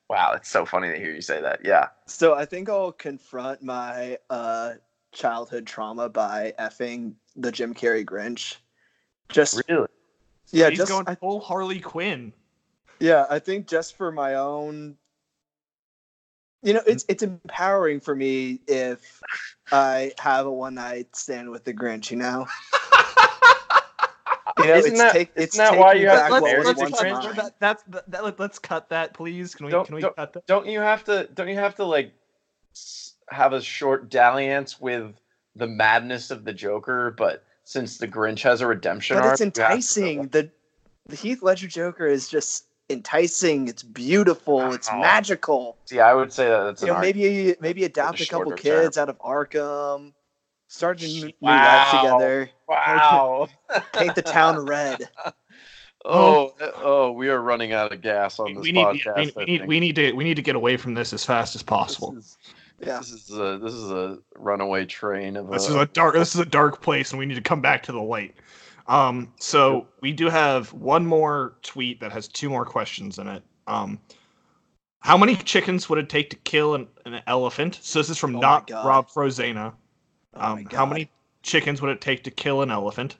[0.10, 1.62] wow, it's so funny to hear you say that.
[1.66, 4.74] Yeah, So I think I'll confront my uh
[5.12, 8.58] childhood trauma by effing the Jim Carrey Grinch.
[9.32, 9.88] Just really.
[10.52, 12.34] yeah, He's just going I full Harley Quinn.
[13.00, 14.98] Yeah, I think just for my own
[16.64, 19.22] you know, it's it's empowering for me if
[19.72, 22.46] I have a one night stand with the Grinch, you know?
[24.60, 26.60] You know, Isn't it's that- take isn't that why you have back to what marry
[26.60, 27.36] was the once Grinch?
[27.36, 29.56] that, that's that, that, let's cut that, please.
[29.56, 30.46] Can we Don't- can we don't- cut that?
[30.46, 31.28] Don't you have to?
[31.34, 32.14] Don't you have to like
[33.30, 35.16] have a short dalliance with
[35.56, 37.16] the madness of the Joker?
[37.18, 40.28] But since the Grinch has a redemption But arc, it's you have to- enticing.
[40.28, 40.50] The
[41.08, 43.68] the Heath Ledger Joker is just enticing.
[43.70, 44.74] It's beautiful.
[44.74, 45.78] It's magical.
[45.86, 47.02] See, I would say that that's You know, arc.
[47.02, 48.84] maybe maybe adopt a couple shorter term.
[48.84, 50.14] kids out of Arkham,
[50.68, 51.56] start a new, new Wow.
[51.64, 53.48] life together, Wow.
[53.94, 55.08] paint the town red.
[56.06, 59.16] oh, oh, we are running out of gas on this we need podcast.
[59.16, 61.56] we, we need we need to we need to get away from this as fast
[61.56, 62.12] as possible.
[62.12, 62.38] This is,
[62.82, 62.98] Yeah.
[62.98, 66.34] this is a this is a runaway train of This a, is a dark this
[66.34, 68.36] is a dark place and we need to come back to the light.
[68.88, 73.44] Um so we do have one more tweet that has two more questions in it.
[73.68, 74.00] Um
[75.00, 77.80] how many chickens would it take to kill an, an elephant?
[77.82, 78.86] So this is from Oh not God.
[78.86, 79.74] Rob Frozena.
[80.36, 81.10] Oh Um, how many
[81.44, 83.18] chickens would it take to kill an elephant?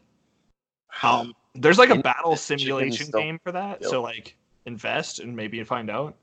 [1.02, 3.82] Um, there's like a battle simulation game for that.
[3.82, 3.90] kill.
[3.90, 4.36] So like
[4.66, 6.16] invest and maybe find out.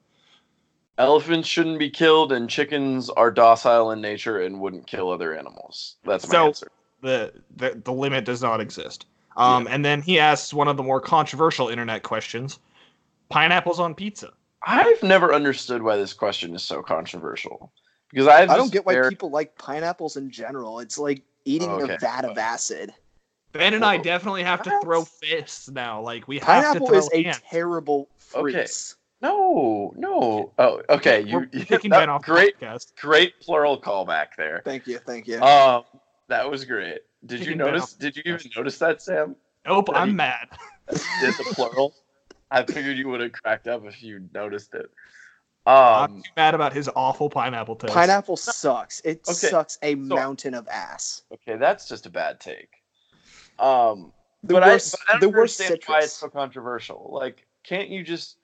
[0.99, 5.97] Elephants shouldn't be killed, and chickens are docile in nature and wouldn't kill other animals.
[6.05, 6.71] That's my So- answer.
[7.01, 9.07] The, the the limit does not exist.
[9.37, 12.59] Um, and then he asks one of the more controversial internet questions:
[13.29, 14.33] pineapples on pizza.
[14.67, 17.71] I've never understood why this question is so controversial
[18.11, 20.81] because I've I don't just get why very- people like pineapples in general.
[20.81, 21.95] It's like eating Okay.
[21.95, 22.93] a vat of acid.
[23.53, 24.83] Ben and I definitely have to What?
[24.83, 26.01] throw fists now.
[26.03, 28.57] Like we have Pineapple to throw is a terrible fruit.
[28.57, 28.67] Okay.
[29.21, 30.53] No, no.
[30.59, 31.25] Oh, okay.
[31.25, 32.95] We're You kicking that- Ben off the great, podcast.
[33.01, 34.63] great plural callback there.
[34.65, 35.41] Thank you, thank you.
[35.41, 35.85] Um,
[36.29, 37.01] that was great.
[37.27, 37.95] Did you Kicking Ben notice?
[37.95, 39.35] Did you even notice that, Sam?
[39.67, 40.01] Nope, Ready?
[40.01, 40.49] I'm mad.
[40.91, 41.95] Did the plural?
[42.51, 44.87] I figured you would have cracked up if you noticed it.
[45.67, 47.93] I'm Um, too mad about his awful pineapple taste.
[47.93, 49.01] Pineapple sucks.
[49.01, 51.25] It Okay, sucks a mountain of ass.
[51.35, 52.71] okay, that's just a bad take.
[53.59, 54.13] Um,
[54.45, 57.11] The but, worst, I, but I don't the worst understand why it's so controversial.
[57.13, 58.39] Like, can't you just like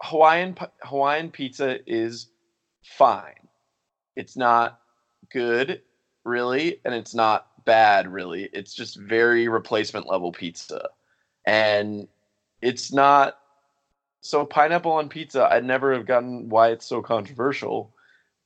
[0.00, 2.28] Hawaiian Hawaiian pizza is
[2.84, 3.48] fine.
[4.16, 4.80] It's not
[5.30, 5.82] good,
[6.24, 8.48] really, and it's not bad, really.
[8.52, 10.88] It's just very replacement level pizza,
[11.46, 12.08] and
[12.62, 13.38] it's not.
[14.20, 17.94] So pineapple on pizza, I'd never have gotten why it's so controversial,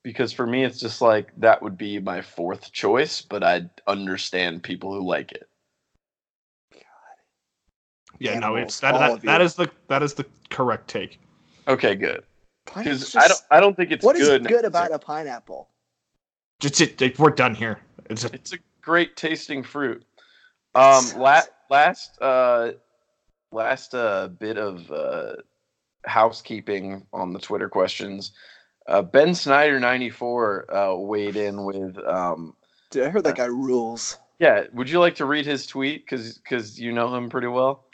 [0.02, 4.62] because for me, it's just like that would be my fourth choice, but I'd understand
[4.62, 5.48] people who like it.
[8.18, 9.46] Yeah, no, it's that all that, of that you.
[9.46, 11.18] is the that is the correct take.
[11.68, 12.24] Okay, good.
[12.66, 14.46] Pineapple's Because I don't, I don't think it's What is good.
[14.46, 15.68] good about a pineapple?
[16.60, 17.80] Just it, it- we're done here.
[18.10, 20.04] It's a, It's a great tasting fruit.
[20.74, 22.72] Um, la- last uh,
[23.52, 25.34] last uh, bit of uh,
[26.06, 28.32] housekeeping on the Twitter questions.
[28.86, 31.96] Uh, ben Snyder ninety four uh, weighed in with.
[32.06, 32.54] Um,
[32.90, 34.18] Dude, I heard that guy rules.
[34.38, 36.04] yeah, would you like to read his tweet?
[36.04, 37.84] Because Because you know him pretty well.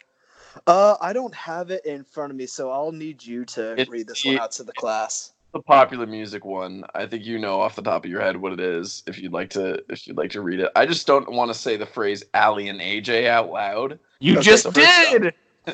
[0.67, 3.89] Uh, I don't have it in front of me, so I'll need you to It's
[3.89, 5.33] read this the- one out to the class.
[5.51, 6.83] The popular music one.
[6.93, 9.01] I think you know off the top of your head what it is.
[9.07, 11.57] If you'd like to, if you'd like to read it, I just don't want to
[11.57, 13.97] say the phrase "Aly and AJ" out loud.
[14.19, 15.33] you Okay, just did.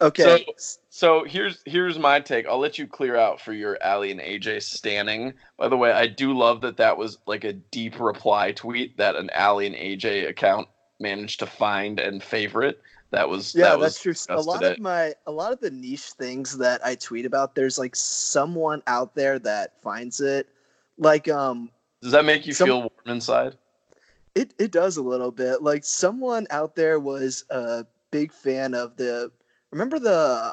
[0.00, 0.46] Okay.
[0.90, 2.46] So here's here's my take.
[2.46, 5.32] I'll let you clear out for your Aly and AJ standing.
[5.56, 9.16] By the way, I do love that that was like a deep reply tweet that
[9.16, 10.68] an Aly and AJ account
[11.00, 12.80] managed to find and favorite.
[13.10, 14.36] That was yeah, that was that's true.
[14.36, 14.72] A lot today.
[14.74, 18.82] of my a lot of the niche things that I tweet about, there's like someone
[18.86, 20.48] out there that finds it.
[20.98, 21.70] Like um
[22.02, 23.56] Does that make you some- feel warm inside?
[24.34, 25.62] it it does a little bit.
[25.62, 29.32] Like someone out there was a big fan of the
[29.70, 30.52] remember the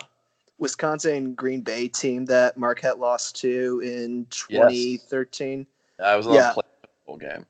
[0.57, 5.67] Wisconsin Green Bay team that Marquette lost to in 2013?
[6.03, 6.51] I was on Yeah.
[6.51, 6.53] a
[7.05, 7.45] playing game.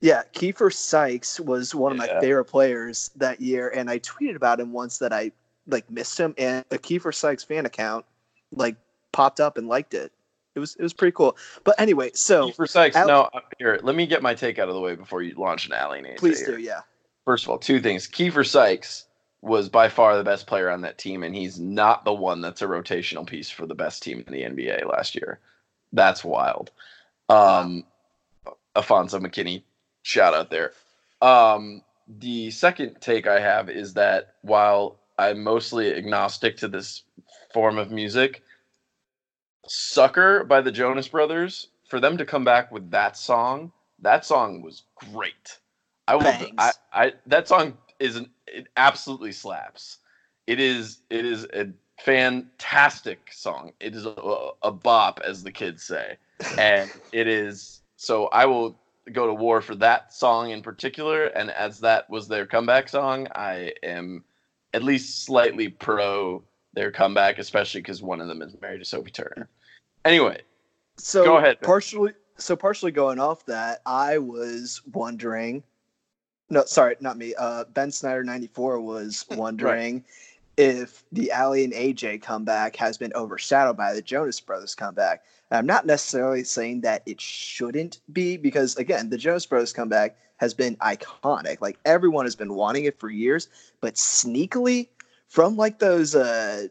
[0.00, 4.58] Yeah, Kiefer Sykes was one of my favorite players that year, and I tweeted about
[4.58, 5.30] him once that I
[5.66, 8.06] like missed him, and a Kiefer Sykes fan account
[8.52, 8.76] like
[9.12, 10.12] popped up and liked it.
[10.54, 11.36] It was it was pretty cool.
[11.64, 14.74] But anyway, so For Sykes, Al- no, here, let me get my take out of
[14.74, 16.80] the way before you launch an Aly and please do, yeah.
[17.24, 18.08] First of all, two things.
[18.08, 19.06] Kiefer Sykes
[19.42, 22.62] was by far the best player on that team, and he's not the one that's
[22.62, 25.38] a rotational piece for the best team in the NBA last year.
[25.92, 26.70] That's wild.
[27.28, 27.84] Um,
[28.76, 29.62] Alfonzo McKinnie,
[30.02, 30.72] shout out there.
[31.22, 31.82] Um,
[32.18, 37.02] the second take I have is that while I'm mostly agnostic to this
[37.52, 38.42] form of music,
[39.66, 44.62] Sucker by the Jonas Brothers, for them to come back with that song, that song
[44.62, 44.82] was
[45.12, 45.58] great.
[46.08, 49.98] I will I, I that song is an, it absolutely slaps.
[50.46, 51.68] It is it is a
[52.00, 53.72] fantastic song.
[53.78, 56.16] It is a, a bop as the kids say.
[56.58, 58.76] And it is so I will
[59.12, 63.26] go to war for that song in particular and as that was their comeback song,
[63.34, 64.24] I am
[64.72, 66.42] at least slightly pro
[66.74, 69.48] their comeback especially cuz one of them is married to Sophie Turner.
[70.04, 70.40] Anyway,
[70.96, 71.66] So Go ahead, Ben.
[71.66, 75.62] partially so partially going off that, I was wondering
[76.52, 77.34] no, sorry, not me.
[77.36, 80.04] Uh Ben Snyder 94 was wondering
[80.60, 85.22] if the Aly and AJ comeback has been overshadowed by the Jonas Brothers comeback.
[85.50, 90.18] And I'm not necessarily saying that it shouldn't be because again, the Jonas Brothers comeback
[90.36, 91.62] has been iconic.
[91.62, 93.48] Like everyone has been wanting it for years,
[93.80, 94.88] but sneakily
[95.28, 96.66] from like those uh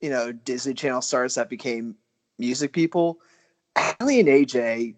[0.00, 1.96] you know Disney Channel stars that became
[2.38, 3.18] music people,
[4.00, 4.94] Aly and AJ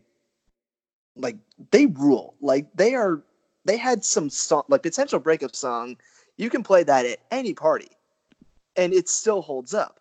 [1.17, 1.39] like
[1.71, 2.35] they rule.
[2.43, 3.23] Like they are
[3.65, 5.97] they had some song like potential breakup song.
[6.37, 7.89] You can play that at any party
[8.77, 10.01] and it still holds up.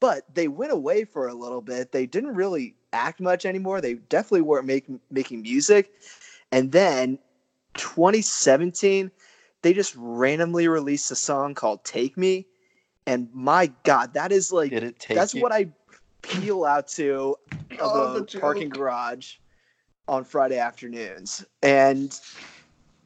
[0.00, 1.92] But they went away for a little bit.
[1.92, 3.80] They didn't really act much anymore.
[3.80, 5.92] They definitely weren't making making music.
[6.50, 7.18] And then
[7.74, 9.10] 2017,
[9.62, 12.46] they just randomly released a song called Take Me.
[13.06, 15.42] And my God, that is like did it take that's you?
[15.42, 15.68] what I
[16.22, 19.36] peel out to of Oh, the, the parking garage
[20.08, 21.44] on Friday afternoons.
[21.62, 22.18] And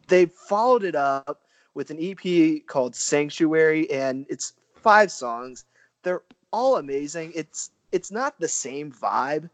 [0.09, 1.43] they followed it up
[1.74, 4.55] with an EP called Sanctuary, and it's
[4.87, 5.65] five songs.
[6.05, 6.23] They're
[6.53, 7.33] all amazing.
[7.35, 9.51] It's it's not the same vibe.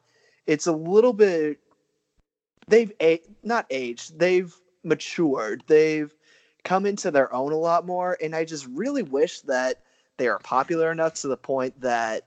[0.47, 1.59] It's a little bit
[2.69, 4.19] they've a- not aged.
[4.19, 4.55] They've
[4.85, 5.65] matured.
[5.67, 6.15] They've
[6.65, 9.81] come into their own a lot more, and I just really wish that
[10.19, 12.27] they are popular enough to the point that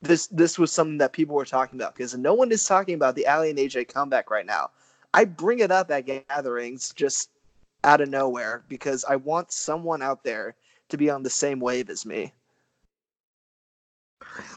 [0.00, 3.16] this this was something that people were talking about because no one is talking about
[3.16, 4.70] the Aly and AJ comeback right now.
[5.12, 7.30] I bring it up at gatherings just
[7.84, 10.54] out of nowhere because I want someone out there
[10.90, 12.32] to be on the same wave as me.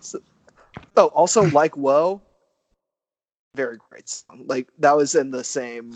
[0.02, 0.22] So-
[0.98, 2.22] oh, also like Whoa,
[3.56, 4.44] very great song.
[4.48, 5.94] Like that was in the same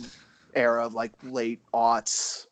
[0.54, 2.48] era of like late aughts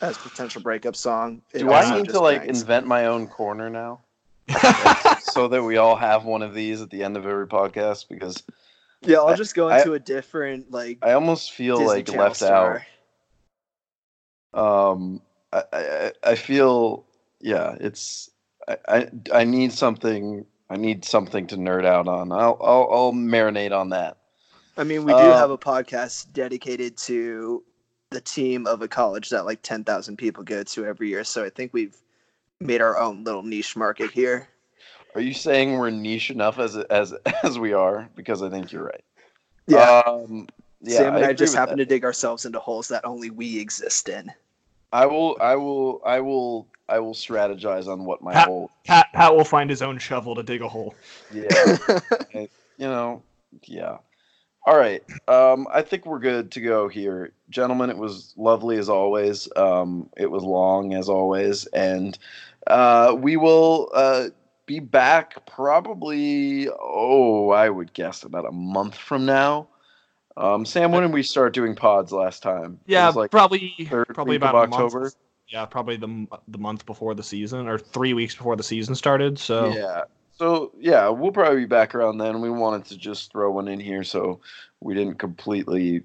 [0.00, 1.42] as potential breakup song.
[1.52, 2.60] It Do I also need to like bangs.
[2.62, 4.00] invent my own corner now?
[5.20, 8.42] so that we all have one of these at the end of every podcast because
[9.02, 12.36] Yeah, I'll just go into a different like I almost feel Disney like Channel left
[12.36, 12.86] star.
[14.54, 14.92] out.
[14.94, 15.20] Um,
[15.52, 17.04] I, I I feel
[17.40, 18.30] yeah, it's
[18.68, 20.44] I, I I need something.
[20.70, 22.30] I need something to nerd out on.
[22.32, 24.18] I'll I'll, I'll marinate on that.
[24.76, 27.64] I mean, we do Uh, have a podcast dedicated to
[28.10, 31.24] the team of a college that like 10,000 people go to every year.
[31.24, 31.96] So I think we've
[32.60, 34.48] made our own little niche market here.
[35.14, 37.12] Are you saying we're niche enough as as
[37.42, 38.08] as we are?
[38.14, 39.04] Because I think you're right.
[39.66, 40.02] Yeah.
[40.06, 40.46] Um,
[40.80, 41.84] yeah, Sam and I, agree just happen that.
[41.84, 44.30] to dig ourselves into holes that only we exist in.
[44.92, 45.36] I will.
[45.40, 46.00] I will.
[46.04, 46.66] I will.
[46.88, 48.70] I will strategize on what my Pat- whole.
[48.84, 50.94] Pat Pat will find his own shovel to dig a hole.
[51.32, 51.76] Yeah.
[52.34, 52.48] you
[52.78, 53.22] know.
[53.64, 53.98] Yeah.
[54.66, 55.02] All right.
[55.28, 57.90] Um, I think we're good to go here, gentlemen.
[57.90, 59.48] It was lovely as always.
[59.56, 62.18] Um, it was long as always, and
[62.66, 64.28] uh, we will uh,
[64.66, 66.68] be back probably.
[66.68, 69.68] Oh, I would guess about a month from now.
[70.38, 72.78] Um, Sam, when did we start doing pods last time?
[72.86, 73.74] Yeah, like probably
[74.14, 75.12] probably about a month October.
[75.48, 79.38] Yeah, probably the the month before the season or three weeks before the season started.
[79.38, 80.02] So Yeah.
[80.38, 82.40] So yeah, we'll probably be back around then.
[82.40, 84.40] We wanted to just throw one in here so
[84.80, 86.02] we didn't completely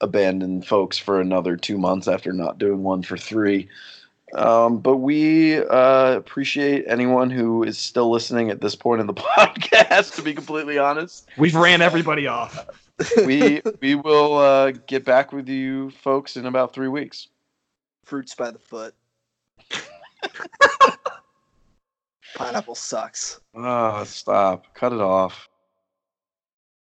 [0.00, 3.68] abandon folks for another two months after not doing one for three.
[4.34, 9.14] Um, but we uh, appreciate anyone who is still listening at this point in the
[9.38, 10.14] podcast.
[10.16, 12.66] To be completely honest, we've ran everybody off.
[13.26, 17.28] we we will uh, get back with you folks in about three weeks.
[18.04, 18.94] Fruits by the foot.
[22.36, 23.40] Pineapple sucks.
[23.54, 24.74] Oh, stop!
[24.74, 25.48] Cut it off.